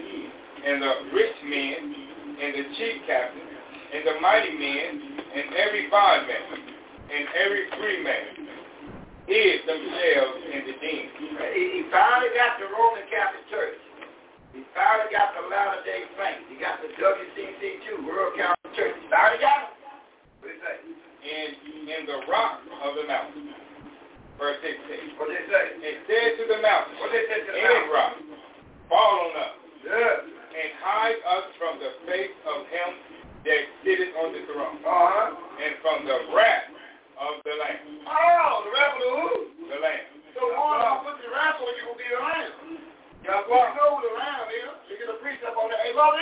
[0.65, 1.79] and the rich men,
[2.41, 3.57] and the chief captains,
[3.93, 4.91] and the mighty men,
[5.33, 6.43] and every bondman,
[7.07, 8.47] and every free man,
[9.29, 11.05] hid themselves in the den.
[11.53, 13.79] He, he finally got the Roman Catholic Church.
[14.53, 16.49] He finally got the Latter Day Saints.
[16.49, 18.95] He got the WCC2, World Catholic Church.
[18.97, 19.73] He finally got them.
[20.41, 21.06] What do you say?
[21.23, 21.51] And
[21.89, 23.51] in the rock of the mountain.
[24.37, 25.17] Verse 16.
[25.17, 25.65] What they say?
[25.81, 27.89] It said to the mountain, What they say to the mountain?
[27.89, 28.13] rock,
[28.87, 30.29] fall on us, Yeah.
[30.53, 32.89] and hide us from the face of him
[33.49, 35.33] that sitteth on the throne, Uh-huh.
[35.57, 36.69] and from the wrath
[37.17, 38.05] of the Lamb.
[38.05, 39.67] Oh, the rebel of who?
[39.73, 40.05] The Lamb.
[40.37, 42.77] So one of put the rap on you will be the lamb.
[43.25, 44.69] You know who the lamb is.
[44.85, 45.79] You get a precept on that.
[45.81, 46.21] Hey, Brother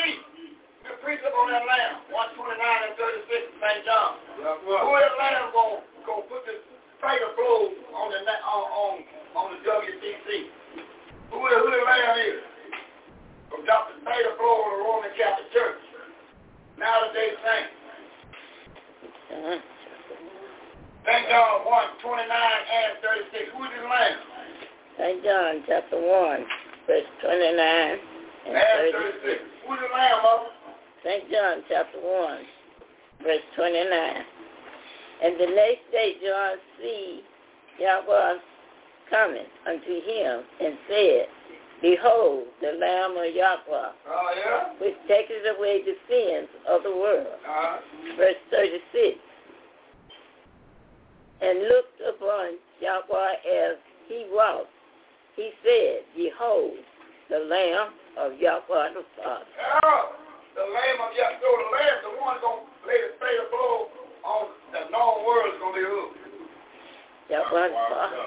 [0.86, 2.06] get a precept on that lamb.
[2.14, 3.82] 129 and 36 St.
[3.90, 4.22] John.
[4.38, 6.62] Yeah, Who that lamb going to put the
[7.02, 8.94] fatal blow on the on on,
[9.34, 10.30] on the WCC?
[11.34, 12.40] Who the, who the lamb is?
[13.50, 13.98] From Dr.
[14.06, 15.82] Fatal blow on the Roman Catholic Church.
[16.78, 17.70] Now the day saint.
[19.26, 19.60] Uh-huh.
[21.06, 21.30] St.
[21.30, 23.54] John 1, 29 and 36.
[23.54, 24.18] Who is this lamb?
[24.98, 25.18] St.
[25.22, 26.46] John chapter 1,
[26.88, 29.22] verse 29 and And 36.
[29.22, 29.42] 36.
[29.66, 30.55] Who is the lamb, mother?
[31.06, 31.30] St.
[31.32, 32.38] John chapter 1,
[33.24, 34.24] verse 29.
[35.24, 37.22] And the next day John see
[37.80, 38.34] Yahweh
[39.10, 41.28] coming unto him and said,
[41.82, 44.74] Behold, the Lamb of Yahweh, Oh, yeah?
[44.80, 47.28] which taketh away the sins of the world.
[47.28, 47.78] Uh-huh.
[48.18, 49.20] Verse 36.
[51.42, 53.34] And looked upon Yahweh
[53.68, 53.76] as
[54.08, 54.70] he walked.
[55.36, 56.78] He said, Behold,
[57.30, 59.46] the Lamb of Yahweh the Father.
[59.84, 60.25] Yeah.
[60.56, 61.36] The lamb of Yah.
[61.36, 63.92] The lamb, the one going to lay the fatal blow
[64.24, 66.16] on the known world is going to be who?
[67.28, 68.24] Yahweh the Father.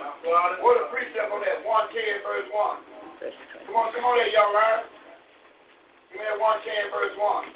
[0.60, 2.84] What a precept on that 110 verse 1.
[3.22, 3.32] Verse
[3.64, 4.84] Come on, come on there, young man.
[6.12, 7.48] Give me that 110 verse 1.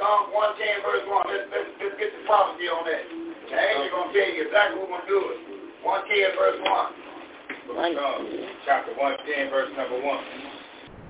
[0.00, 1.28] Psalm 110 verse 1.
[1.28, 3.04] Let's, let's, let's get the prophecy on that.
[3.52, 5.38] The angel going to tell you exactly who's going to do it.
[5.84, 7.76] 110 verse 1.
[7.76, 7.92] One.
[7.92, 8.32] Psalms,
[8.64, 10.08] chapter 110, verse number 1.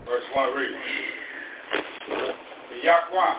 [0.09, 1.18] Verse 1 reads.
[1.69, 3.35] The Yahweh,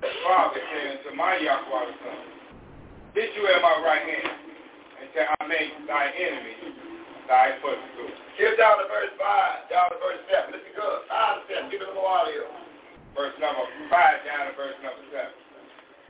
[0.00, 2.20] the Father said unto my Yahweh the Son,
[3.14, 4.34] Sit you at my right hand,
[5.04, 6.74] until I make thy enemies
[7.28, 8.10] thy footstool.
[8.36, 10.50] Get down to verse 5, down to verse 7.
[10.50, 10.98] Listen good.
[11.06, 11.70] 5 to 7.
[11.70, 12.50] Give it a little here.
[13.14, 15.30] Verse number 5 down to verse number 7.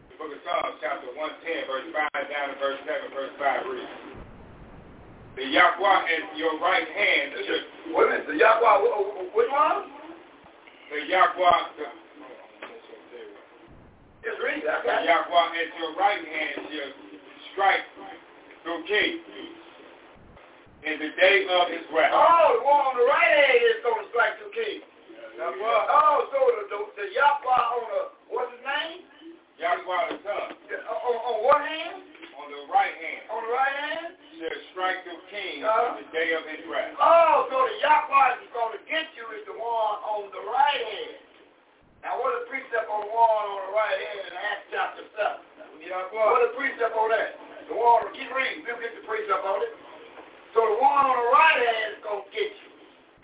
[0.09, 3.95] The book of Psalms, chapter 110, verse 5 down to verse 7, verse 5 reads.
[5.37, 8.25] The Yahweh at your right hand a minute.
[8.31, 10.04] The Yahweh, wh- wh- which one?
[10.91, 11.87] The Yahweh, the,
[14.25, 14.63] Just read.
[14.65, 15.05] I the got.
[15.05, 16.93] Yahweh at your right hand shall
[17.53, 17.85] strike
[18.63, 19.21] through kings
[20.85, 22.13] in the day of his wrath.
[22.13, 24.85] Oh, the one on the right hand is going to strike two kings.
[25.41, 29.03] Oh, so the, the, the Yahweh on the, what's his name?
[29.59, 32.03] Yahweh the Son, The- On, on what hand?
[32.37, 34.07] on the right hand, On the right hand?
[34.35, 35.95] shall strike through kings Uh-huh.
[35.95, 36.91] in the day of his wrath.
[36.99, 40.83] Oh, so the Yahweh is going to get you is the one on the right
[40.83, 41.23] hand.
[42.03, 44.27] Now, what is the precept on the one on the right hand?
[44.37, 45.41] Acts chapter seven.
[46.13, 47.39] What the precept on that?
[47.71, 48.65] The one, keep reading.
[48.67, 49.73] We'll get the precept on it.
[50.53, 52.69] So the one on the right hand is going to get you.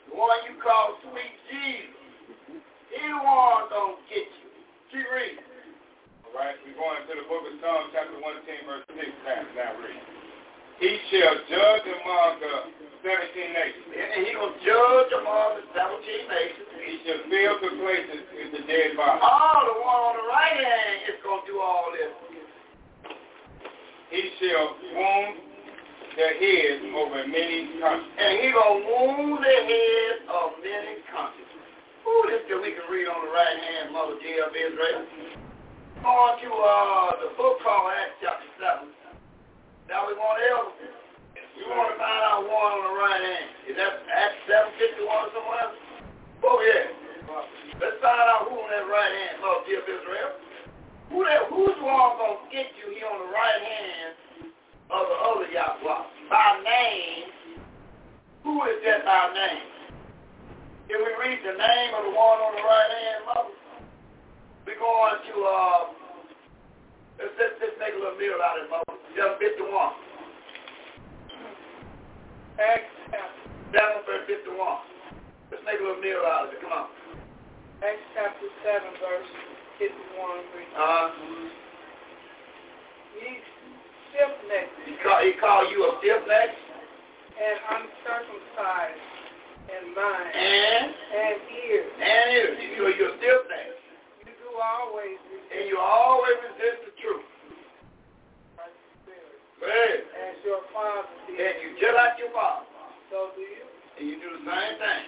[0.09, 1.93] The one you call sweet Jesus.
[2.89, 4.49] He the one going to get you.
[4.95, 5.45] Keep reading.
[6.31, 9.03] All right, we're going to the book of Psalms, chapter 110, verse 6.
[9.27, 9.99] Now, now read.
[10.79, 12.71] He shall judge among the
[13.03, 13.91] 17 nations.
[13.91, 16.71] And he to judge among the 17 nations.
[16.87, 19.27] He shall fill the places with the dead bodies.
[19.27, 22.15] Oh, the one on the right hand is going to do all this.
[24.15, 25.35] He shall wound
[26.15, 28.15] their heads over many countries.
[28.23, 31.51] And he to wound the heads of many countries.
[32.07, 35.50] Ooh, this that we can read on the right hand, Mother Dear of Israel.
[36.01, 38.89] On to uh, the book called Acts chapter 7.
[39.85, 40.73] Now we want else.
[40.81, 43.49] We want to find out one on the right hand.
[43.69, 45.77] Is that Acts 751 somewhere?
[46.41, 46.89] Oh, yeah.
[47.77, 50.41] Let's find out who on that right hand, Mother Dear Israel.
[51.13, 54.13] Who that, who's the one going to get you here on the right hand
[54.89, 56.33] of the other Yahweh?
[56.33, 57.29] By name.
[58.49, 59.69] Who is that by name?
[60.89, 63.60] Can we read the name of the one on the right hand, Mother?
[64.67, 65.81] We're going to, uh,
[67.19, 69.01] let's, let's, let's make a little meal out of it.
[69.17, 69.67] Just 51.
[72.61, 72.93] Acts
[73.73, 74.53] 7 verse 51.
[75.51, 76.61] Let's make a little meal out of it.
[76.61, 76.89] Come on.
[77.81, 79.31] Acts chapter 7, verse
[79.81, 79.89] 51.
[80.53, 81.09] reads, Uh,
[83.17, 83.41] Ye
[84.13, 89.05] stiff-necked he call, he call you a stiff neck and uncircumcised
[89.73, 91.91] in mind and, and ears.
[91.97, 92.57] and ears.
[92.77, 93.80] You're, you're a
[94.61, 95.17] stiff neck.
[95.17, 95.19] You do always
[95.51, 97.27] And you always resist the truth.
[99.57, 102.65] Spirit, as your father And you just like your father.
[103.13, 103.65] So do you.
[104.01, 105.05] And you do the same thing.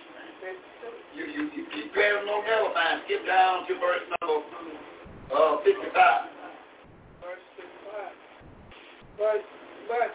[1.15, 2.43] You, you, you keep going no
[2.75, 3.03] mind.
[3.07, 4.43] Skip down to verse number
[5.31, 5.87] uh, 55.
[7.23, 8.13] verse 55.
[9.17, 9.41] But,
[9.87, 10.11] but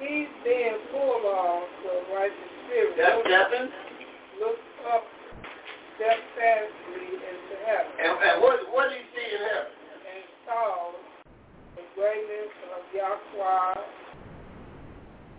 [0.00, 3.70] he being full of the righteous spirit, That's looked,
[4.40, 5.04] looked up
[5.98, 7.37] steadfastly into
[7.68, 9.76] heaven And, and what, what do you see in heaven?
[10.08, 10.96] and saw
[11.76, 13.76] the greatness of Yahweh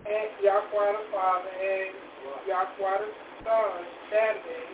[0.06, 1.92] and Yahweh the Father and
[2.46, 3.10] Yahweh the
[3.42, 3.74] Son
[4.14, 4.70] standing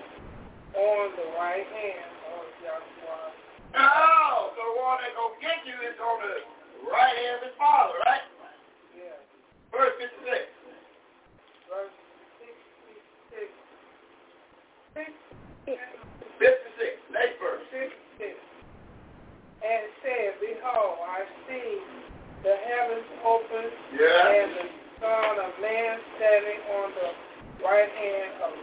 [0.75, 3.31] on the right hand of Yahweh.
[3.75, 6.35] Oh, so the one that gonna get you is on the
[6.91, 8.23] right hand of his father, right?
[8.95, 9.19] Yeah.
[9.71, 10.15] Verse 56.
[11.71, 11.91] Verse
[13.35, 15.11] 66.
[15.65, 16.45] 56.
[17.09, 17.65] Next verse.
[17.73, 18.37] 66.
[19.65, 21.81] And said, Behold, I see
[22.45, 24.65] the heavens open and the
[25.01, 27.09] Son of Man standing on the
[27.65, 28.53] right hand of.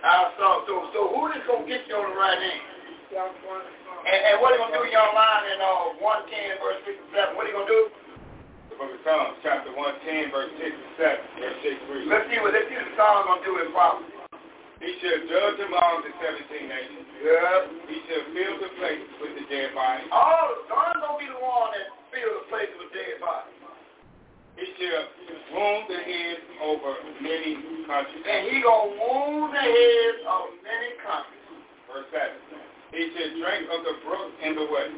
[0.00, 0.64] I saw.
[0.64, 2.62] So, so who is gonna get you on the right hand?
[3.10, 7.34] And, what are you gonna do in your mind in uh, 110 verse 67?
[7.34, 7.82] What are you gonna do?
[8.70, 11.90] The book of Psalms, chapter 110, verse 6 and 7.
[11.90, 12.06] Verse 6.
[12.06, 14.19] Let's see what let's see the song gonna do in prophecy.
[14.80, 17.04] He shall judge among the 17 nations.
[17.20, 17.68] Yeah.
[17.84, 20.08] He shall fill the places with the dead bodies.
[20.08, 23.60] Oh, son gonna be the one that fill the place with dead bodies.
[24.56, 25.04] He shall
[25.52, 28.24] wound the heads over many countries.
[28.24, 31.44] And he gonna wound the heads of many countries.
[31.84, 32.60] Verse 7.
[32.96, 34.88] He shall drink of the brook in the way.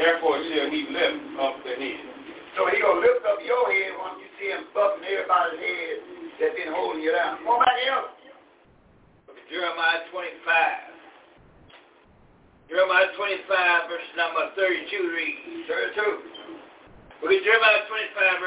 [0.00, 2.04] Therefore shall he lift up the head.
[2.56, 5.96] So he gonna lift up your head once you see him busting everybody's head
[6.40, 7.38] that's been holding you down.
[7.44, 8.04] Come on back here.
[9.30, 10.46] Look at Jeremiah 25.
[12.70, 15.66] Jeremiah 25, verse number 32 reads.
[15.66, 15.98] 32.
[17.18, 18.39] Look at Jeremiah 25,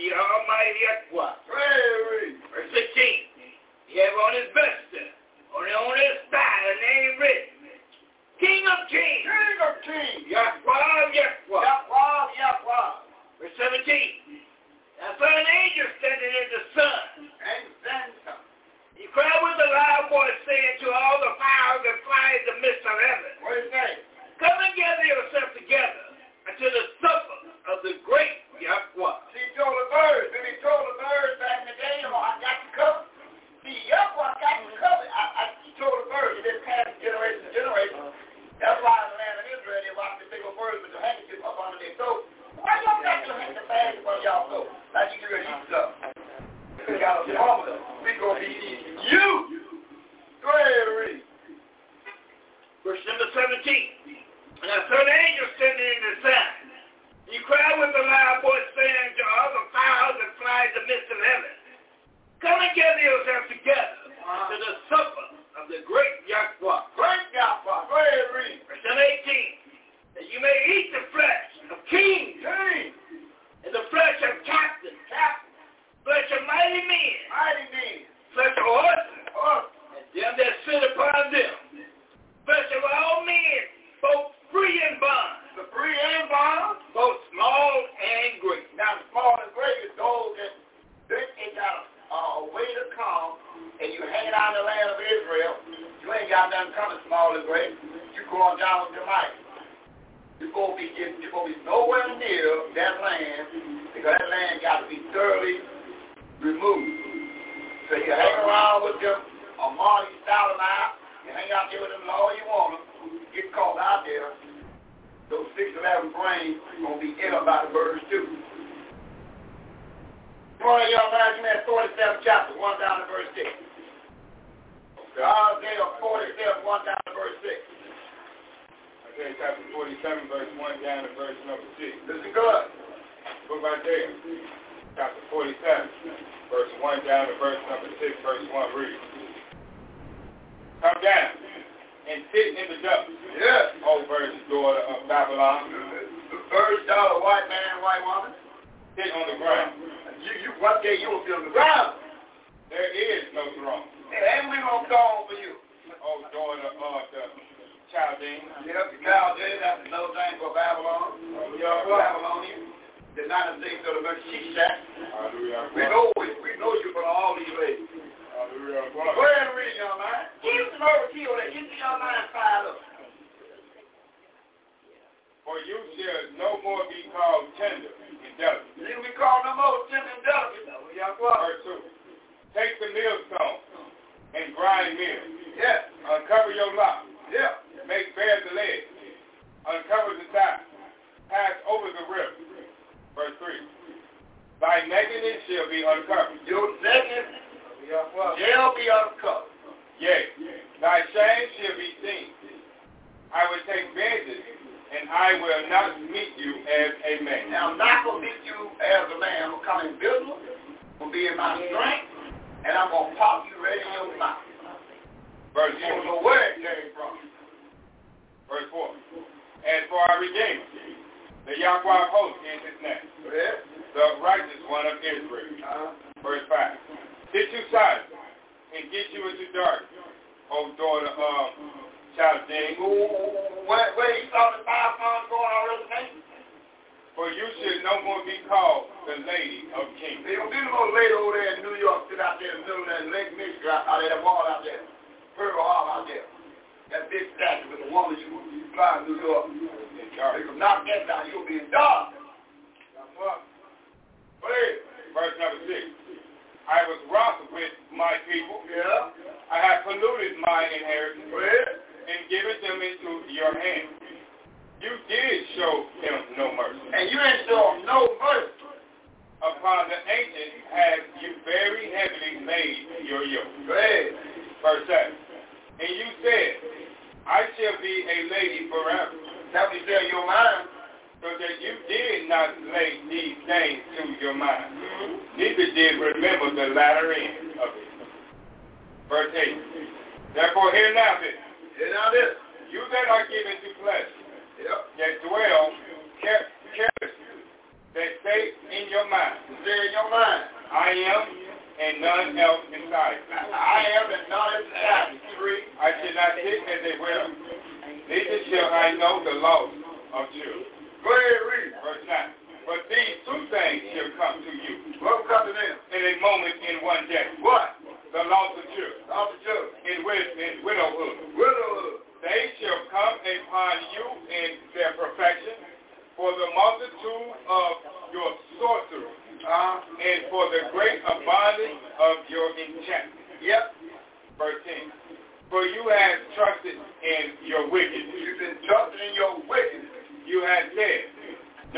[0.00, 1.36] the Almighty Akwa.
[1.44, 2.40] Praise.
[2.48, 3.92] Verse 16.
[3.92, 5.12] He have on his vesture,
[5.52, 7.60] on, on his thigh, a name written.
[8.40, 9.28] King of kings.
[9.28, 10.24] King of kings.
[10.32, 10.80] Yakwa,
[11.12, 11.60] Yakwa.
[11.60, 12.82] Yakwa, Yakwa.
[13.36, 14.40] Verse 17.
[15.04, 17.04] And saw an angel standing in the sun.
[17.44, 18.40] And sun.
[18.96, 22.56] He cried with a loud voice, saying to all the fowls that fly in the
[22.64, 23.32] midst of heaven.
[23.44, 23.96] What is that?
[24.40, 26.04] Come and gather yourself together
[26.48, 26.84] unto the
[29.90, 30.30] birds.
[30.30, 33.06] Remember he told the birds back in the day, oh, I got you covered.
[33.66, 35.10] The young I got you covered.
[35.10, 36.40] I, I, he told the birds.
[36.40, 38.00] It just passed generation to generation.
[38.62, 41.40] That's why in the land of Israel, they watch the single birds with the handkerchief
[41.44, 42.24] up under their throat.
[42.60, 44.68] Why y'all got your handkerchief fast in front of y'all throat?
[44.94, 45.88] Like you can really eat stuff.
[46.88, 47.59] You got a small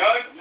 [0.02, 0.31] none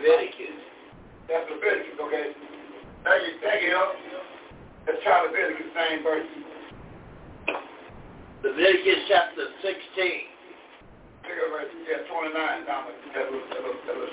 [0.00, 0.56] Leviticus.
[1.28, 2.32] That's Leviticus, okay?
[3.04, 3.76] Thank you, thank you.
[4.88, 6.24] Let's try Leviticus, same verse.
[8.40, 9.76] Leviticus chapter 16.
[11.28, 12.32] Verse yeah, 29
[12.64, 12.96] down there.
[13.12, 14.08] That was, that was, that was.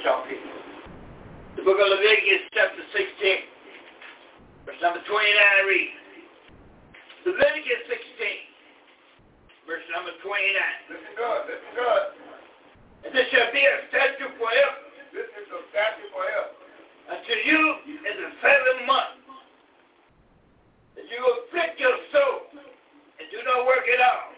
[1.56, 4.68] The book of Leviticus chapter 16.
[4.68, 6.04] Verse number 29 reads.
[7.24, 9.72] Leviticus 16.
[9.72, 10.36] Verse number 29.
[10.92, 12.04] Listen good, listen good.
[13.08, 14.87] And this shall be a statute forever.
[15.14, 16.52] This is a statute forever.
[17.08, 19.16] Unto you in the seventh month.
[20.96, 24.34] That you afflict your soul and do not work at all,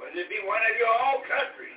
[0.00, 1.72] whether it be one of your own country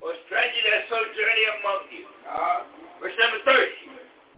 [0.00, 2.06] or a stranger that sojourning among you.
[2.24, 2.60] Uh,
[3.00, 3.60] Verse number 30.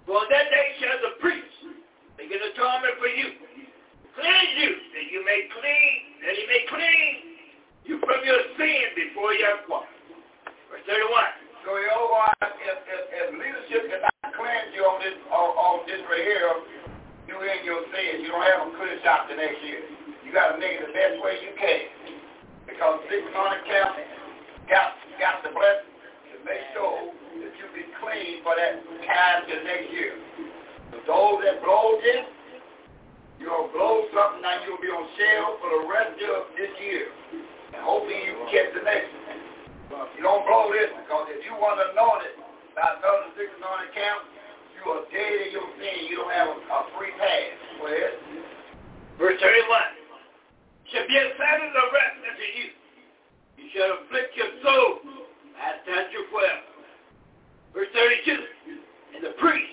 [0.07, 1.55] For on that day shall the priest
[2.19, 3.39] make an atonement for you,
[4.19, 7.15] cleanse you, that you may clean, that he may clean
[7.87, 9.87] you from your sin before your Yahweh.
[10.75, 11.48] Verse 31.
[11.65, 16.25] So Jehovah, if, if, if leadership cannot cleanse you on this, on, on this right
[16.25, 16.53] here,
[17.29, 18.25] you in your sins.
[18.25, 19.85] You don't have a clear shot the next year.
[20.25, 21.85] You got to make it the best way you can.
[22.65, 24.01] Because six hundred camp
[24.69, 25.93] got got the blessing
[26.33, 27.13] to make sure
[27.45, 30.17] that you be clean for that time to next year.
[30.89, 32.25] For those that blow this,
[33.37, 37.13] you'll blow something now you'll be on sale for the rest of this year.
[37.77, 39.18] And hopefully you catch the next one.
[39.89, 42.37] You don't blow this because if you want to know it
[42.77, 44.21] by another six hundred camp,
[44.77, 46.13] you are dead in your sin.
[46.13, 47.57] You don't have a, a free pass.
[47.81, 48.15] Ahead.
[49.17, 49.99] Verse 31.
[50.93, 52.69] Shall be a Sabbath of rest unto you.
[53.57, 54.91] You shall afflict your soul.
[55.57, 56.69] I stand you forever.
[57.73, 58.39] Verse 32.
[59.17, 59.73] And the priest,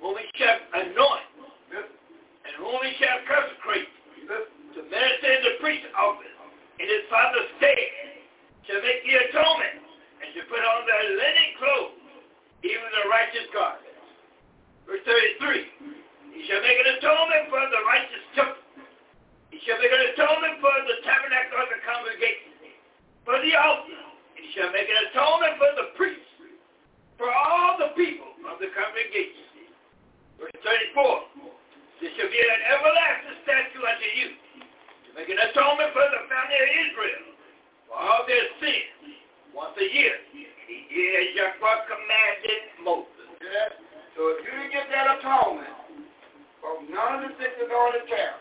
[0.00, 1.28] whom he shall anoint,
[1.74, 3.90] and whom he shall consecrate,
[4.30, 6.34] to minister in the priest's office,
[6.78, 8.19] in his father's stead,
[8.68, 9.84] shall make the atonement,
[10.20, 12.00] and to put on their linen clothes,
[12.64, 13.88] even the righteous garments.
[14.84, 15.96] Verse 33.
[16.36, 18.64] He shall make an atonement for the righteous temple.
[19.50, 22.76] He shall make an atonement for the tabernacle of the congregation,
[23.24, 24.00] for the altar.
[24.38, 26.32] He shall make an atonement for the priests,
[27.18, 29.68] for all the people of the congregation.
[30.38, 31.50] Verse 34.
[32.00, 34.28] This shall be an everlasting statute unto you,
[34.64, 37.29] to make an atonement for the family of Israel,
[37.90, 39.18] for all their sins,
[39.50, 40.14] once a year.
[40.14, 43.26] As Yahweh commanded Moses.
[43.42, 43.74] Yeah.
[44.14, 45.74] So if you didn't get that atonement
[46.62, 48.38] from none of the six on the camp,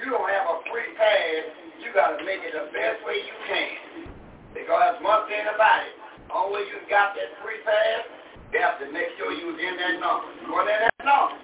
[0.00, 1.44] you don't have a free pass.
[1.84, 4.08] You got to make it the best way you can.
[4.56, 5.96] Because one thing about it,
[6.32, 8.08] only you got that free pass,
[8.52, 10.28] you have to make sure you was in that number.
[10.44, 11.36] You in that number.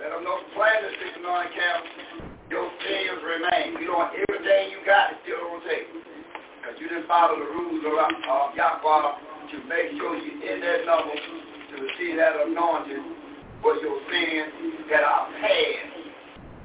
[0.00, 2.28] Let them know plan the six on camp.
[2.52, 3.80] Your sins remain.
[3.80, 4.12] You don't
[4.44, 6.04] everything you got is still table.
[6.60, 9.16] Because you didn't follow the rules of uh, Yahweh
[9.52, 13.04] to make sure you're in that number to receive that anointing
[13.60, 14.52] for your sins
[14.92, 15.92] that are past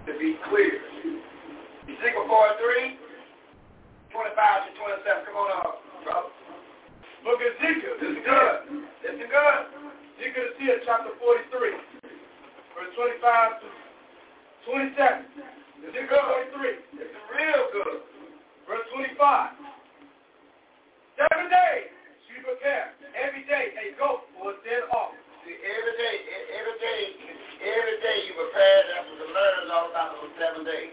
[0.08, 0.80] to be clear.
[1.88, 3.00] Ezekiel 43,
[4.12, 5.26] 25 to 27.
[5.28, 6.32] Come on up, brother.
[7.24, 7.96] Look at Ezekiel.
[8.00, 8.56] This is good.
[9.04, 9.62] This is good.
[10.20, 11.48] Ezekiel is here, chapter 43,
[12.76, 13.68] verse 25 to
[14.68, 15.59] 27.
[15.82, 16.26] This is good.
[16.54, 17.98] 43, This is real good.
[18.68, 19.16] verse 25.
[21.20, 21.90] Seven days
[22.28, 25.24] she prepared every day a goat for a sin offering.
[25.44, 26.16] See, every day,
[26.56, 27.02] every day,
[27.64, 30.92] every day you prepare them for the learners all about those seven days.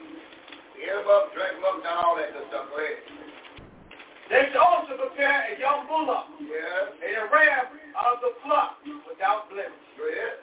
[0.78, 2.66] Get them up, drink them up, done all that good stuff.
[2.70, 3.00] Go ahead.
[4.26, 6.98] They should also prepare a young bullock Yeah.
[7.06, 9.86] and a ram of the flock without blemish.
[9.98, 10.42] Go ahead.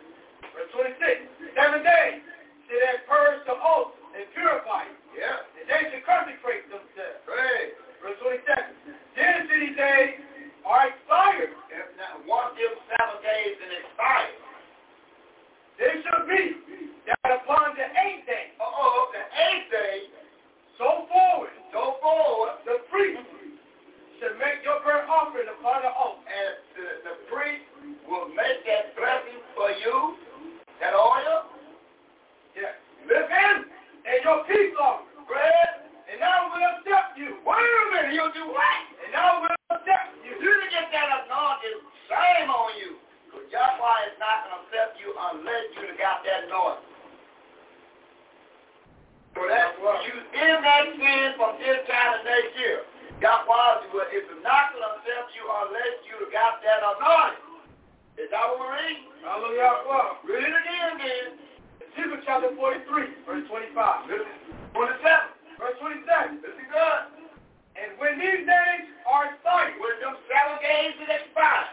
[0.55, 1.27] Verse 26.
[1.55, 2.23] Seven days
[2.67, 4.97] should they purge the oath and purify them.
[5.17, 5.41] Yeah.
[5.57, 7.21] And they should consecrate themselves.
[7.25, 7.73] Right.
[8.01, 8.93] Verse 27.
[9.17, 10.21] Then city days
[10.65, 11.53] are expired.
[11.73, 11.87] If
[12.29, 14.37] one them seven days and expired.
[15.81, 16.43] They should be
[17.09, 18.53] that upon the eighth day.
[18.61, 19.97] Uh-oh, the eighth day.
[20.77, 21.53] So forward.
[21.73, 22.61] So forward.
[22.65, 23.25] The priest
[24.21, 26.21] should make your burnt offering upon the altar.
[26.23, 27.65] And the, the priest
[28.07, 30.15] will make that blessing for you,
[30.79, 31.49] that oil.
[32.55, 32.77] Yes.
[33.09, 33.72] Live in
[34.03, 37.39] and your peace offering, bread, and now we'll accept you.
[37.47, 38.79] Wait a minute, you'll do what?
[39.03, 40.35] And now we'll accept you.
[40.35, 41.79] You to get that anointing,
[42.11, 42.99] shame on you.
[43.25, 46.91] Because Yahweh is not going to accept you unless you got that anointing.
[49.33, 52.85] So that's what you in that sin from this time to next year.
[53.23, 57.53] Yahweh is not going to accept you unless you got that anointing.
[58.21, 58.99] Is that what we read?
[59.25, 60.21] Hallelujah.
[60.27, 61.42] Read it again, then.
[61.93, 64.09] Ezekiel chapter 43, verse 25.
[64.09, 64.37] Listen.
[64.73, 65.61] 27.
[65.61, 66.41] Verse 27.
[66.41, 67.01] Listen good.
[67.77, 71.69] And when these days are started, When them seven days is expired,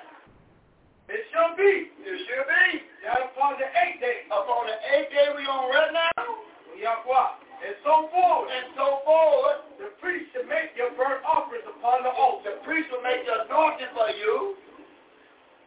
[1.10, 2.84] it shall be it should be.
[3.04, 7.66] that upon the eighth day Upon the eighth day we on right now, of Yahweh,
[7.66, 9.60] and so forth, and so forth.
[9.82, 13.44] the priest shall make your burnt offerings upon the altar, the priest will make the
[13.44, 14.54] anointing for you,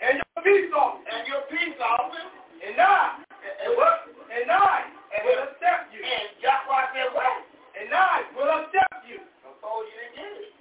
[0.02, 2.30] and your peace offering, and your peace offering,
[2.64, 4.13] and I, and, and what?
[4.34, 4.90] And I
[5.24, 7.46] will accept you, And Yahweh said what?
[7.78, 9.22] and I will accept you.
[9.46, 10.54] Suppose you didn't get it.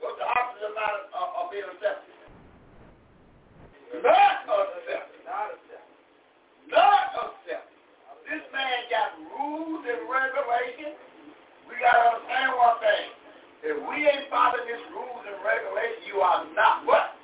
[0.00, 2.12] What's the opposite of, of, uh, of being accepted?
[4.04, 5.20] Not accepted.
[5.24, 5.88] Not accept.
[6.68, 7.72] Not accepted.
[8.28, 10.96] This man got rules and regulations.
[11.68, 13.06] We got to understand one thing.
[13.64, 17.16] If we ain't following these rules and regulations, you are not what?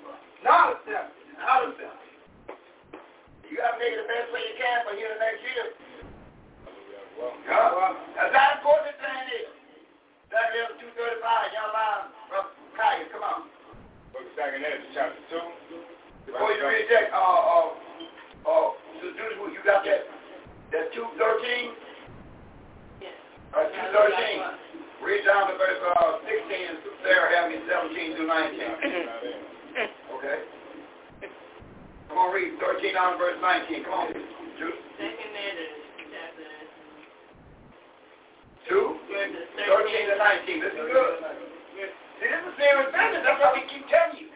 [0.44, 1.12] Not accept.
[1.40, 2.09] Not accepted.
[3.50, 5.66] You got to make it the best way you can for here the next year.
[7.50, 7.98] Huh?
[8.14, 9.50] That's how important this thing is.
[10.30, 11.98] That is 235, young man
[12.30, 12.46] from
[12.78, 13.50] Kaya, come on.
[14.14, 16.30] Book of Second Ezra, chapter 2.
[16.30, 17.74] Before you read that, uh, uh,
[18.46, 18.66] uh,
[19.02, 20.06] Suzuki, you got that,
[20.70, 21.74] that 213?
[23.02, 23.18] Yes.
[23.50, 25.02] Uh, 213.
[25.02, 29.90] Read down to verse uh, 16 and Sarah have me 17 through 19.
[30.20, 30.38] Okay?
[32.10, 33.86] Come on, read 13 down to verse 19.
[33.86, 34.10] Come on.
[34.10, 34.74] Two.
[34.98, 35.66] Second Ezra,
[36.10, 36.42] chapter
[38.66, 40.58] 2, 13 to 19.
[40.58, 41.14] Listen good.
[42.18, 43.22] See, this is serious business.
[43.22, 44.26] That's why we keep telling you.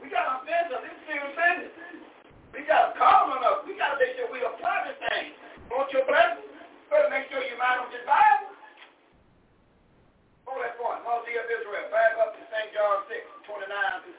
[0.00, 0.88] We got to understand something.
[0.88, 1.72] This is serious business.
[2.56, 3.60] We got to call on us.
[3.68, 5.36] We got to make sure we apply this thing.
[5.68, 6.48] Want your blessing?
[6.88, 8.56] Better make sure you mind on this Bible.
[10.48, 11.04] Hold that point.
[11.04, 11.92] Moses of Israel.
[11.92, 12.72] Back up to St.
[12.72, 13.20] John 6,
[13.52, 14.16] 29 through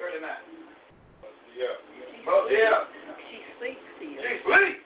[0.00, 0.51] 30, 39.
[1.56, 1.76] Yeah.
[2.24, 2.88] Moses.
[3.28, 4.18] She speaks to you.
[4.18, 4.78] She sleep.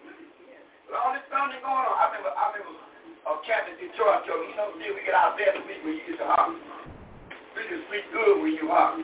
[0.87, 1.95] With all this thunder going on.
[1.95, 2.79] I remember, I remember
[3.27, 6.05] uh, Captain Detroit told me, you know, see, we get our best sleep when you
[6.07, 6.55] get to house.
[7.59, 8.99] We can sleep good when you hot.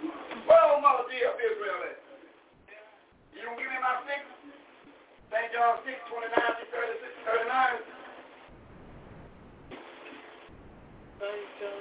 [0.47, 1.99] Well, Mother dear of Israel?
[3.35, 4.23] You don't give me my six?
[5.33, 5.49] St.
[5.57, 7.93] John 6, 29 to 36, 39.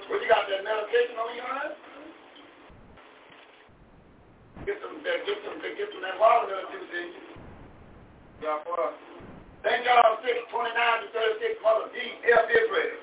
[0.07, 1.90] What you got, that medication on your hand?
[4.65, 7.07] Get some, uh, get some, get some that water there too, see?
[8.43, 8.93] Yeah, for
[9.65, 9.85] St.
[9.85, 11.97] John 6, 29 to 36, Mother D,
[12.29, 12.45] F.
[12.49, 12.97] Israel.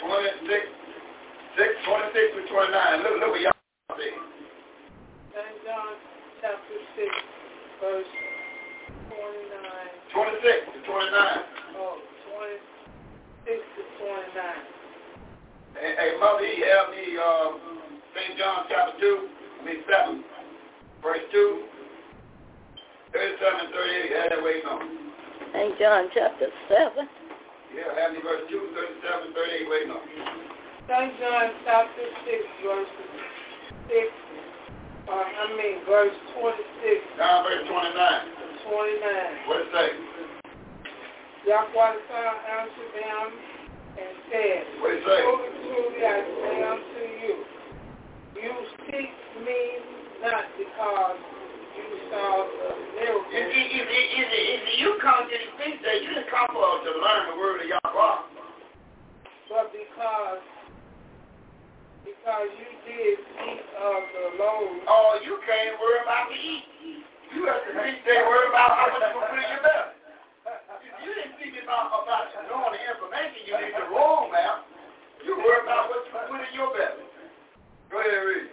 [0.00, 0.64] Twenty-six,
[1.56, 3.02] six, twenty-six to twenty-nine.
[3.02, 4.12] Look, look what y'all say.
[5.32, 5.56] St.
[5.64, 5.92] John
[6.40, 7.08] chapter 6,
[7.80, 8.10] verse
[9.08, 10.12] 29.
[10.12, 11.40] Twenty-six to twenty-nine.
[11.80, 11.96] Oh,
[12.36, 12.75] 26
[13.46, 14.26] to 29.
[15.78, 17.54] Hey, hey Mother, he help me, uh,
[18.10, 18.34] St.
[18.34, 20.24] John chapter 2, I mean 7,
[20.98, 21.62] verse 2,
[23.14, 24.82] 37 and 38, had that waiting on.
[25.54, 25.78] St.
[25.78, 27.06] John chapter 7.
[27.70, 30.02] Yeah, have me verse 2, 37, 38 waiting on.
[30.90, 31.14] St.
[31.22, 32.90] John chapter 6, verse
[33.94, 34.10] 6,
[35.06, 36.66] uh, I mean verse 26
[37.14, 37.94] Down verse 29.
[37.94, 39.46] to 29.
[39.46, 40.15] What it say?
[41.46, 43.26] Yahweh the Son answered them
[44.02, 45.18] and said, What it say?
[45.22, 47.34] Truly, truly, I say unto you,
[48.34, 48.52] you
[48.90, 49.14] seek
[49.46, 49.60] me
[50.26, 51.18] not because
[51.78, 56.92] you saw the is it, you come to things that you didn't come for to
[56.98, 58.18] learn the word of Yahweh.
[59.46, 60.42] but because
[62.02, 66.66] because you did eat of the loaves Oh, you can't worry about to eat.
[67.38, 69.95] You have to think they worry about how much you put in your belly.
[71.02, 74.66] You didn't think about, about knowing the information you need to roll, man.
[75.24, 77.06] You worry about what you put in your belly.
[77.90, 78.50] Go ahead, read.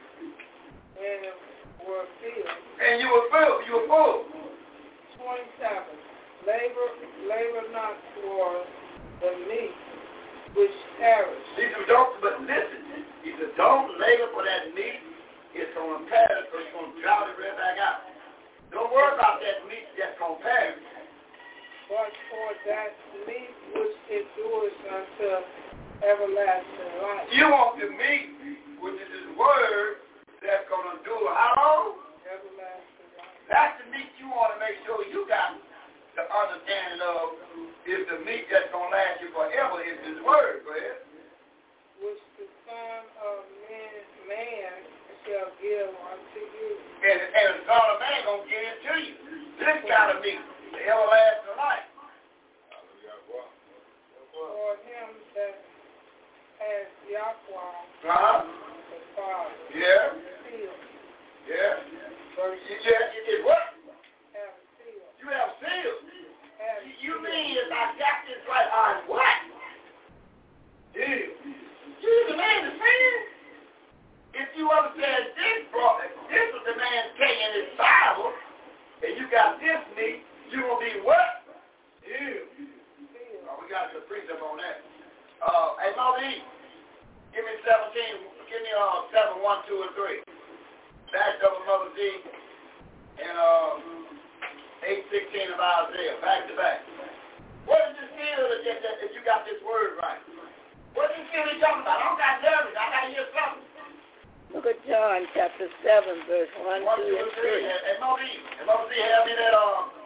[0.98, 1.22] and
[1.86, 2.58] were filled.
[2.82, 3.62] And you were filled.
[3.70, 4.18] You were full.
[5.22, 6.50] 27.
[6.50, 6.88] Labor,
[7.30, 8.68] labor not for
[9.24, 9.72] the meat
[10.54, 13.06] which perish, He said, don't, but listen.
[13.26, 15.02] He said, don't labor for that meat.
[15.58, 18.06] It's going to perish or it's going to drought it right back out.
[18.70, 20.82] Don't worry about that meat that's going to perish.
[21.94, 22.92] But for that
[23.30, 25.30] meat which endures unto
[26.02, 27.30] everlasting life.
[27.30, 28.34] You want the meat,
[28.82, 30.02] which is his word,
[30.42, 32.02] that's going to do how long?
[32.26, 33.38] Everlasting life.
[33.46, 35.54] That's the meat you want to make sure you got
[36.18, 37.26] the understanding of
[37.86, 40.66] is the meat that's going to last you forever is his word.
[40.66, 40.98] Go ahead.
[42.02, 44.74] Which the Son of Man, man
[45.30, 46.70] shall give unto you.
[47.06, 49.14] And, and the Son of Man gonna give it to you.
[49.62, 50.42] This kind of meat,
[50.74, 51.88] the everlasting life.
[54.34, 55.56] For him that
[56.58, 58.42] has Yahweh Uh-huh.
[58.44, 60.10] the Father Yeah.
[60.50, 60.82] sealed,
[61.46, 61.78] Yeah.
[62.36, 63.62] verse You, yeah, you did what?
[64.34, 66.02] have sealed, You have sealed.
[66.58, 67.22] have You- You sealed.
[67.24, 69.38] mean if I got this right on what?
[70.96, 71.06] Yeah.
[72.02, 73.28] You the man is saying.
[74.34, 78.34] If you understand this brought this is the man taking his Bible,
[79.06, 81.44] and you got this meat, you will be what?
[83.54, 84.84] Oh, we got the precept on that.
[85.44, 86.42] Uh, hey, Moses,
[87.36, 90.24] give me 17, give me uh, 7, 1, 2, and 3.
[91.14, 92.00] Back up Mother Z,
[93.22, 96.80] and uh, 8, 16 of Isaiah, back to back.
[97.70, 100.20] What is this deal that, that, that, if you got this word right?
[100.98, 102.00] What is this deal he talking about?
[102.00, 102.76] I don't got nervous.
[102.76, 103.64] I got to hear something.
[104.52, 107.52] Look at John chapter 7, verse 1, 2, 1, 2, and and 3.
[107.52, 107.68] 3.
[107.68, 110.03] And, and Moses, and Moses, have me that uh,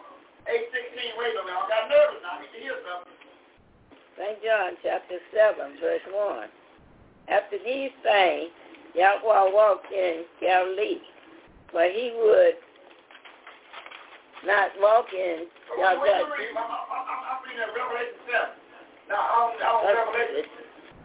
[0.48, 0.64] 8,
[0.96, 1.60] 16, wait a minute.
[1.60, 2.24] I got nervous.
[2.24, 3.12] I need to hear something.
[4.16, 4.40] St.
[4.40, 6.48] John chapter 7, verse 1.
[7.28, 8.48] After these things,
[8.96, 11.04] Yahweh walked in Galilee,
[11.70, 12.56] but he would
[14.48, 16.56] not walk in oh, So what, what you Yahweh.
[16.56, 19.12] I'm, I'm, I'm, I'm reading that Revelation 7.
[19.12, 20.48] Now, I'm, I'm uh, Revelation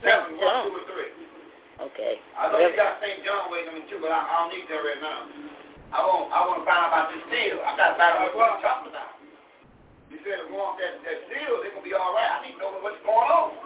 [0.08, 1.24] 7, 1, 2, and 3.
[1.92, 2.16] Okay.
[2.40, 3.20] I know you got St.
[3.28, 5.28] John waiting on me too, but I, I don't need that right now.
[5.94, 7.62] I want I want to find out about this deal.
[7.62, 9.23] I got to find out what you're talking about.
[10.14, 12.38] You said if we want that, that deal, they're going to be all right.
[12.38, 13.58] I need to know what's going on.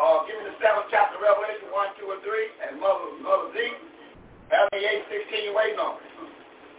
[0.00, 3.52] Uh, give me the seventh chapter of Revelation 1, 2, and 3, and Mother, Mother
[3.52, 3.60] Z.
[4.48, 6.08] Have me 8, 16 waiting on me.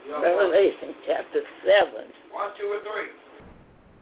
[0.10, 2.02] Revelation chapter 7.
[2.34, 3.30] 1, 2, and 3.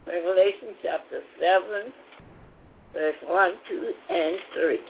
[0.08, 1.92] Revelation chapter 7,
[2.96, 4.80] verse 1, 2, and 3.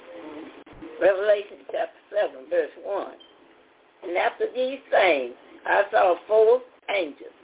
[1.03, 4.07] Revelation chapter 7, verse 1.
[4.07, 5.35] And after these things,
[5.67, 7.35] I saw four angels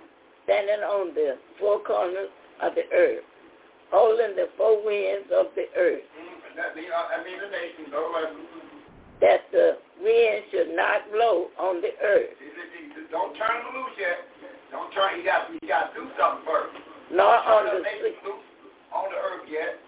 [0.45, 2.31] standing on the four corners
[2.63, 3.25] of the earth,
[3.91, 6.05] holding the four winds of the earth,
[6.57, 7.91] that means that means the nation.
[7.91, 8.15] No,
[9.21, 12.35] that the wind should not blow on the earth,
[13.11, 14.27] don't turn them loose yet.
[14.75, 15.19] Don't turn.
[15.19, 16.75] You got you got to do something first.
[17.15, 18.11] nor on the sea,
[18.91, 19.79] on the earth yet.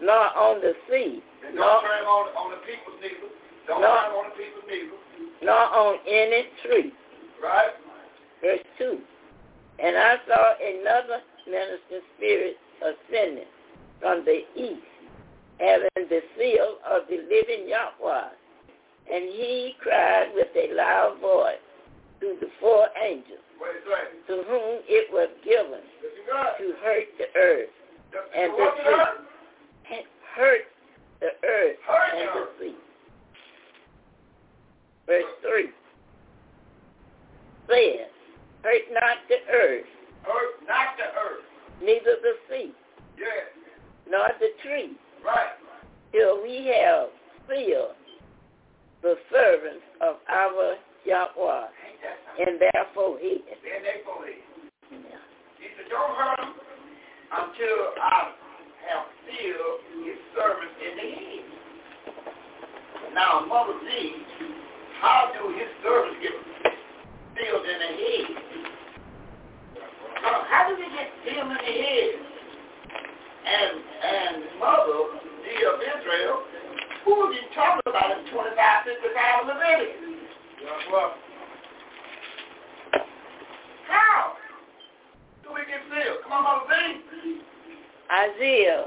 [0.00, 3.28] nor on the sea, And don't turn on on the people's neither.
[3.68, 4.96] Don't turn on the people's neither.
[5.44, 6.92] nor on any tree.
[7.44, 7.76] Right?
[8.40, 8.98] Verse 2.
[9.84, 11.20] And I saw another
[11.50, 13.50] minister spirit ascending
[14.00, 14.86] from the east,
[15.58, 18.28] having the seal of the living Yahweh.
[19.12, 21.56] And he cried with a loud voice
[22.20, 23.40] to the four angels,
[24.26, 25.80] to whom it was given
[26.58, 27.70] to hurt the earth
[28.36, 28.70] and the
[29.88, 30.02] sea,
[30.36, 30.60] hurt
[31.20, 31.76] the earth
[32.16, 32.76] and the sea.
[35.06, 35.68] Verse 3
[37.68, 38.08] says,
[38.62, 39.86] Hurt not the earth,
[40.24, 41.44] Hurt not the earth.
[41.80, 42.74] neither the sea,
[43.16, 43.44] Yeah.
[44.10, 45.54] nor the tree, Right.
[46.12, 47.10] till we have
[47.48, 47.94] sealed
[49.02, 52.48] the servants of our Yahweh Ain't that something?
[52.48, 53.42] in their forehead.
[53.62, 54.42] Then they believe.
[54.90, 55.18] Yeah.
[55.60, 56.54] He said, don't hurt him
[57.30, 58.32] until I
[58.88, 61.44] have sealed his servants in the head.
[63.14, 64.26] Now, Mother Z,
[65.00, 66.32] how do his servants get
[67.36, 68.26] sealed in the head?
[70.22, 72.10] How, how do they get sealed in the head?
[73.48, 76.42] And and Mother Z of Israel,
[77.04, 80.18] who are you talking about in 25, 55 Leviticus?
[83.88, 84.32] How?
[85.42, 86.18] Do we get sealed?
[86.24, 87.40] Come on, Mother Z.
[88.10, 88.86] Isaiah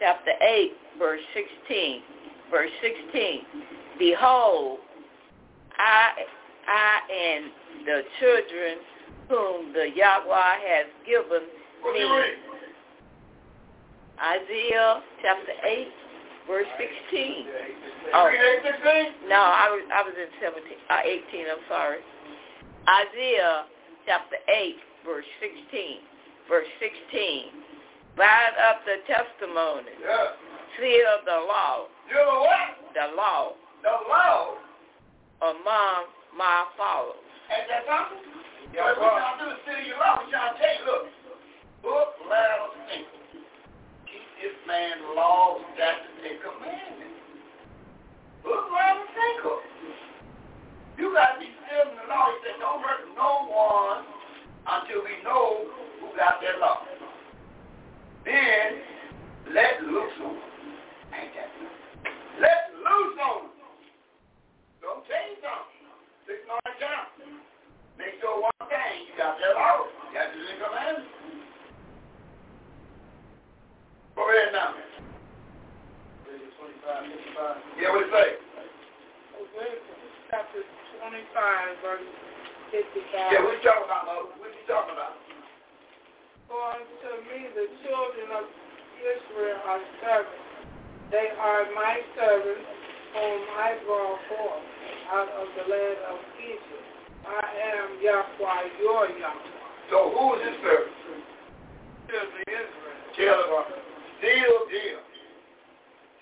[0.00, 2.02] chapter 8, verse 16.
[2.50, 3.40] Verse 16.
[3.98, 4.78] Behold,
[5.78, 6.10] I,
[6.68, 7.50] I and
[7.86, 8.78] the children
[9.28, 11.42] whom the Yahweh has given
[11.92, 12.04] me.
[14.16, 15.88] Isaiah chapter 8,
[16.48, 16.66] verse
[17.12, 17.46] 16.
[18.14, 18.28] Oh.
[18.28, 19.28] 816?
[19.28, 21.46] No, I was I was in 17, uh, 18.
[21.52, 22.00] I'm sorry.
[22.88, 23.66] Isaiah
[24.06, 26.00] chapter 8, verse 16.
[26.48, 27.50] Verse 16.
[28.16, 30.32] Bind up the testimony, Yeah.
[30.80, 32.94] seal the law, You know what?
[32.94, 33.52] the law
[33.82, 34.56] The law.
[35.42, 37.20] among my followers.
[38.74, 38.98] Yeah, right.
[38.98, 40.22] We're trying to the city of law.
[40.22, 41.04] We're trying to you, look,
[41.82, 43.44] book, letter, thinking.
[44.08, 47.20] Keep this man law, statutes, and commandments.
[48.42, 49.58] Book, letter, thinker.
[50.96, 54.08] You got to be still in the said, don't hurt no one
[54.64, 55.68] until we know
[56.00, 56.80] who got that law.
[58.24, 58.80] Then
[59.52, 60.34] let loose on
[61.14, 61.36] Ain't
[62.40, 63.42] Let loose on
[64.82, 65.62] Don't change them.
[66.26, 67.06] Six nine down.
[67.98, 69.86] Make sure one Okay, you got that out.
[70.10, 70.42] Got the.
[74.18, 74.90] Go ahead now, man.
[77.78, 78.42] Yeah, what say?
[80.34, 80.66] Chapter
[80.98, 82.10] 25, verse
[82.74, 83.06] 55.
[83.14, 85.14] Yeah, what you talking about, What you talking about?
[86.50, 88.50] For unto me the children of
[88.98, 90.42] Israel are servants.
[91.14, 92.66] They are my servants
[93.14, 94.66] whom I brought forth
[95.14, 96.85] out of the land of Egypt.
[97.26, 97.42] I
[97.74, 99.90] am Yahweh, your Yahweh.
[99.90, 100.94] So who is this servant?
[102.06, 102.96] Children of Israel.
[103.18, 103.66] Tell them.
[104.22, 104.98] Still them.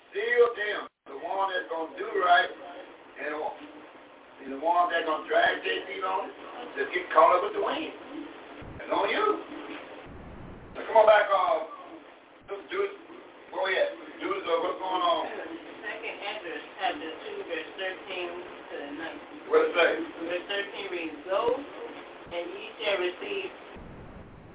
[0.09, 0.81] Still them.
[1.05, 2.49] The one that's going to do right
[3.21, 3.57] and the one,
[4.41, 6.33] and the one that's going to drag their feet on it,
[6.73, 7.93] just get caught up with the wind.
[8.81, 9.45] It's on you.
[10.73, 11.69] Now come on back on.
[12.49, 12.93] Uh, do it.
[13.53, 13.93] Where we at?
[14.21, 14.41] Do it.
[14.41, 15.23] Uh, what's going on?
[15.85, 18.29] Second Ezra chapter 2, verse 13
[18.73, 19.34] to 19.
[19.49, 19.91] What it say?
[20.25, 21.41] Verse 13 reads, Go,
[22.33, 23.49] and ye shall receive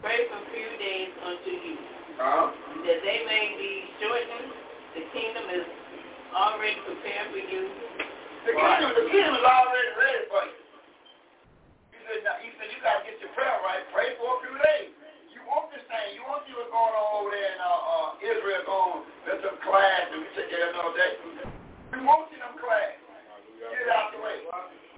[0.02, 1.76] pray for a few days unto you,
[2.20, 2.46] Uh-huh.
[2.88, 3.70] that they may be
[4.00, 4.50] shortened.
[4.96, 5.66] The kingdom is
[6.34, 7.62] already prepared for you.
[8.48, 10.56] The kingdom, the kingdom is already ready for you.
[11.94, 13.84] You said, now, you said you got to get your prayer right.
[13.94, 14.90] Pray for a few days.
[15.30, 16.16] You want this thing.
[16.16, 19.38] You want to see what's going on over there in uh, uh, Israel going, let
[19.44, 21.12] them class and we care of another day.
[21.94, 22.96] We won't see them class.
[23.60, 24.40] Get it out the way.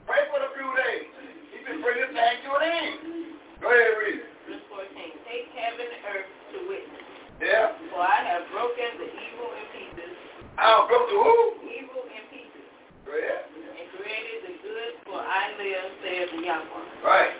[0.06, 1.06] Pray for the few days.
[1.54, 2.96] He can bring this thing to an end.
[3.62, 4.28] Go ahead, read it.
[4.50, 7.04] Verse 14, Take heaven and earth to witness,
[7.38, 7.78] Yeah.
[7.94, 10.12] for I have broken the evil in pieces,
[10.58, 11.36] I don't go to who?
[11.70, 12.66] evil in pieces,
[13.06, 13.46] Go ahead.
[13.54, 17.06] and created the good, for I live, saith the Yahweh.
[17.06, 17.32] Right.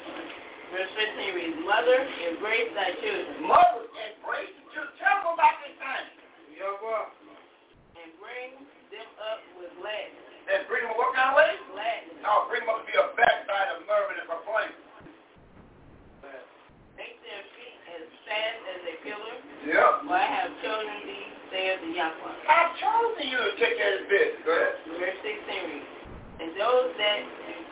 [0.72, 1.98] Verse 15 reads, Mother,
[2.30, 4.94] embrace thy children, Mothers, embrace the children.
[5.02, 6.06] Tell them about this thing.
[6.56, 7.04] Yahweh.
[8.00, 8.50] and bring
[8.94, 10.31] them up with gladness.
[10.50, 11.52] And bring them what kind of way?
[11.70, 12.18] Gladness.
[12.22, 14.78] No, bring them up to be a backside of murmuring and complaining.
[16.98, 20.02] Make their feet as fast as a pillar, Yeah.
[20.04, 22.36] for I have chosen thee, saith the Yahweh.
[22.52, 24.44] I've chosen you to take care of this business.
[24.44, 24.74] Go ahead.
[25.00, 25.82] Verse 16
[26.44, 27.20] And those that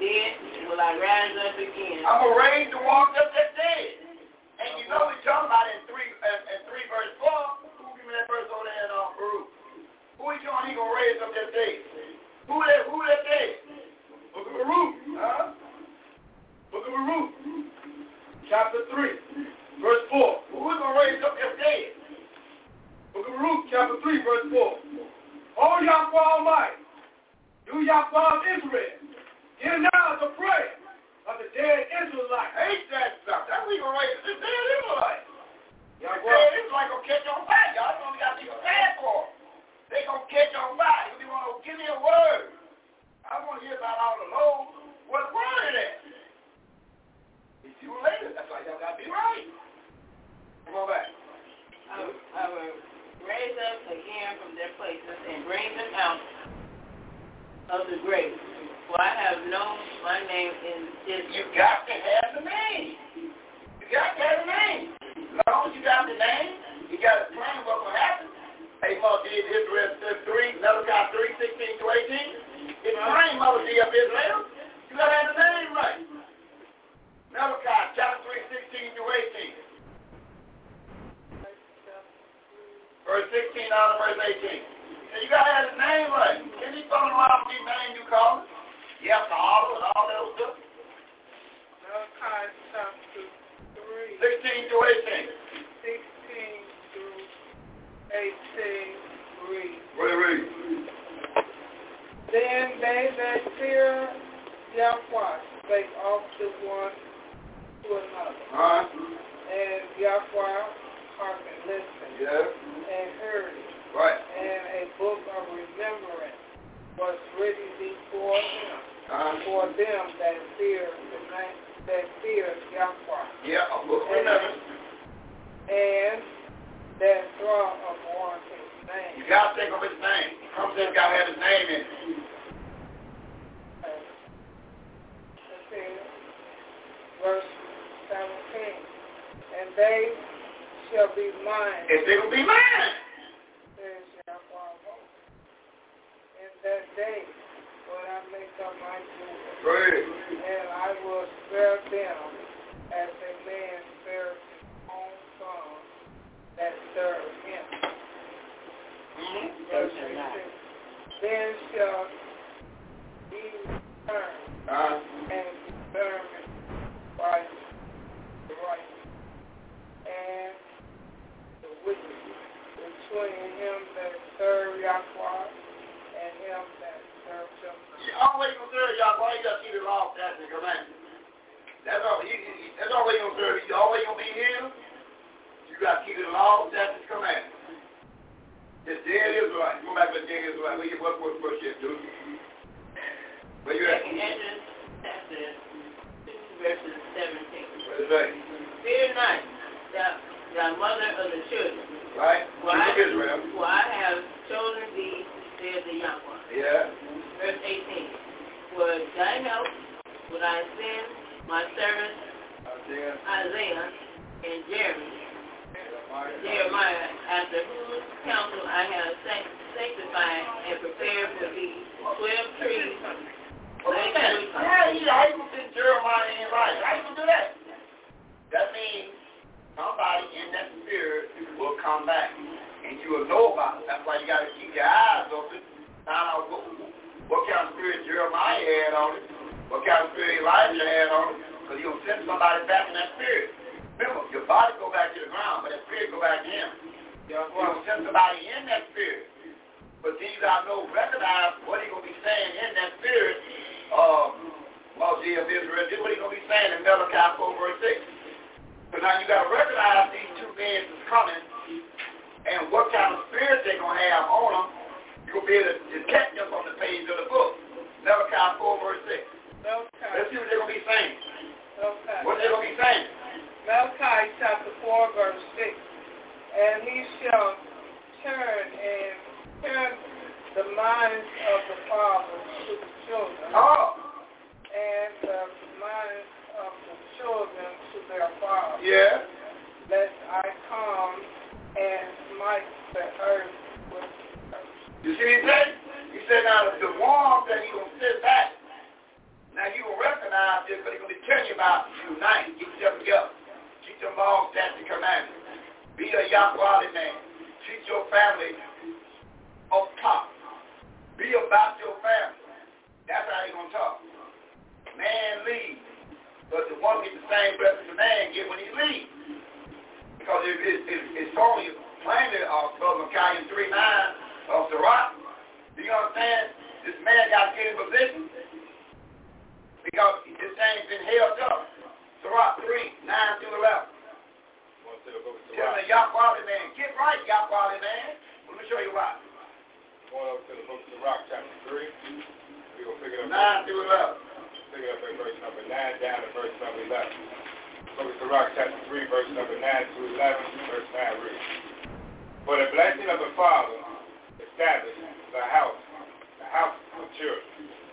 [0.01, 0.33] did
[0.71, 2.01] will I rise up again.
[2.09, 4.09] I'm going to raise the ones up that's dead.
[4.61, 7.29] And you know we talking about in 3, in, in 3 verse 4.
[7.81, 9.49] Who give me that verse over there in uh, Baruch?
[10.21, 11.81] Who he going he to raise up that dead?
[12.51, 13.70] Who that, who that dead?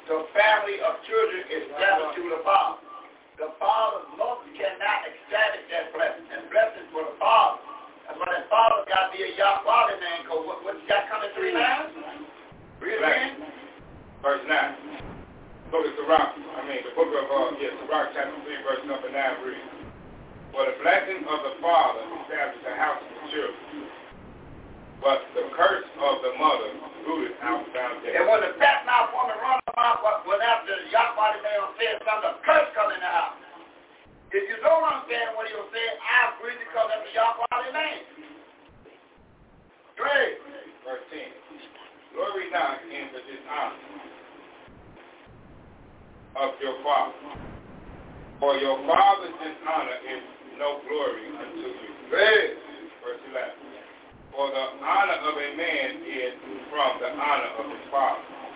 [0.08, 2.80] The family of children is established to the father.
[3.36, 6.24] The father's mother cannot establish that blessing.
[6.32, 7.60] That blessing for the father.
[8.08, 11.12] That's why that father got to be a Yahweh man, because what, what you got
[11.12, 11.92] coming through now?
[12.80, 13.52] Read it again.
[14.24, 15.76] Verse 9.
[15.76, 19.12] Book of Sirach, I mean, the book of, uh, yeah, Sirach, chapter 3, verse number
[19.12, 19.76] 9 reads.
[20.56, 23.92] For the blessing of the father established the house of the children.
[25.04, 26.72] But the curse of the mother
[27.04, 28.24] rooted out foundation.
[28.24, 32.42] And when the fat mouth woman runs but when after Yahweh man said something, the
[32.42, 33.38] curse come in the house.
[34.34, 38.02] If you don't understand what he was saying, I agree because that's a Yahweh man.
[39.94, 40.42] Great.
[40.82, 41.30] Verse 10.
[42.18, 43.78] Glory not in the dishonor
[46.42, 47.38] of your father.
[48.42, 50.26] For your father's dishonor is
[50.58, 51.94] no glory unto you.
[52.10, 52.58] Great.
[53.06, 54.34] Verse 11.
[54.34, 56.34] For the honor of a man is
[56.74, 58.47] from the honor of his father.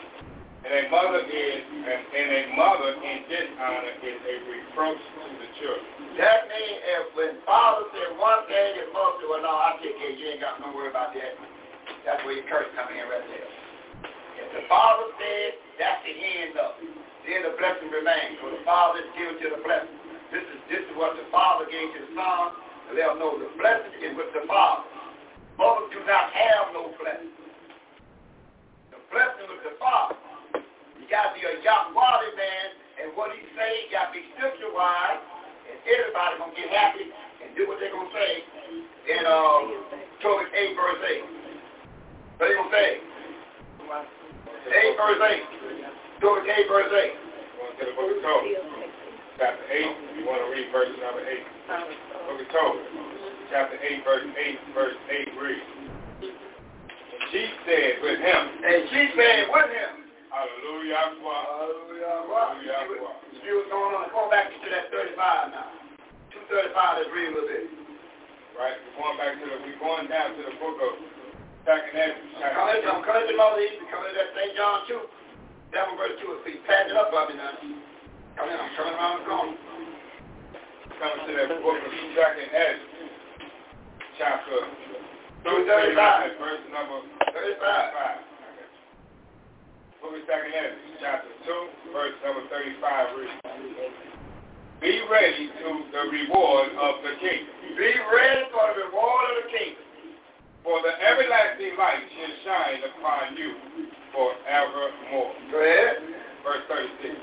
[0.61, 5.49] And a mother is, and, and a mother in dishonor is a reproach to the
[5.57, 5.89] children.
[6.21, 9.97] That means if when father said one thing and mother said, well, no, I take
[9.97, 10.13] care.
[10.13, 11.33] You ain't got no worry about that.
[12.05, 13.49] That's where your curse coming in right there.
[14.37, 15.49] If the father said,
[15.81, 16.93] that's the end of it.
[17.25, 18.37] Then the blessing remains.
[18.41, 19.97] So the father is given to the blessing.
[20.29, 22.53] This is this is what the father gave to the son.
[22.93, 24.85] Let them know the blessing is with the father.
[25.57, 27.33] Mothers do not have no blessing.
[28.93, 30.30] The blessing with the father.
[31.01, 32.67] You got to be a Yahweh man,
[33.01, 35.17] and what he say, you got to be scripture wise,
[35.65, 37.09] and everybody gonna get happy
[37.41, 38.45] and do what they're gonna say
[39.09, 39.81] in um,
[40.21, 41.25] Tobit 8 verse 8.
[42.37, 42.89] What they gonna say?
[43.81, 46.21] 8 verse 8.
[46.21, 47.17] Tobit 8 verse 8.
[47.57, 48.61] Going to the book of Tobit,
[49.41, 50.21] chapter 8.
[50.21, 51.41] You want to read verse number 8.
[52.29, 52.85] Book of Tobit,
[53.49, 55.65] chapter 8, verse 8, verse 8 reads.
[56.21, 60.00] And she said with him, And she said with him,
[60.31, 61.19] Hallelujah.
[61.19, 62.23] Hallelujah.
[62.31, 63.13] Hallelujah.
[63.43, 64.07] See what's going on.
[64.15, 65.81] Go back to that 35 now.
[66.31, 67.67] 235, let's read a little bit.
[68.55, 70.93] Right, we're going back to the, we're going down to the book of
[71.67, 72.47] Second Ezra.
[72.47, 74.55] I'm coming to Moses, coming to that St.
[74.55, 75.75] John 2.
[75.75, 77.79] That one verse 2, if he pass it up, I'll be done.
[78.35, 79.55] Come in, I'm coming around the corner.
[80.99, 83.03] Coming to that book of Second Ezra,
[84.19, 84.59] chapter
[85.43, 86.39] 235.
[86.39, 88.30] verse number 35.
[90.01, 93.37] Book of Second Ezra, chapter 2, verse number 35 reads.
[94.81, 97.53] Be ready to the reward of the kingdom.
[97.77, 99.85] Be ready for the reward of the kingdom.
[100.65, 103.53] For the everlasting light shall shine upon you
[104.09, 105.37] forevermore.
[105.53, 106.01] Go ahead.
[106.41, 107.13] Verse 36.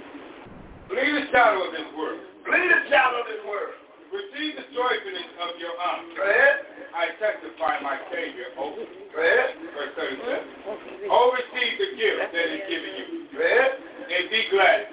[0.86, 2.22] Believe the shadow of this word.
[2.46, 3.74] Believe the shadow of this word.
[4.08, 6.08] Receive the joyfulness of your honor.
[6.16, 6.56] Go ahead.
[6.96, 8.80] I testify my Savior over.
[8.80, 9.52] Go ahead.
[9.76, 11.12] Verse 37.
[11.12, 13.06] Oh, receive the gift that is given you.
[13.36, 13.72] Go ahead.
[14.08, 14.88] And be glad.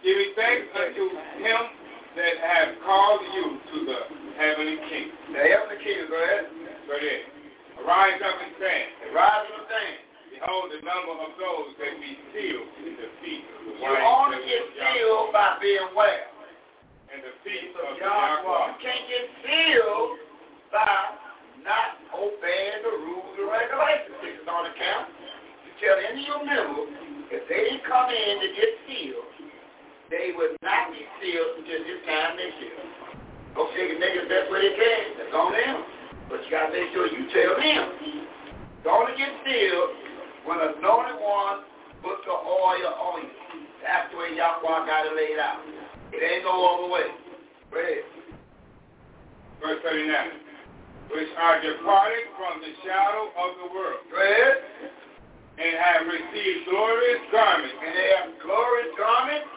[0.00, 1.04] Giving thanks unto
[1.44, 1.60] him
[2.16, 4.00] that have called you to the
[4.40, 5.16] heavenly kingdom.
[5.36, 7.28] The heavenly kingdom, go ahead.
[7.84, 8.88] Arise up and stand.
[9.12, 9.96] Arise up and stand.
[10.32, 14.40] Behold the number of those that be sealed in the feet of the You only
[14.46, 16.37] get sealed by being well.
[17.08, 18.44] And the feet of Yahweh.
[18.68, 20.20] You can't get sealed
[20.68, 21.16] by
[21.64, 24.12] not obeying the rules and regulations.
[24.20, 25.08] This is on account.
[25.64, 26.92] You tell any of your members,
[27.32, 29.24] if they didn't come in to get sealed,
[30.12, 32.76] they would not be sealed until this time next year.
[33.56, 35.04] Go take a nigga the best way they can.
[35.16, 35.76] That's on them.
[36.28, 37.88] But you gotta make sure you tell them.
[38.84, 39.96] Only get sealed
[40.44, 41.64] when an anointed one
[42.04, 43.64] puts the oil on you.
[43.80, 45.87] That's the way Yahweh got it laid out.
[46.12, 47.08] It ain't no other way.
[47.70, 48.04] Go ahead.
[49.60, 51.12] Verse 39.
[51.12, 54.00] Which are departed from the shadow of the world.
[54.12, 54.56] Go ahead.
[55.58, 57.76] And have received glorious garments.
[57.80, 59.48] And they have glorious garments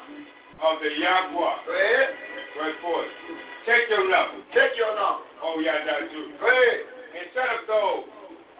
[0.63, 1.55] of the Yahweh.
[1.67, 2.09] Go ahead.
[2.55, 3.07] Verse 40.
[3.67, 4.41] Take your number.
[4.51, 5.23] Take your number.
[5.43, 6.33] Oh, yeah, that's true.
[6.39, 6.79] Go ahead.
[7.13, 8.05] And set up those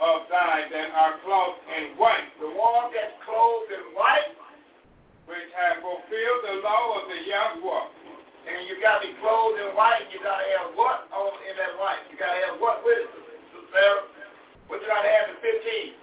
[0.01, 2.27] of thine that are clothed in white.
[2.41, 4.33] The one that's clothed in white.
[5.31, 8.51] Which have fulfilled the law of the Yahweh.
[8.51, 10.11] And you got to be clothed in white.
[10.11, 12.03] You got to have what on in that white?
[12.11, 13.09] You got to have what with it,
[13.71, 14.11] Sarah?
[14.67, 15.95] What you got to have in 15?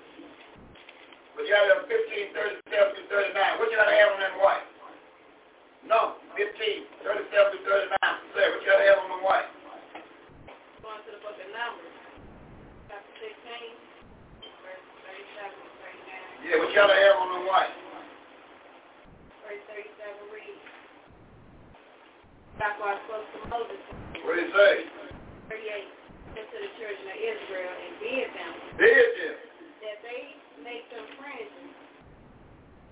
[1.36, 3.60] What you got to have in 15, 37 through 39?
[3.60, 4.64] What you got to have on that white?
[5.84, 6.48] No, 15,
[7.00, 8.00] 37 to 39.
[8.32, 9.48] Sarah, what you got to have on the white?
[10.80, 11.96] Going to the book of Numbers,
[12.88, 13.76] chapter 16,
[14.64, 14.84] verse
[15.36, 16.48] 37 to 39.
[16.48, 17.74] Yeah, what you got to have on the white?
[19.48, 20.60] Verse 37 reads,
[22.58, 23.80] Likewise spoke to Moses.
[24.26, 24.74] What did it say?
[25.48, 29.36] 38, into the children of Israel and bid them Bid them.
[29.86, 30.20] that they
[30.66, 31.70] make them fringes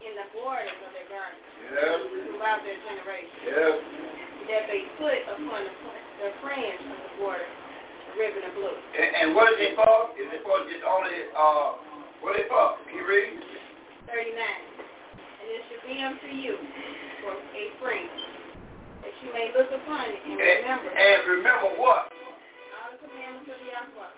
[0.07, 1.99] in the borders of their garments Yes.
[2.31, 3.43] throughout their generations.
[3.43, 3.75] Yes.
[4.47, 5.75] That they put upon the,
[6.23, 7.51] the fringe of the border
[8.15, 8.71] ribbon of blue.
[8.97, 10.15] And, and what is it for?
[10.17, 11.69] Is it for just only, uh,
[12.25, 12.79] what is it for?
[12.89, 13.35] Can you read?
[14.09, 14.31] 39.
[14.41, 16.55] And it should be unto you
[17.21, 18.17] for a fringe,
[19.07, 22.11] that you may look upon it and And, remember and remember what?
[22.11, 24.11] all the commandments of Yahweh.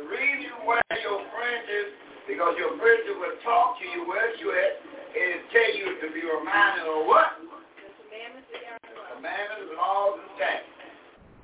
[0.00, 1.92] The reason you wear your fringes,
[2.24, 4.80] because your fringes will talk to you where you at,
[5.12, 7.36] and tell you to be reminded of what?
[7.36, 9.20] The commandments of Yahweh.
[9.20, 10.88] Commandments, laws, and statutes.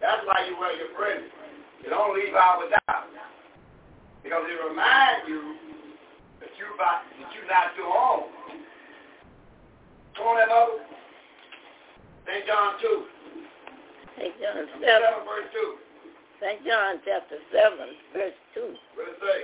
[0.01, 1.29] That's why you wear your fringes.
[1.85, 3.13] You don't leave out without.
[4.25, 5.53] Because it reminds you
[6.41, 8.33] that you're, about that you're not your own.
[10.17, 10.96] Come on, that other.
[12.27, 12.43] St.
[12.47, 13.05] John 2.
[14.19, 14.35] St.
[14.43, 15.87] John 7, 7 verse 2.
[16.43, 16.61] St.
[16.67, 17.79] John chapter 7,
[18.13, 18.75] verse 2.
[18.99, 19.41] What does it say?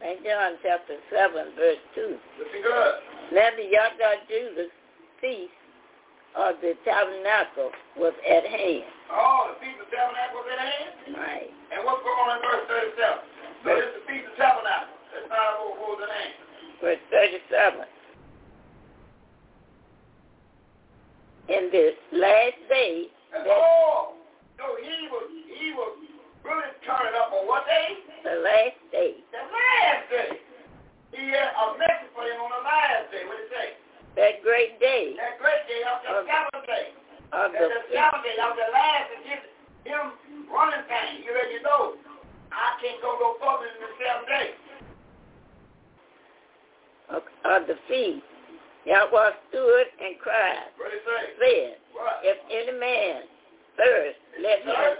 [0.00, 0.18] St.
[0.22, 2.14] John chapter 7, verse 2.
[2.38, 2.94] Listen good.
[3.34, 4.70] Now the Yahweh Judah
[5.20, 5.54] feast
[6.38, 8.88] of the tabernacle was at hand.
[9.12, 10.90] Oh, the Feast of Tabernacle was at hand?
[11.12, 11.50] Right.
[11.74, 13.18] And what's going on in verse 37?
[13.62, 14.96] So this is the Feast of Tabernacle.
[15.12, 16.34] That's not what was at hand.
[16.80, 17.84] Verse 37.
[21.48, 24.14] In this last day, that oh,
[24.56, 25.26] so he was
[25.58, 25.92] he was
[26.46, 27.98] really turning up on what day?
[28.22, 30.30] the last day, The last day.
[31.12, 33.26] He had a message for him on the last day.
[33.26, 33.68] What did it say?
[34.16, 36.86] that great day That great day of the Sabbath day.
[37.34, 39.42] of the the Sabbath day of the last and give
[39.88, 40.04] him
[40.52, 41.26] running thing.
[41.26, 41.98] You already know.
[42.54, 44.48] I can't go no further than the seventh day.
[47.10, 48.24] of, of the feast,
[48.86, 51.22] Yahweh stood and cried, What did it say?
[51.38, 51.78] said?
[52.26, 53.22] If any man
[53.78, 54.94] thirst, let him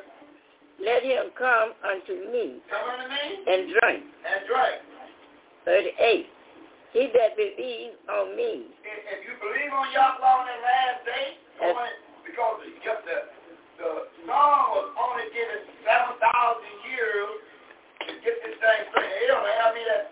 [0.82, 4.02] let him come unto me Come unto me and drink.
[4.26, 4.78] and drink.
[5.66, 6.26] 38.
[6.92, 8.68] He that believes on me.
[8.84, 11.26] If, if you believe on Yahweh on that last day,
[11.62, 11.92] only,
[12.26, 13.18] because just the,
[13.80, 13.90] the
[14.26, 16.20] song was only given 7,000
[16.92, 17.30] years
[18.06, 19.10] to get this thing straight.
[19.22, 20.04] They don't have me that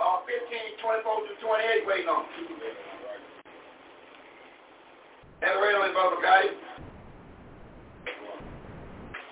[0.00, 1.32] uh, 15, 24 to
[1.84, 2.24] 28 waiting on.
[5.42, 6.42] And wait on me, brother guy.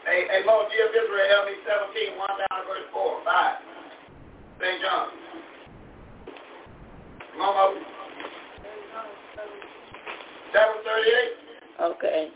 [0.07, 1.55] Hey, hey, Lord, give Israel, me
[1.95, 3.57] 17, 1 down to verse 4, 5.
[4.61, 4.83] St.
[4.83, 5.09] John.
[7.33, 7.87] Come on, Moses.
[10.53, 11.95] 738.
[11.95, 12.29] Okay.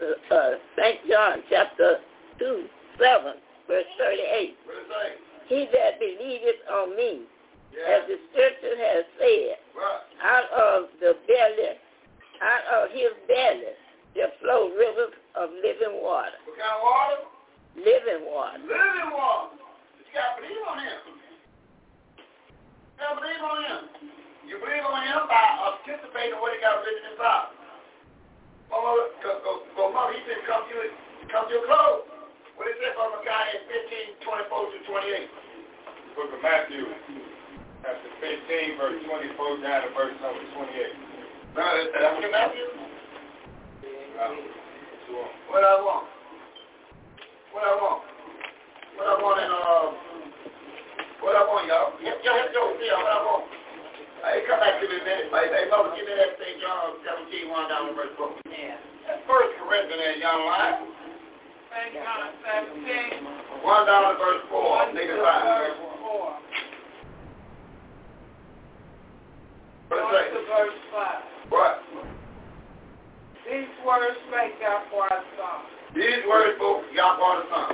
[0.00, 0.98] Uh, uh, St.
[1.10, 1.98] John chapter
[2.38, 2.64] 2,
[3.02, 3.34] 7,
[3.66, 4.56] verse 38.
[4.64, 5.18] What does?
[5.48, 7.22] He that believeth on me,
[7.74, 7.98] Yeah.
[7.98, 10.00] as the scripture has said, Right.
[10.22, 11.74] out of the belly,
[12.44, 13.72] out uh, of his belly,
[14.12, 16.36] there flow rivers of living water.
[16.44, 17.18] What kind of water?
[17.80, 18.60] Living water.
[18.60, 19.56] Living water.
[19.98, 21.00] You got to believe on him.
[22.14, 23.82] You got to believe on him.
[24.44, 27.56] You believe on him by anticipating what he got written in his Bible.
[28.68, 28.92] Mama,
[29.24, 30.92] go, go, go, mama, he said come to it,
[31.32, 32.04] come to your clothes.
[32.60, 36.14] What is it from a guy in 15, 24 to 28?
[36.14, 36.86] Book of Matthew,
[37.82, 41.03] chapter 15, verse 24 down to verse number 28.
[41.54, 42.18] Now, is that
[45.46, 46.10] what I want?
[47.54, 48.02] What I want?
[48.98, 49.86] What I want in, uh,
[51.22, 51.94] what I want, y'all?
[52.02, 53.46] Y'all have to see what I want.
[54.26, 55.30] Hey, come back to me a minute.
[55.30, 56.58] Hey, hey, mother, give me that St.
[56.58, 56.98] John
[57.30, 58.34] 17, 1 down to verse 4.
[58.50, 58.74] Yeah.
[59.06, 60.90] That's First Corinthians, young line.
[61.70, 62.02] St.
[62.02, 62.34] John
[62.82, 65.22] 17, 1 down to verse 4, 1 nigga 5.
[65.22, 66.73] verse 4.
[69.94, 70.50] What 1 it to say?
[70.50, 71.54] verse 5.
[71.54, 71.74] What?
[73.44, 75.58] These words spake Yahweh's son,
[75.92, 77.70] These words spoke Yahweh the Son.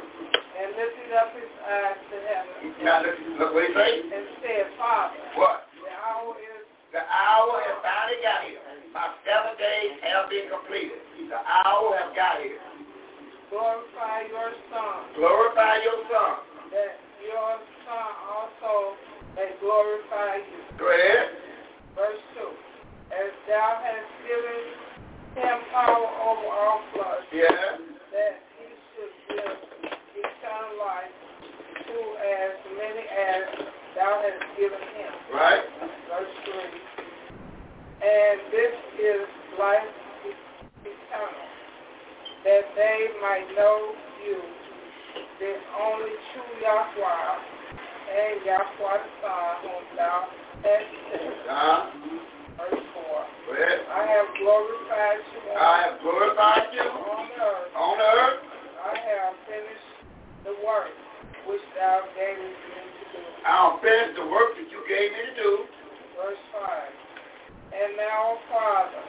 [0.61, 3.91] and lifted up his eyes to heaven, Now, look, look what he say.
[4.11, 5.71] and said, Father, What?
[5.79, 8.59] the hour is The hour has finally got here.
[8.91, 10.99] My seven days have been completed.
[11.31, 12.59] The hour has got here.
[13.49, 16.35] glorify your son, Glorify your Son.
[16.75, 17.53] that your
[17.87, 18.99] son also
[19.39, 20.59] may glorify you.
[20.83, 21.31] Go ahead.
[22.01, 22.49] Verse 2.
[23.13, 24.61] As thou hast given
[25.37, 27.77] him power over all flesh, Yeah.
[28.09, 29.59] that he should give
[30.17, 31.13] eternal life
[31.85, 33.45] to as many as
[33.95, 35.13] thou hast given him.
[35.29, 35.61] Right?
[36.09, 36.81] Verse 3.
[38.01, 39.29] And this is
[39.61, 39.93] life
[40.81, 41.49] eternal,
[42.49, 43.93] that they might know
[44.25, 44.41] you,
[45.39, 47.39] the only true Yahweh,
[48.09, 51.91] and Yahweh the Son, whom thou Uh-huh.
[52.61, 53.01] Verse 4.
[53.49, 53.65] Go.
[53.91, 57.73] I have glorified you I have glorified you on earth.
[57.75, 58.41] on earth.
[58.85, 59.91] I have finished
[60.45, 60.93] the work
[61.49, 63.21] which thou gavest me to do.
[63.49, 65.53] I'll finish the work that you gave me to do.
[66.21, 66.61] Verse 5.
[67.73, 69.03] And now, Father,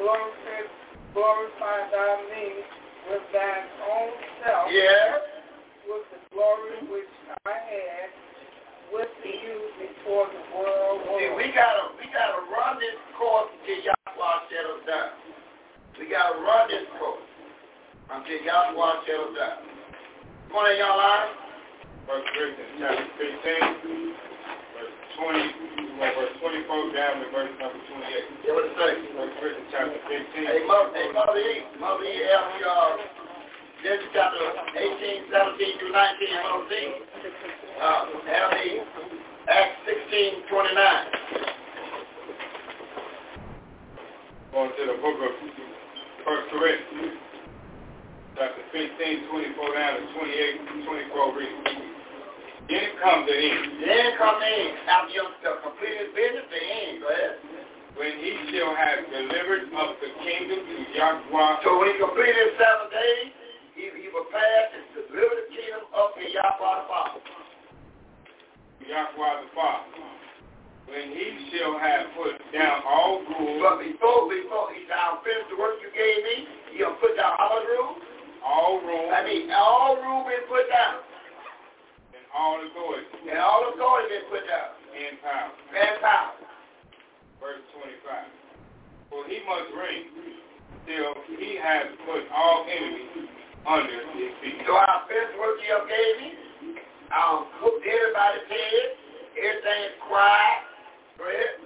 [0.00, 0.64] glorify,
[1.12, 2.46] glorify thou me
[3.12, 4.10] with thine own
[4.40, 5.20] self, Yeah.
[5.84, 7.12] with the glory which
[7.44, 8.08] I had
[8.94, 14.38] with you before the world See, we gotta we gotta run this course until Yahweh
[14.46, 15.10] settles down.
[15.98, 17.26] We gotta run this course
[18.14, 19.66] until Yahweh settles down.
[20.46, 21.30] Come on in, y'all line.
[22.06, 24.14] First Corinthians chapter 15,
[24.78, 28.46] verse 20, you want verse 24 down to verse number 28.
[28.46, 28.92] Yeah, what it say?
[29.18, 30.46] First Corinthians chapter 15.
[30.46, 33.23] Hey, Mother, hey, Mother E, Mother E, help me, uh,
[33.84, 34.40] Genesis chapter
[34.80, 36.88] 18, 17 through 19, Mother E.
[37.76, 38.80] Uh, me,
[39.44, 39.76] Acts
[40.08, 40.72] 16, 29.
[44.56, 45.32] Going to the book of
[46.24, 47.20] First Corinthians,
[48.40, 51.52] chapter 15, 24 down to 28, 24 read.
[52.64, 57.04] Then it comes to end, Then come in, after you have completed business, the end,
[57.04, 57.36] go ahead.
[58.00, 62.88] when he shall have delivered up the kingdom to Yahweh, So when he completed seven
[62.88, 63.43] days,
[63.74, 64.78] he, he prepared to
[65.10, 67.20] deliver the kingdom up to Yahweh the Father.
[68.86, 69.90] Yahweh the Father.
[70.84, 75.48] When he shall have put down all rules, But before, before he said, I'll finish
[75.48, 76.36] the work you gave me,
[76.70, 77.98] he gonna put down all the rules.
[78.44, 81.00] all rules, I mean, all rules been put down.
[82.12, 84.76] and all authority And all authority been put down.
[84.92, 85.50] and power.
[85.72, 86.36] And power.
[87.40, 88.28] Verse 25.
[89.08, 90.04] For he must reign
[90.84, 93.32] till he has put all enemies
[93.66, 94.60] under his feet.
[94.68, 96.28] So I'll finish work you gave me.
[97.12, 98.86] I'll put everybody's head.
[99.34, 100.60] Everything is quiet.
[101.18, 101.64] Go ahead.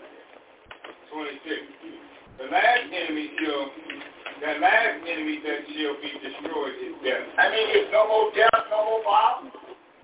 [1.10, 1.98] 26.
[2.38, 3.66] The last enemy shall,
[4.38, 7.26] the last enemy that shall be destroyed is death.
[7.34, 9.42] I mean, it's no more death, no more power.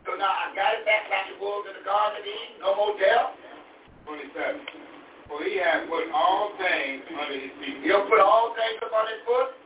[0.04, 2.60] So now I got it back like it was in the Garden of Eden.
[2.60, 3.38] No more death.
[4.04, 4.66] 27.
[5.30, 7.80] For he hath put all things under his feet.
[7.86, 9.63] He'll put all things upon his foot.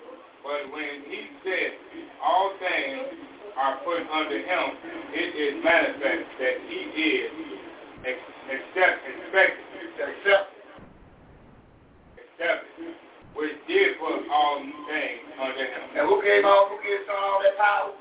[0.48, 1.76] But when he said
[2.24, 3.04] all things
[3.52, 4.64] are put under him,
[5.12, 7.32] it is manifest that he is
[8.08, 9.68] ex- accept, expected,
[10.00, 10.48] Accept.
[12.16, 12.96] accepted,
[13.36, 15.84] which did put all things under him.
[16.00, 17.92] And who gave all, who gave son all that power?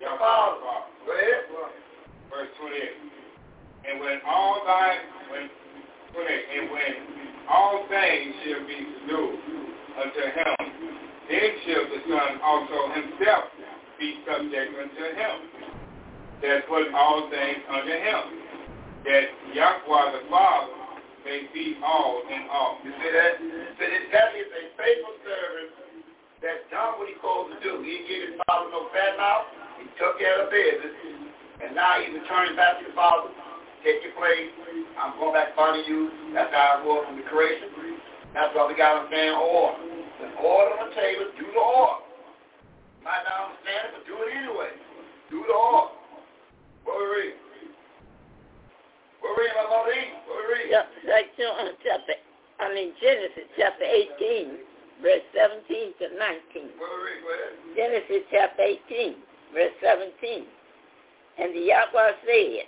[0.00, 0.60] The Father.
[1.06, 1.48] Go ahead.
[2.28, 2.92] Verse 28.
[3.88, 5.00] And when all thy,
[5.32, 5.48] when,
[6.12, 6.92] 28, and when
[7.48, 9.40] all things shall be subdued
[9.96, 10.55] unto him,
[11.28, 13.44] then shall the Son also himself
[13.98, 15.36] be subject unto him.
[16.42, 18.22] That put all things under him,
[19.08, 20.76] that Yahweh the Father
[21.24, 22.78] may be all in all.
[22.84, 23.40] You see that?
[23.40, 25.86] So that that is a faithful servant
[26.44, 27.82] that's done what he's supposed to do.
[27.82, 29.48] He didn't give his father no fat mouth.
[29.80, 30.94] He took care of business.
[31.64, 33.32] And now he's returning back to the father.
[33.82, 34.52] Take your place.
[35.00, 36.30] I'm going back under you.
[36.36, 37.72] That's how it was from the creation.
[38.36, 39.95] That's why we got to understand order.
[40.20, 41.52] The order on the table, do the.
[41.52, 44.72] You might not understand it, but do it anyway.
[45.28, 45.92] Do the order.
[46.84, 47.36] What we read?
[49.20, 49.92] What we read, my mother?
[50.24, 50.68] What we read?
[50.72, 52.16] Yeah, like John chapter,
[52.62, 56.80] I mean Genesis chapter 18, verse 17 to 19.
[56.80, 57.20] What we read?
[57.20, 57.52] Go ahead.
[57.76, 59.20] Genesis chapter 18,
[59.52, 60.46] verse 17.
[61.38, 62.64] And the Yahweh said,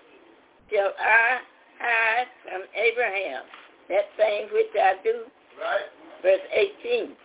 [0.69, 1.41] Shall I
[1.81, 3.43] hide from Abraham
[3.89, 5.25] that thing which I do?
[5.57, 5.89] Right?
[6.21, 6.45] Verse
[6.85, 7.17] 18.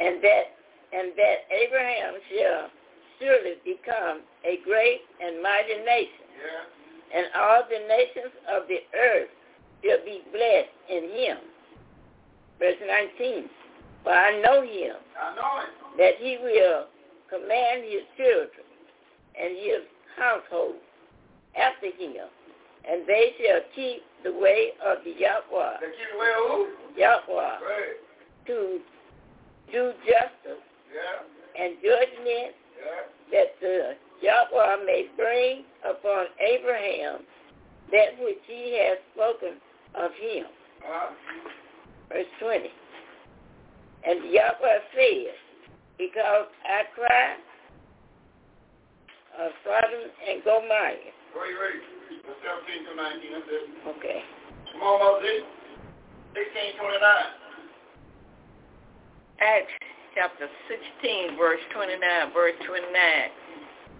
[0.00, 0.44] And that
[0.92, 2.70] and that Abraham shall
[3.20, 7.18] surely become a great and mighty nation, Yeah.
[7.18, 9.28] and all the nations of the earth
[9.84, 11.38] shall be blessed in him.
[12.58, 13.48] Verse 19.
[14.02, 15.96] For I know him, I know it.
[15.98, 16.86] that he will
[17.28, 18.66] command his children
[19.38, 19.82] and his
[20.16, 20.76] household
[21.56, 22.26] after him,
[22.88, 26.68] and they shall keep the way of the Yahweh, They keep away who?
[26.96, 27.96] Yahweh, Right.
[28.46, 28.80] to
[29.72, 31.22] do justice Yeah.
[31.56, 33.02] and judgment Yeah.
[33.32, 37.26] that the Yahweh may bring upon Abraham
[37.90, 39.60] that which he has spoken
[39.94, 40.46] of him.
[40.84, 41.10] Uh-huh.
[42.08, 42.70] Verse 20.
[44.04, 45.34] And Yahweh said,
[45.98, 47.36] Because I cry
[49.38, 50.96] of Sodom and Gomorrah.
[50.96, 51.80] You ready?
[52.10, 53.96] 17 to 19.
[53.96, 54.22] Okay.
[54.72, 55.44] Come on, Moses.
[56.34, 57.39] 16, 29.
[59.40, 59.72] Acts
[60.14, 62.82] chapter 16, verse 29, verse 29.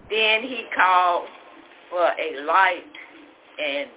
[0.09, 1.27] Then he called
[1.89, 2.83] for a light
[3.57, 3.89] and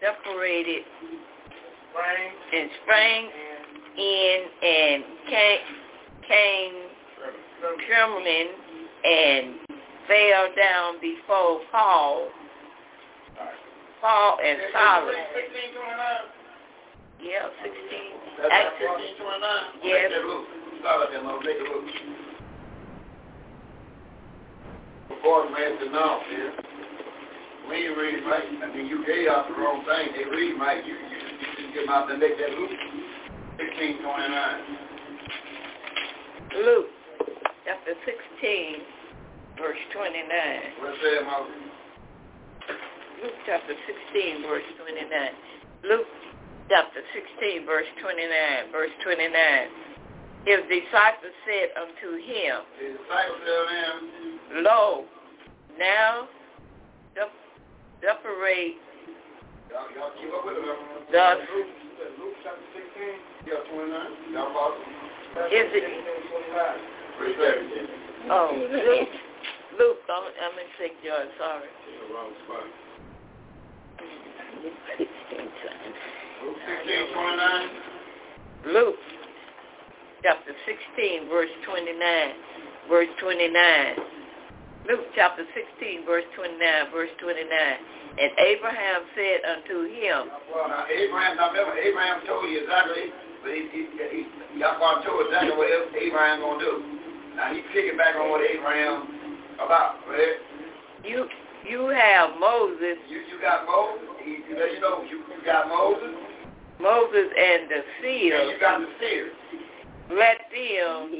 [0.00, 0.84] separated
[1.92, 3.28] Frank and sprang
[3.98, 5.58] in and came,
[6.26, 6.72] came
[7.86, 8.48] trembling
[9.04, 9.54] and
[10.08, 12.28] fell down before Paul,
[14.00, 15.14] Paul and Silas.
[17.20, 17.28] 16, 29.
[17.28, 18.40] Yeah, 16.
[18.40, 19.84] That's Acts 16, 29.
[19.84, 20.08] Yes.
[20.08, 20.24] Make that.
[20.80, 21.44] Start up there, Moses.
[21.44, 21.84] Make it look.
[25.12, 26.52] Before the man said, no, man.
[27.68, 30.16] When you read right, I mean, you gave out the wrong thing.
[30.16, 30.80] They read right.
[30.80, 32.72] You, you, you just get them out and make that look.
[33.60, 34.90] 16, 29.
[36.64, 36.88] Luke
[37.64, 38.80] chapter 16,
[39.60, 40.24] verse 29.
[40.80, 41.70] What's that, Moses?
[43.22, 45.04] Luke chapter 16, verse 29.
[45.84, 46.08] Luke
[46.70, 49.26] chapter 16, verse 29, verse 29.
[50.46, 53.98] His disciples said unto him, The disciples tell them,
[54.64, 55.04] Lo,
[55.76, 56.30] now
[57.18, 57.34] sep-
[58.00, 58.78] separate
[59.68, 60.78] y'all, y'all keep up with them.
[61.12, 61.42] thus
[62.22, 64.32] Luke chapter 16, Yeah, 29.
[64.32, 64.78] Y'all follow?
[65.50, 67.18] is it, 29.
[67.18, 68.30] Verse 17.
[68.30, 69.10] oh, Luke,
[69.76, 70.94] Luke, I'm, I'm in St.
[71.02, 71.68] John, sorry.
[76.54, 77.62] the wrong spot.
[78.66, 78.96] Luke 16.
[78.96, 79.00] Luke 16, 29.
[80.10, 81.98] Luke chapter 16, verse 29,
[82.88, 83.96] verse 29.
[84.88, 85.44] Luke chapter
[85.78, 87.46] 16, verse 29, verse 29.
[88.18, 93.12] And Abraham said unto him, Well, now Abraham, now remember, Abraham told you exactly,
[93.44, 94.20] but he, he, he,
[94.58, 96.74] Yahweh told exactly what Abraham going to do.
[97.36, 99.06] Now he's kicking back on what Abraham
[99.62, 100.36] about, right?
[101.04, 101.28] You
[101.68, 106.16] you have Moses, You, you got Moses, he, he you know, you, you got Moses,
[106.80, 108.38] Moses and the and seer.
[108.50, 109.30] you got the seer.
[110.10, 111.10] Let them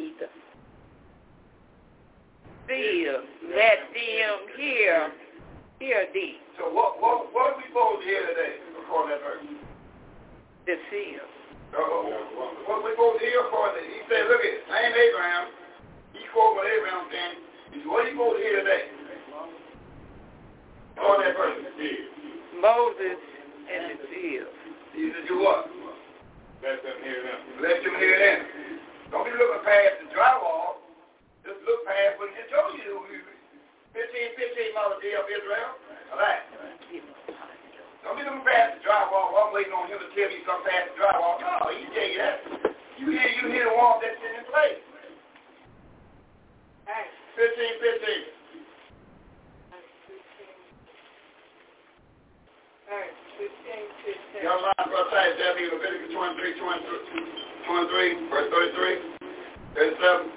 [2.70, 5.10] seer, let them hear,
[5.82, 9.26] hear thee, So what, what, what are we supposed to hear today, according to that
[9.26, 9.46] verse?
[10.66, 11.24] the seer.
[11.74, 11.82] Uh,
[12.66, 14.62] what, we supposed to hear according to, he said, look at, it.
[14.70, 15.50] same Abraham,
[16.14, 17.36] he quoted what Abraham saying,
[17.74, 18.84] he said, what are you supposed to hear today?
[20.94, 21.58] To that verse.
[22.60, 23.18] Moses
[23.66, 24.46] and the Seal.
[24.94, 25.70] You to do what?
[26.60, 27.40] Let them hear them.
[27.62, 28.38] Let them hear them.
[29.14, 30.82] Don't be looking past the drywall.
[31.46, 33.00] Just look past what he told you.
[33.96, 35.70] 15, 15 miles a day of Israel.
[36.12, 36.42] All right.
[38.04, 39.32] Don't be looking past the drywall.
[39.32, 41.38] While I'm waiting on him to tell me something past the drywall.
[41.38, 42.38] No, he tell you that.
[42.98, 44.84] You hear, you hear the wall that's in place.
[46.90, 48.30] Acts 15, 15.
[52.90, 54.44] Acts 15, 15.
[54.44, 54.80] Young man,
[55.68, 59.20] brother, say that be Leviticus 23, 23, 23, verse 33,
[59.76, 60.30] 37,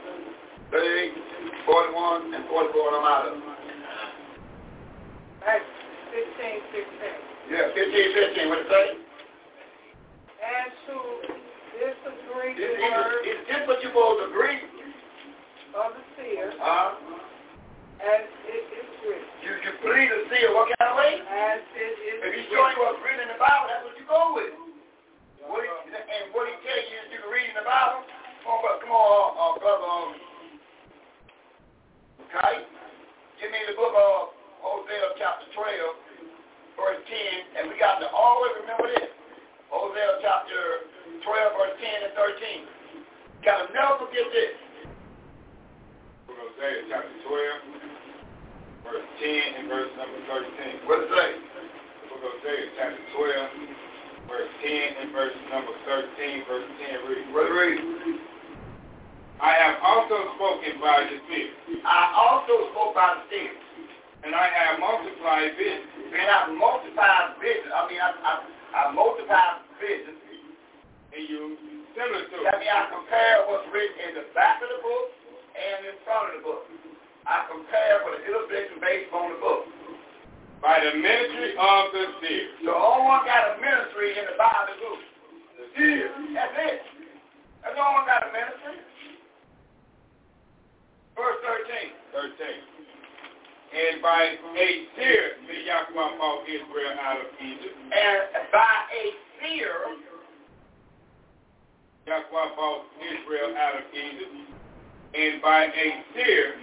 [0.72, 1.14] 38,
[1.66, 3.44] 41, and 44, and I'm out of it.
[5.48, 5.76] Acts
[6.12, 7.52] 15, 16.
[7.52, 7.92] Yeah, 15,
[8.36, 8.86] 15, what it say?
[10.44, 10.96] And to
[11.76, 14.60] disagree Is, the is, word is this what you supposed to agree?
[15.74, 16.94] of the seer, Huh?
[17.98, 19.26] as it is written.
[19.42, 21.18] You, you plead to see it what kind of way?
[21.18, 24.06] As it is If he's showing you what's written in the Bible, that's what you
[24.06, 24.63] go with.
[26.14, 28.06] And what he tell you is you can read in the Bible.
[28.46, 29.90] Come on, brother, come on, uh, uh, brother.
[29.90, 30.10] Um,
[32.30, 32.54] okay?
[33.42, 38.54] Give me the book of Hosea chapter 12, verse 10, and we got to always
[38.62, 39.10] remember this.
[39.74, 40.86] Hosea chapter
[41.26, 43.42] 12, verse 10 and 13.
[43.42, 44.54] Got to never forget this.
[46.30, 50.86] Hosea, chapter 12, verse 10 and verse number 13.
[50.86, 51.30] What it say?
[51.42, 53.73] The book of Hosea, chapter 12,
[54.28, 57.28] verse 10 and verse number 13, verse 10 reads.
[57.34, 57.80] What it read?
[59.44, 61.52] I have also spoken by the Spirit,
[61.84, 63.60] I also spoke by the Spirit.
[64.24, 67.74] and I have multiplied visions, And I have multiplied business.
[67.76, 68.34] I mean, I, I,
[68.72, 70.16] I multiplied business.
[71.12, 71.58] and you
[71.94, 75.06] similar to I mean, I compare what's written in the back of the book
[75.54, 76.64] and in front of the book.
[77.28, 79.62] I compare for the illustration based on the book.
[80.64, 82.48] By the ministry of the seer.
[82.64, 84.92] So all one got a ministry in the Bible who?
[85.60, 86.08] The seer.
[86.32, 86.82] That's it.
[87.60, 88.80] That's all one got a ministry.
[91.20, 91.40] Verse
[92.16, 92.32] 13.
[92.40, 92.74] 13.
[93.76, 97.76] And by a seer did Yahweh brought Israel out of Egypt.
[97.92, 99.04] And by a
[99.44, 100.00] seer,
[102.08, 104.32] Yahweh brought Israel out of Egypt.
[105.12, 106.56] And by a seer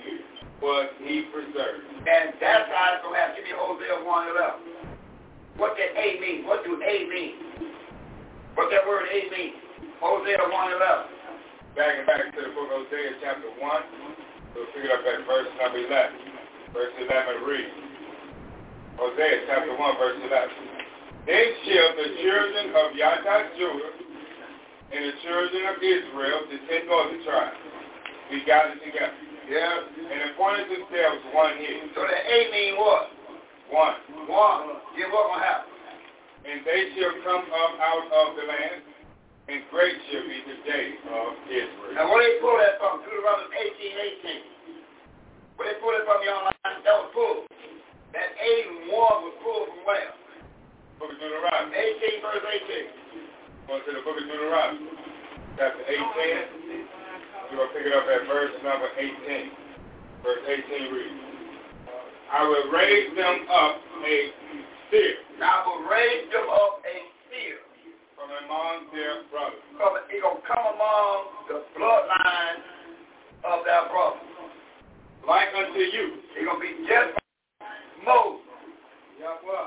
[0.61, 1.85] was he preserved.
[2.05, 5.61] and that's how it's going to have to be Hosea 1 11.
[5.61, 6.45] What that A mean?
[6.45, 7.35] What do A mean?
[8.55, 9.57] What that word A mean?
[10.01, 11.21] Hosea 1 11.
[11.77, 13.61] Back and back to the book of Hosea chapter 1.
[14.57, 16.77] We'll pick it up at verse number 11.
[16.77, 17.77] Verse 11 reads.
[19.01, 20.81] Hosea chapter 1 verse 11.
[21.25, 23.93] Then shall the children of Yadah Judah
[24.91, 27.61] and the children of Israel, the ten northern tribes,
[28.33, 29.15] be gathered together,
[29.51, 29.83] Yeah.
[29.83, 31.83] and appointed themselves one year.
[31.99, 33.11] So the A mean what?
[33.67, 33.99] One.
[34.31, 34.79] One.
[34.95, 35.75] Yeah, what to happen?
[36.47, 38.81] And they shall come up out of the land,
[39.51, 41.99] and great shall be the day of Israel.
[41.99, 43.03] Now, where they pull that from?
[43.03, 45.59] Deuteronomy 18, 18.
[45.59, 46.47] Where they pull it from, y'all?
[46.47, 47.51] That was pulled.
[48.15, 48.51] That A
[48.87, 50.15] one was pulled from where?
[51.03, 51.75] Book of Deuteronomy.
[51.75, 53.67] 18 verse 18.
[53.67, 54.95] Going to the book of Deuteronomy,
[55.59, 56.90] chapter 18.
[57.51, 59.51] We're going to pick it up at verse number 18.
[60.23, 61.19] Verse 18 reads,
[62.31, 63.75] I will raise them up
[64.07, 64.17] a
[64.91, 66.97] seer I will raise them up a
[67.27, 67.59] seer.
[68.15, 69.59] from among their brothers.
[69.83, 71.17] Come, he going to come among
[71.51, 72.61] the bloodline
[73.51, 74.31] of their brothers.
[75.27, 77.19] Like unto you, He going to be just
[77.59, 78.47] like Moses.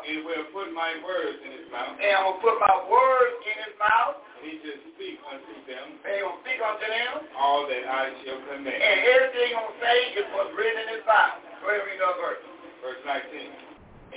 [0.07, 3.55] and will put my words in his mouth, And I'm to put my words in
[3.67, 4.23] his mouth.
[4.43, 7.13] And he shall speak unto them And he going to speak unto them.
[7.39, 8.75] all that I shall command.
[8.75, 11.39] And everything he going to say is what's written in his Bible.
[11.63, 12.43] Go ahead read another verse.
[12.83, 13.23] Verse 19.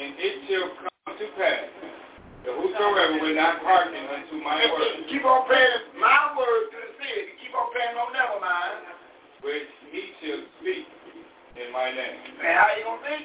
[0.03, 1.71] And it shall come to pass
[2.43, 6.79] that whosoever will not hearken unto my If words, keep on paying my words to
[6.79, 8.83] the city, keep on paying no never mind,
[9.47, 10.91] which he shall speak
[11.55, 13.25] in my name, man, how you gonna think?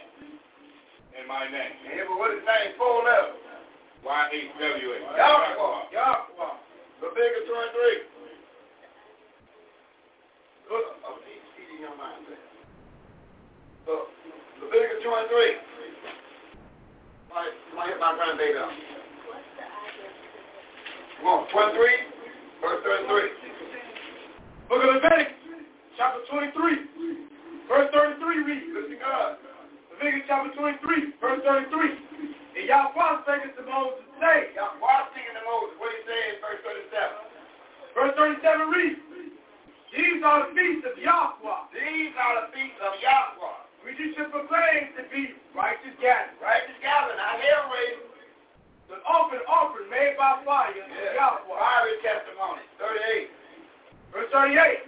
[1.20, 1.76] in my name.
[1.92, 3.36] And it was what his name four letters.
[4.02, 4.98] Y-H-W-A.
[5.20, 6.71] Yahweh, Yahweh.
[7.02, 8.06] Leviticus 23.
[10.70, 12.38] Look, oh, he, he in your mind there.
[13.90, 14.06] Look,
[14.62, 15.58] Leviticus 23.
[17.26, 18.70] Somebody, somebody hit my grandbaby up.
[21.18, 21.82] Come on, 23,
[22.62, 23.42] verse 33.
[24.70, 25.34] Book of Leviticus,
[25.98, 26.54] chapter 23,
[27.68, 29.51] verse 33 reads, Listen God.
[30.02, 31.94] Leviticus chapter 23, verse 33.
[32.58, 35.78] And Yahweh spake unto Moses, say, Y'all, why speaking to Moses?
[35.78, 36.90] What he say in verse 37?
[37.94, 39.00] verse 37 reads,
[39.94, 43.58] These are the feasts of Yahweh, These are the feet of Yahweh.
[43.86, 46.34] which you should proclaim to be righteous gathering.
[46.42, 47.22] Righteous gathering.
[47.22, 48.10] I hear raising.
[48.90, 51.14] The open offering made by fire to Yeah.
[51.46, 51.46] Yahweh.
[51.62, 52.66] Fiery testimony.
[52.82, 53.30] 38.
[54.12, 54.82] Verse 38.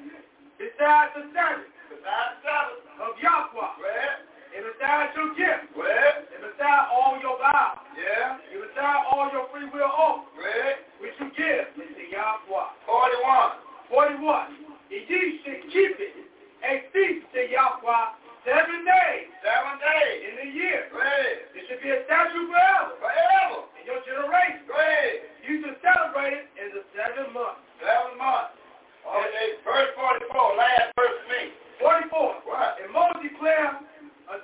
[0.58, 2.82] Besides the Sabbath Besides the Sabbath.
[2.98, 9.02] of Yahweh, Well, and besides your gift, and besides all your vows, yeah, and besides
[9.10, 12.70] all your free will oaths, well, which you give to Yahweh.
[12.86, 14.22] 41.
[14.22, 14.70] 41.
[14.94, 16.14] And ye should keep it
[16.62, 18.06] a feast to Yahweh
[18.46, 20.20] seven days Seven days.
[20.30, 20.86] in the year.
[20.94, 21.50] Ahead.
[21.58, 23.58] It should be a statute forever Forever.
[23.82, 24.64] in your generation.
[24.70, 25.14] Ahead.
[25.44, 27.58] You should celebrate it in the seventh month.
[27.82, 28.56] Seven months.
[29.04, 31.42] Okay, verse 44, last verse to me.
[31.84, 32.48] 44.
[32.48, 32.80] What?
[32.80, 33.84] And Moses declared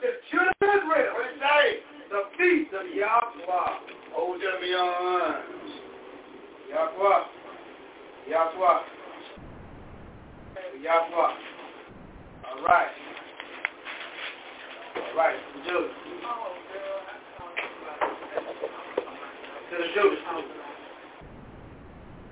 [0.01, 1.19] the children of Israel
[2.09, 3.89] the feast of Yahweh.
[4.17, 4.43] Oh, it's
[4.75, 5.35] on.
[6.69, 7.23] Yahweh.
[8.29, 8.79] Yahweh.
[10.81, 11.33] Yahweh.
[12.45, 12.87] All right.
[14.95, 15.35] All right.
[15.67, 15.91] Judas.
[19.69, 20.19] To the Judas.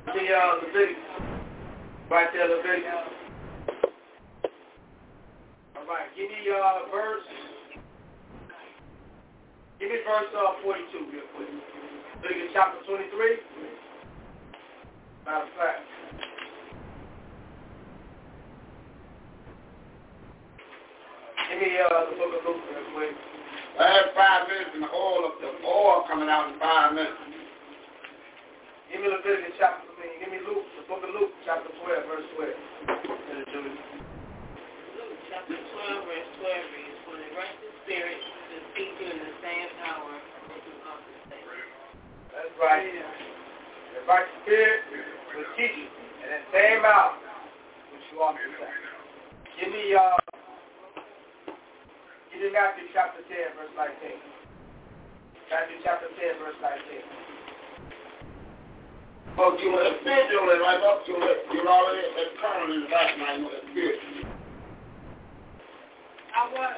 [0.06, 1.04] The, uh, Leviticus.
[2.10, 2.92] Right there, Leviticus.
[5.76, 6.08] All right.
[6.16, 7.27] Give me, y'all uh, verse.
[9.80, 11.50] Give me verse, uh, 42 real quick.
[12.22, 13.38] Leviticus chapter 23.
[15.26, 15.86] Matter of fact.
[21.48, 23.14] Give me uh, the book of Luke real quick.
[23.78, 27.22] Last five minutes and the oil of the oil coming out in five minutes.
[28.90, 32.08] Give me Leviticus chapter, I mean, give me Luke, the book of Luke, chapter 12,
[32.08, 32.98] verse 12.
[33.30, 33.76] Let it do it.
[34.98, 39.20] Luke chapter 12, verse 12 reads, For the righteous spirit will speak to you in
[39.22, 41.42] the same hour that you ought to say.
[42.58, 42.90] Right.
[42.90, 45.86] The right spirit will teach you
[46.26, 47.14] in that same hour
[47.94, 48.74] which you ought to say.
[49.62, 50.18] Give me, uh,
[52.34, 54.10] give me Matthew chapter 10, verse 19.
[55.54, 57.28] Matthew chapter 10, verse 19.
[59.38, 59.70] Oh, you
[60.02, 61.46] spiritual is right up to it.
[61.54, 64.02] You're already eternal in the back now, you spirit.
[66.34, 66.74] I was.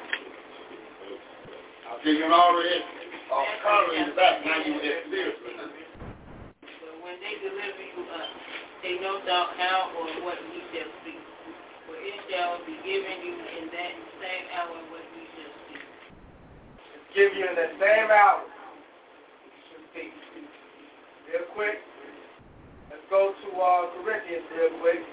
[1.87, 2.98] I said you're already
[3.29, 5.37] eternal in the back now, you know, that spirit.
[5.37, 8.29] But when they deliver you up,
[8.81, 11.21] they know not how or what we shall speak.
[11.85, 15.85] For it shall be given you in that same hour what we shall speak.
[17.13, 18.45] give you in the same hour.
[18.49, 20.11] You should speak.
[21.29, 21.77] Real quick.
[22.89, 25.05] Let's go to uh, Corinthians real quick.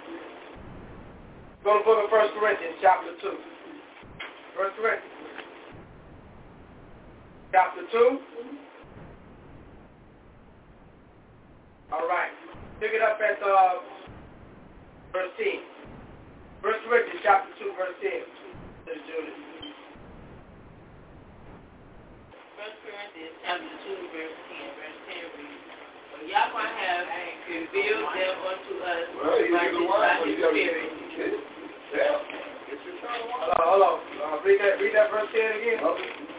[1.64, 3.36] Go to the book of First Corinthians, chapter 2.
[4.56, 5.25] First Corinthians.
[7.56, 8.20] Chapter 2.
[11.88, 12.28] All right.
[12.84, 13.80] Pick it up at uh,
[15.08, 15.64] verse 10.
[16.60, 18.12] First Corinthians, chapter 2, verse 10.
[18.84, 19.40] Let's do this.
[22.60, 24.76] First Corinthians chapter 2, verse 10.
[24.76, 25.64] Verse 10 reads,
[26.12, 27.08] For Yahweh have
[27.48, 30.92] revealed them unto us Well, by the his, word, by but his gotta Spirit.
[31.96, 32.20] Yeah.
[32.68, 32.84] It's.
[33.00, 33.96] Hold on, hold on.
[34.20, 35.80] Uh, read that, read that verse 10 again.
[35.80, 36.35] Okay.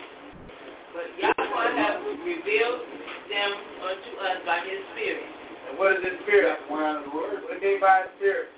[0.98, 2.82] But Yahweh have revealed
[3.30, 3.51] them
[3.85, 5.30] unto us by his Spirit.
[5.69, 6.58] And what is his spirit?
[6.58, 7.45] That's one of the word.
[7.45, 8.50] What do you mean by his spirit?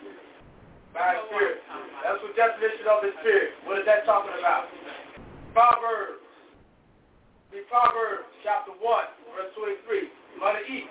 [0.95, 1.59] By his spirit.
[1.99, 3.59] That's what definition of his spirit.
[3.67, 4.71] What is that talking about?
[5.51, 6.23] Proverbs.
[7.51, 8.79] Read Proverbs chapter 1,
[9.35, 10.07] verse 23.
[10.39, 10.87] Mother Eve.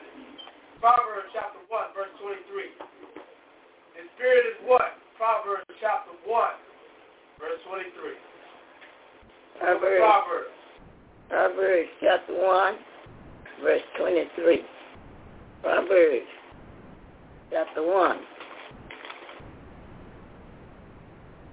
[0.85, 2.77] Proverbs chapter 1, verse 23.
[3.97, 5.01] His spirit is what?
[5.17, 6.28] Proverbs chapter 1,
[7.41, 7.89] verse 23.
[9.62, 10.58] Proverbs,
[11.28, 11.89] Proverbs.
[12.00, 12.74] Chapter 1,
[13.62, 14.62] verse 23.
[15.62, 16.26] Proverbs
[17.50, 18.18] chapter 1,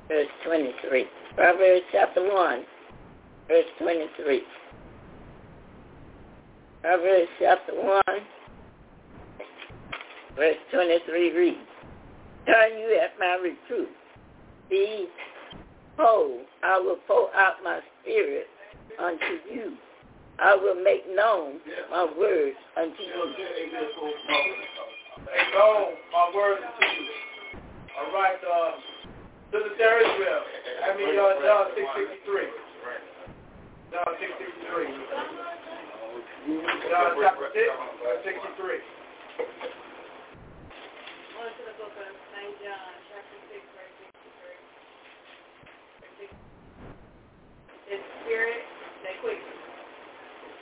[0.07, 1.05] verse 23.
[1.35, 2.63] Proverbs chapter 1,
[3.47, 4.41] verse 23.
[6.81, 8.01] Proverbs chapter 1,
[10.35, 11.57] verse 23 reads,
[12.45, 13.89] Turn you at my reproof.
[14.69, 18.47] Behold, I will pour out my spirit
[18.99, 19.77] unto you.
[20.39, 21.59] I will make known
[21.89, 23.33] my words unto you.
[25.23, 27.07] Make known my words to you.
[27.95, 28.75] All right, uh,
[29.51, 30.43] Sister Sarah Israel.
[30.83, 32.51] I mean, uh, John 663.
[33.95, 34.91] John 663.
[36.91, 37.63] John chapter 6,
[38.03, 38.83] verse 63.
[41.31, 42.53] Going to the book of St.
[42.59, 43.95] John, chapter 6, verse
[46.19, 46.27] 63.
[47.87, 48.74] The spirit that quickens, the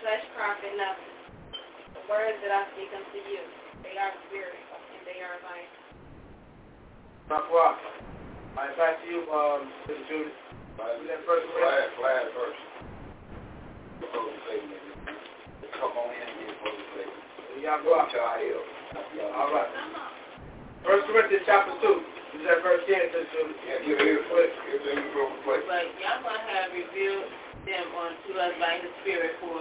[0.03, 1.15] flesh profit nothing.
[1.95, 3.39] The words that I speak unto you,
[3.87, 5.71] they are spirit, and they are life.
[7.31, 7.79] Not what?
[8.59, 10.35] I invite you, um, Sister Judith.
[10.75, 11.63] Read that first verse.
[11.63, 12.59] Last, last verse.
[15.79, 17.63] come on in and get what we.
[17.63, 18.11] Y'all go out.
[18.11, 19.71] All right.
[20.83, 22.43] First Corinthians chapter 2.
[22.43, 23.19] Is that verse 10 to
[23.71, 24.51] Yeah, give it here quick.
[24.67, 25.63] Give it here quick.
[25.63, 27.31] But Yahweh have revealed
[27.65, 29.59] them unto us by the Spirit for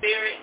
[0.00, 0.40] Spirit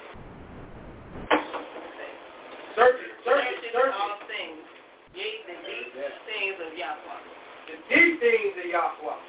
[2.79, 4.63] Searching, searching, searching all things,
[5.11, 7.21] yea, the deep things of Yahweh.
[7.67, 9.19] The deep things of Yahweh.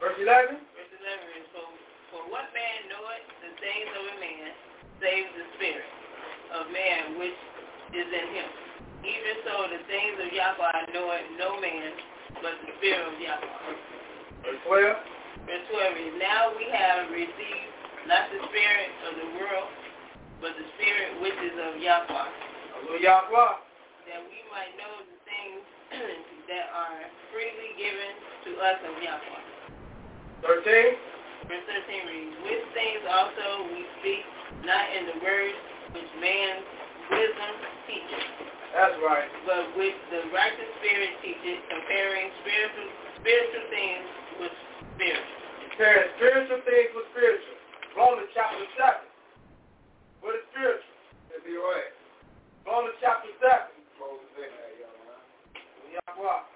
[0.00, 0.56] Verse 11.
[0.56, 1.68] Verse 11 is, for,
[2.08, 4.48] for what man knoweth the things of a man,
[5.04, 5.90] save the spirit
[6.56, 7.36] of man which
[7.92, 8.48] is in him.
[9.04, 11.92] Even so, the things of Yahweh knoweth no man,
[12.40, 14.05] but the spirit of Yahweh.
[14.46, 14.94] Verse 12.
[15.50, 17.70] Verse 12 is, now we have received
[18.06, 19.68] not the spirit of the world,
[20.38, 23.52] but the spirit which is of Yahweh, Hallelujah, Yahweh.
[24.06, 25.62] that we might know the things
[26.50, 27.02] that are
[27.34, 28.12] freely given
[28.46, 29.42] to us of Yahweh.
[30.46, 31.50] 13.
[31.50, 34.22] Verse 13 reads, Which things also we speak,
[34.62, 35.58] not in the words
[35.94, 36.66] which man's
[37.10, 37.52] wisdom
[37.86, 38.26] teaches,
[38.74, 39.30] That's right.
[39.46, 42.88] but which the righteous spirit teaches, comparing spiritual
[43.22, 44.06] spiritual things
[44.40, 44.54] with
[44.96, 45.36] spiritual.
[45.70, 47.56] Comparing spiritual things with spiritual.
[47.96, 49.04] Romans chapter 7.
[50.24, 50.96] What is spiritual?
[51.32, 51.92] It'll be right.
[52.64, 53.72] Romans chapter 7.
[54.00, 55.20] Close the thing there, young man.
[55.96, 56.55] Yahweh.